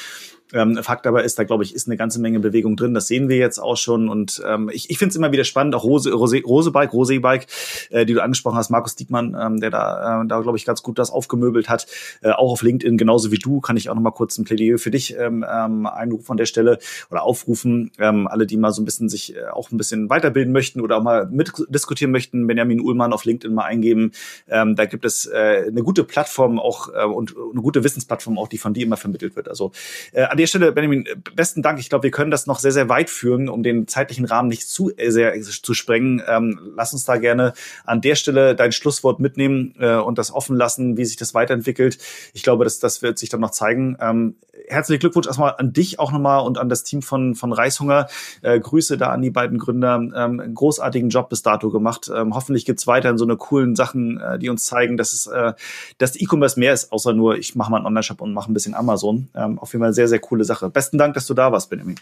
Ähm, 0.52 0.82
Fakt 0.82 1.06
aber 1.06 1.24
ist, 1.24 1.38
da 1.38 1.44
glaube 1.44 1.64
ich, 1.64 1.74
ist 1.74 1.88
eine 1.88 1.96
ganze 1.96 2.20
Menge 2.20 2.40
Bewegung 2.40 2.76
drin. 2.76 2.94
Das 2.94 3.06
sehen 3.06 3.28
wir 3.28 3.36
jetzt 3.36 3.58
auch 3.58 3.76
schon. 3.76 4.08
Und 4.08 4.42
ähm, 4.46 4.70
ich, 4.72 4.90
ich 4.90 4.98
finde 4.98 5.10
es 5.10 5.16
immer 5.16 5.32
wieder 5.32 5.44
spannend, 5.44 5.74
auch 5.74 5.84
Rose, 5.84 6.12
Rose, 6.12 6.40
Rose 6.42 6.70
Bike, 6.70 6.92
Rose 6.92 7.20
Bike, 7.20 7.46
äh, 7.90 8.06
die 8.06 8.14
du 8.14 8.22
angesprochen 8.22 8.56
hast, 8.56 8.70
Markus 8.70 8.96
Diekmann, 8.96 9.36
ähm, 9.38 9.60
der 9.60 9.70
da, 9.70 10.22
äh, 10.22 10.26
da 10.26 10.40
glaube 10.40 10.56
ich, 10.56 10.64
ganz 10.64 10.82
gut 10.82 10.98
das 10.98 11.10
aufgemöbelt 11.10 11.68
hat. 11.68 11.86
Äh, 12.22 12.30
auch 12.30 12.52
auf 12.52 12.62
LinkedIn, 12.62 12.96
genauso 12.96 13.30
wie 13.30 13.38
du, 13.38 13.60
kann 13.60 13.76
ich 13.76 13.90
auch 13.90 13.94
noch 13.94 14.02
mal 14.02 14.10
kurz 14.10 14.38
ein 14.38 14.44
Plädoyer 14.44 14.78
für 14.78 14.90
dich 14.90 15.16
ähm, 15.18 15.44
ähm, 15.48 15.86
einrufen 15.86 16.32
an 16.32 16.36
der 16.36 16.46
Stelle 16.46 16.78
oder 17.10 17.22
aufrufen. 17.22 17.90
Ähm, 17.98 18.26
alle, 18.26 18.46
die 18.46 18.56
mal 18.56 18.72
so 18.72 18.82
ein 18.82 18.84
bisschen 18.84 19.08
sich 19.08 19.36
äh, 19.36 19.48
auch 19.52 19.70
ein 19.70 19.76
bisschen 19.76 20.08
weiterbilden 20.08 20.52
möchten 20.52 20.80
oder 20.80 20.98
auch 20.98 21.02
mal 21.02 21.26
mitdiskutieren 21.26 22.12
möchten, 22.12 22.46
Benjamin 22.46 22.80
Ullmann 22.80 23.12
auf 23.12 23.24
LinkedIn 23.24 23.54
mal 23.54 23.64
eingeben. 23.64 24.12
Ähm, 24.48 24.76
da 24.76 24.86
gibt 24.86 25.04
es 25.04 25.26
äh, 25.26 25.64
eine 25.68 25.82
gute 25.82 26.04
Plattform 26.04 26.58
auch 26.58 26.88
äh, 26.94 27.04
und 27.04 27.34
eine 27.36 27.60
gute 27.62 27.84
Wissensplattform 27.84 28.38
auch, 28.38 28.48
die 28.48 28.58
von 28.58 28.74
dir 28.74 28.84
immer 28.84 28.96
vermittelt 28.96 29.36
wird. 29.36 29.48
Also 29.48 29.72
äh, 30.12 30.22
an 30.38 30.42
der 30.42 30.46
Stelle, 30.46 30.70
Benjamin, 30.70 31.04
besten 31.34 31.62
Dank. 31.62 31.80
Ich 31.80 31.88
glaube, 31.88 32.04
wir 32.04 32.12
können 32.12 32.30
das 32.30 32.46
noch 32.46 32.60
sehr, 32.60 32.70
sehr 32.70 32.88
weit 32.88 33.10
führen, 33.10 33.48
um 33.48 33.64
den 33.64 33.88
zeitlichen 33.88 34.24
Rahmen 34.24 34.48
nicht 34.48 34.68
zu 34.68 34.96
äh, 34.96 35.10
sehr 35.10 35.34
zu 35.40 35.74
sprengen. 35.74 36.22
Ähm, 36.28 36.60
lass 36.76 36.92
uns 36.92 37.04
da 37.04 37.16
gerne 37.16 37.54
an 37.84 38.00
der 38.00 38.14
Stelle 38.14 38.54
dein 38.54 38.70
Schlusswort 38.70 39.18
mitnehmen 39.18 39.74
äh, 39.80 39.96
und 39.96 40.16
das 40.16 40.32
offen 40.32 40.54
lassen, 40.54 40.96
wie 40.96 41.04
sich 41.04 41.16
das 41.16 41.34
weiterentwickelt. 41.34 41.98
Ich 42.34 42.44
glaube, 42.44 42.62
das, 42.62 42.78
das 42.78 43.02
wird 43.02 43.18
sich 43.18 43.30
dann 43.30 43.40
noch 43.40 43.50
zeigen. 43.50 43.96
Ähm, 44.00 44.36
herzlichen 44.68 45.00
Glückwunsch 45.00 45.26
erstmal 45.26 45.54
an 45.58 45.72
dich 45.72 45.98
auch 45.98 46.12
nochmal 46.12 46.44
und 46.44 46.58
an 46.58 46.68
das 46.68 46.84
Team 46.84 47.02
von, 47.02 47.34
von 47.34 47.52
Reishunger. 47.52 48.06
Äh, 48.42 48.60
Grüße 48.60 48.96
da 48.96 49.08
an 49.08 49.22
die 49.22 49.30
beiden 49.30 49.58
Gründer. 49.58 49.96
Ähm, 49.96 50.40
einen 50.40 50.54
großartigen 50.54 51.10
Job 51.10 51.30
bis 51.30 51.42
dato 51.42 51.70
gemacht. 51.70 52.10
Ähm, 52.14 52.34
hoffentlich 52.34 52.64
gibt's 52.64 52.86
weiterhin 52.86 53.18
so 53.18 53.24
eine 53.24 53.36
coolen 53.36 53.76
Sachen, 53.76 54.20
äh, 54.20 54.38
die 54.38 54.48
uns 54.48 54.66
zeigen, 54.66 54.96
dass 54.96 55.12
es 55.12 55.26
äh, 55.26 55.54
dass 55.98 56.14
E-Commerce 56.14 56.58
mehr 56.58 56.72
ist, 56.72 56.92
außer 56.92 57.12
nur, 57.12 57.38
ich 57.38 57.54
mache 57.54 57.70
mal 57.70 57.78
einen 57.78 57.86
Online-Shop 57.86 58.20
und 58.20 58.32
mache 58.32 58.50
ein 58.50 58.54
bisschen 58.54 58.74
Amazon. 58.74 59.28
Ähm, 59.34 59.58
auf 59.58 59.72
jeden 59.72 59.82
Fall 59.82 59.92
sehr, 59.92 60.08
sehr 60.08 60.20
coole 60.28 60.44
Sache. 60.44 60.70
Besten 60.70 60.98
Dank, 60.98 61.14
dass 61.14 61.26
du 61.26 61.34
da 61.34 61.50
warst, 61.52 61.70
Benjamin. 61.70 61.96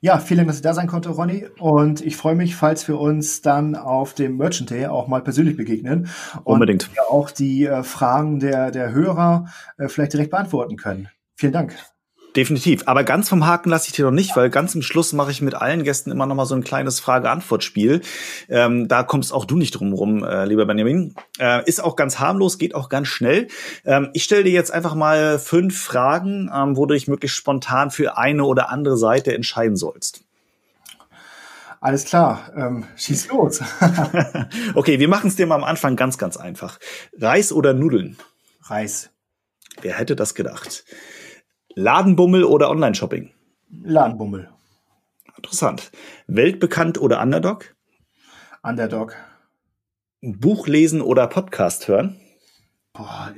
Ja, 0.00 0.18
vielen 0.18 0.38
Dank, 0.38 0.48
dass 0.48 0.56
ich 0.56 0.62
da 0.62 0.74
sein 0.74 0.86
konnte, 0.86 1.08
Ronny. 1.10 1.46
Und 1.58 2.00
ich 2.04 2.16
freue 2.16 2.34
mich, 2.34 2.56
falls 2.56 2.86
wir 2.88 2.98
uns 2.98 3.40
dann 3.40 3.74
auf 3.74 4.14
dem 4.14 4.36
Merchant 4.36 4.70
Day 4.70 4.86
auch 4.86 5.08
mal 5.08 5.22
persönlich 5.22 5.56
begegnen. 5.56 6.08
Und 6.44 6.54
Unbedingt. 6.54 6.88
Und 6.90 7.00
auch 7.08 7.30
die 7.30 7.64
äh, 7.64 7.82
Fragen 7.82 8.38
der, 8.38 8.70
der 8.70 8.92
Hörer 8.92 9.46
äh, 9.78 9.88
vielleicht 9.88 10.12
direkt 10.12 10.30
beantworten 10.30 10.76
können. 10.76 11.08
Vielen 11.36 11.52
Dank. 11.52 11.74
Definitiv. 12.36 12.82
Aber 12.86 13.04
ganz 13.04 13.28
vom 13.28 13.46
Haken 13.46 13.70
lasse 13.70 13.86
ich 13.88 13.92
dir 13.94 14.04
noch 14.04 14.10
nicht, 14.10 14.34
weil 14.34 14.50
ganz 14.50 14.72
zum 14.72 14.82
Schluss 14.82 15.12
mache 15.12 15.30
ich 15.30 15.40
mit 15.40 15.54
allen 15.54 15.84
Gästen 15.84 16.10
immer 16.10 16.26
noch 16.26 16.34
mal 16.34 16.46
so 16.46 16.56
ein 16.56 16.64
kleines 16.64 16.98
Frage-Antwort-Spiel. 16.98 18.00
Ähm, 18.48 18.88
da 18.88 19.04
kommst 19.04 19.32
auch 19.32 19.44
du 19.44 19.56
nicht 19.56 19.70
drum 19.70 19.92
rum, 19.92 20.24
äh, 20.24 20.44
lieber 20.44 20.66
Benjamin. 20.66 21.14
Äh, 21.38 21.64
ist 21.66 21.82
auch 21.82 21.94
ganz 21.94 22.18
harmlos, 22.18 22.58
geht 22.58 22.74
auch 22.74 22.88
ganz 22.88 23.06
schnell. 23.06 23.46
Ähm, 23.84 24.10
ich 24.14 24.24
stelle 24.24 24.42
dir 24.42 24.50
jetzt 24.50 24.72
einfach 24.72 24.96
mal 24.96 25.38
fünf 25.38 25.80
Fragen, 25.80 26.50
ähm, 26.52 26.76
wo 26.76 26.86
du 26.86 26.94
dich 26.94 27.06
möglichst 27.06 27.36
spontan 27.36 27.92
für 27.92 28.18
eine 28.18 28.42
oder 28.44 28.68
andere 28.68 28.96
Seite 28.96 29.32
entscheiden 29.32 29.76
sollst. 29.76 30.24
Alles 31.80 32.04
klar, 32.04 32.50
ähm, 32.56 32.84
schieß 32.96 33.28
los. 33.28 33.60
okay, 34.74 34.98
wir 34.98 35.08
machen 35.08 35.28
es 35.28 35.36
dir 35.36 35.46
mal 35.46 35.56
am 35.56 35.64
Anfang 35.64 35.94
ganz, 35.94 36.18
ganz 36.18 36.36
einfach. 36.36 36.80
Reis 37.20 37.52
oder 37.52 37.74
Nudeln? 37.74 38.16
Reis. 38.62 39.10
Wer 39.82 39.98
hätte 39.98 40.16
das 40.16 40.34
gedacht? 40.34 40.84
Ladenbummel 41.74 42.44
oder 42.44 42.70
Online-Shopping? 42.70 43.30
Ladenbummel. 43.82 44.48
Interessant. 45.36 45.90
Weltbekannt 46.26 47.00
oder 47.00 47.20
Underdog? 47.20 47.74
Underdog. 48.62 49.16
Buch 50.20 50.68
lesen 50.68 51.02
oder 51.02 51.26
Podcast 51.26 51.88
hören? 51.88 52.20
Boah, 52.92 53.34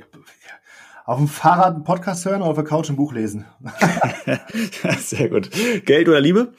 auf 1.05 1.17
dem 1.17 1.27
Fahrrad 1.27 1.73
einen 1.73 1.83
Podcast 1.83 2.25
hören 2.25 2.41
oder 2.41 2.51
auf 2.51 2.55
der 2.57 2.65
Couch 2.65 2.89
ein 2.89 2.95
Buch 2.95 3.13
lesen? 3.13 3.45
Sehr 4.99 5.29
gut. 5.29 5.49
Geld 5.85 6.07
oder 6.07 6.19
Liebe? 6.19 6.53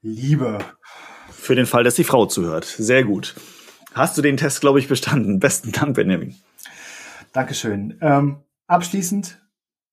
Liebe. 0.00 0.58
Für 1.30 1.54
den 1.54 1.66
Fall, 1.66 1.84
dass 1.84 1.96
die 1.96 2.04
Frau 2.04 2.26
zuhört. 2.26 2.64
Sehr 2.64 3.04
gut. 3.04 3.34
Hast 3.94 4.16
du 4.16 4.22
den 4.22 4.36
Test, 4.36 4.60
glaube 4.60 4.78
ich, 4.78 4.88
bestanden? 4.88 5.38
Besten 5.38 5.72
Dank, 5.72 5.96
Benjamin. 5.96 6.36
Dankeschön. 7.32 7.98
Ähm, 8.00 8.38
abschließend 8.68 9.41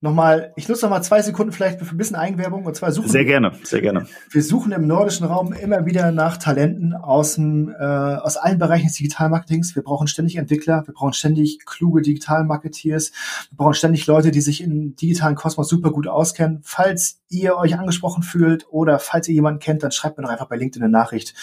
Nochmal, 0.01 0.53
ich 0.55 0.69
nutze 0.69 0.85
nochmal 0.85 1.03
zwei 1.03 1.21
Sekunden 1.21 1.51
vielleicht 1.51 1.79
für 1.81 1.93
ein 1.93 1.97
bisschen 1.97 2.15
Eigenwerbung 2.15 2.63
und 2.63 2.73
zwar 2.73 2.93
suchen. 2.93 3.09
Sehr 3.09 3.25
gerne, 3.25 3.51
sehr 3.63 3.81
gerne. 3.81 4.07
Wir 4.29 4.41
suchen 4.41 4.71
im 4.71 4.87
nordischen 4.87 5.25
Raum 5.25 5.51
immer 5.51 5.85
wieder 5.85 6.13
nach 6.13 6.37
Talenten 6.37 6.93
aus 6.93 7.35
dem, 7.35 7.67
äh, 7.77 7.83
aus 7.83 8.37
allen 8.37 8.59
Bereichen 8.59 8.87
des 8.87 8.95
Digitalmarketings. 8.95 9.75
Wir 9.75 9.83
brauchen 9.83 10.07
ständig 10.07 10.37
Entwickler, 10.37 10.87
wir 10.87 10.93
brauchen 10.93 11.11
ständig 11.11 11.65
kluge 11.65 12.01
Digitalmarketeers, 12.01 13.11
wir 13.49 13.57
brauchen 13.57 13.73
ständig 13.73 14.07
Leute, 14.07 14.31
die 14.31 14.39
sich 14.39 14.63
im 14.63 14.95
digitalen 14.95 15.35
Kosmos 15.35 15.67
super 15.67 15.91
gut 15.91 16.07
auskennen. 16.07 16.61
Falls 16.63 17.19
ihr 17.27 17.57
euch 17.57 17.77
angesprochen 17.77 18.23
fühlt 18.23 18.67
oder 18.71 18.99
falls 18.99 19.27
ihr 19.27 19.35
jemanden 19.35 19.59
kennt, 19.59 19.83
dann 19.83 19.91
schreibt 19.91 20.17
mir 20.17 20.23
doch 20.23 20.31
einfach 20.31 20.47
bei 20.47 20.55
LinkedIn 20.55 20.81
eine 20.81 20.91
Nachricht. 20.93 21.33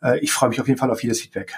Äh, 0.00 0.20
ich 0.20 0.30
freue 0.32 0.50
mich 0.50 0.60
auf 0.60 0.68
jeden 0.68 0.78
Fall 0.78 0.92
auf 0.92 1.02
jedes 1.02 1.20
Feedback. 1.20 1.56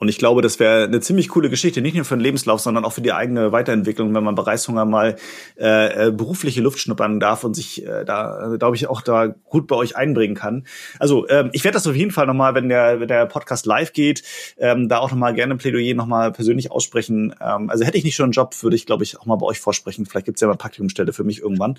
Und 0.00 0.08
ich 0.08 0.16
glaube, 0.16 0.40
das 0.40 0.58
wäre 0.58 0.84
eine 0.84 1.00
ziemlich 1.00 1.28
coole 1.28 1.50
Geschichte, 1.50 1.82
nicht 1.82 1.94
nur 1.94 2.06
für 2.06 2.16
den 2.16 2.22
Lebenslauf, 2.22 2.60
sondern 2.60 2.86
auch 2.86 2.92
für 2.94 3.02
die 3.02 3.12
eigene 3.12 3.52
Weiterentwicklung, 3.52 4.14
wenn 4.14 4.24
man 4.24 4.34
bei 4.34 4.42
Reishunger 4.42 4.86
mal 4.86 5.16
äh, 5.58 6.06
äh, 6.08 6.10
berufliche 6.10 6.62
Luft 6.62 6.78
schnuppern 6.78 7.20
darf 7.20 7.44
und 7.44 7.52
sich 7.52 7.86
äh, 7.86 8.06
da, 8.06 8.54
äh, 8.54 8.56
glaube 8.56 8.76
ich, 8.76 8.88
auch 8.88 9.02
da 9.02 9.26
gut 9.26 9.66
bei 9.66 9.76
euch 9.76 9.96
einbringen 9.96 10.34
kann. 10.34 10.64
Also 10.98 11.28
ähm, 11.28 11.50
ich 11.52 11.64
werde 11.64 11.74
das 11.74 11.86
auf 11.86 11.94
jeden 11.94 12.12
Fall 12.12 12.26
nochmal, 12.26 12.54
wenn 12.54 12.70
der, 12.70 12.98
wenn 12.98 13.08
der 13.08 13.26
Podcast 13.26 13.66
live 13.66 13.92
geht, 13.92 14.22
ähm, 14.56 14.88
da 14.88 15.00
auch 15.00 15.10
nochmal 15.10 15.34
gerne 15.34 15.52
ein 15.52 15.58
Plädoyer 15.58 15.94
nochmal 15.94 16.32
persönlich 16.32 16.70
aussprechen. 16.70 17.34
Ähm, 17.38 17.68
also 17.68 17.84
hätte 17.84 17.98
ich 17.98 18.04
nicht 18.04 18.16
schon 18.16 18.24
einen 18.24 18.32
Job, 18.32 18.54
würde 18.62 18.76
ich, 18.76 18.86
glaube 18.86 19.04
ich, 19.04 19.20
auch 19.20 19.26
mal 19.26 19.36
bei 19.36 19.44
euch 19.44 19.60
vorsprechen. 19.60 20.06
Vielleicht 20.06 20.24
gibt's 20.24 20.40
ja 20.40 20.48
mal 20.48 20.56
Praktikumsstelle 20.56 21.12
für 21.12 21.24
mich 21.24 21.42
irgendwann. 21.42 21.76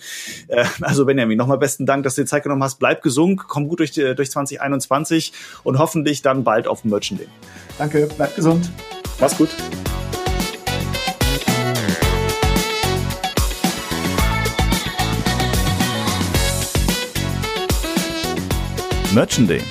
Äh, 0.47 0.65
also 0.81 1.05
Benjamin, 1.07 1.39
nochmal 1.39 1.57
besten 1.57 1.87
Dank, 1.87 2.03
dass 2.03 2.13
du 2.13 2.21
dir 2.21 2.27
Zeit 2.27 2.43
genommen 2.43 2.61
hast. 2.61 2.77
Bleib 2.77 3.01
gesund, 3.01 3.41
komm 3.47 3.67
gut 3.67 3.79
durch, 3.79 3.93
durch 3.93 4.29
2021 4.29 5.33
und 5.63 5.79
hoffentlich 5.79 6.21
dann 6.21 6.43
bald 6.43 6.67
auf 6.67 6.81
dem 6.83 6.91
Merchant 6.91 7.21
Day. 7.21 7.27
Danke, 7.79 8.10
bleibt 8.17 8.35
gesund. 8.35 8.69
Mach's 9.19 9.37
gut. 9.37 9.49
Merchant 19.13 19.49
Day, 19.49 19.61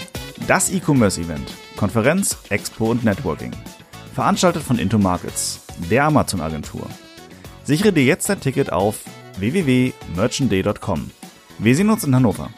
das 0.46 0.70
E-Commerce-Event, 0.70 1.54
Konferenz, 1.76 2.36
Expo 2.50 2.90
und 2.90 3.04
Networking. 3.04 3.52
Veranstaltet 4.14 4.62
von 4.62 4.78
Into 4.78 4.98
Markets, 4.98 5.60
der 5.90 6.04
Amazon-Agentur. 6.04 6.86
Sichere 7.64 7.92
dir 7.92 8.04
jetzt 8.04 8.28
dein 8.28 8.40
Ticket 8.40 8.70
auf 8.70 8.98
www.merchantday.com. 9.38 11.10
Wir 11.58 11.74
sehen 11.74 11.88
uns 11.88 12.04
in 12.04 12.14
Hannover. 12.14 12.50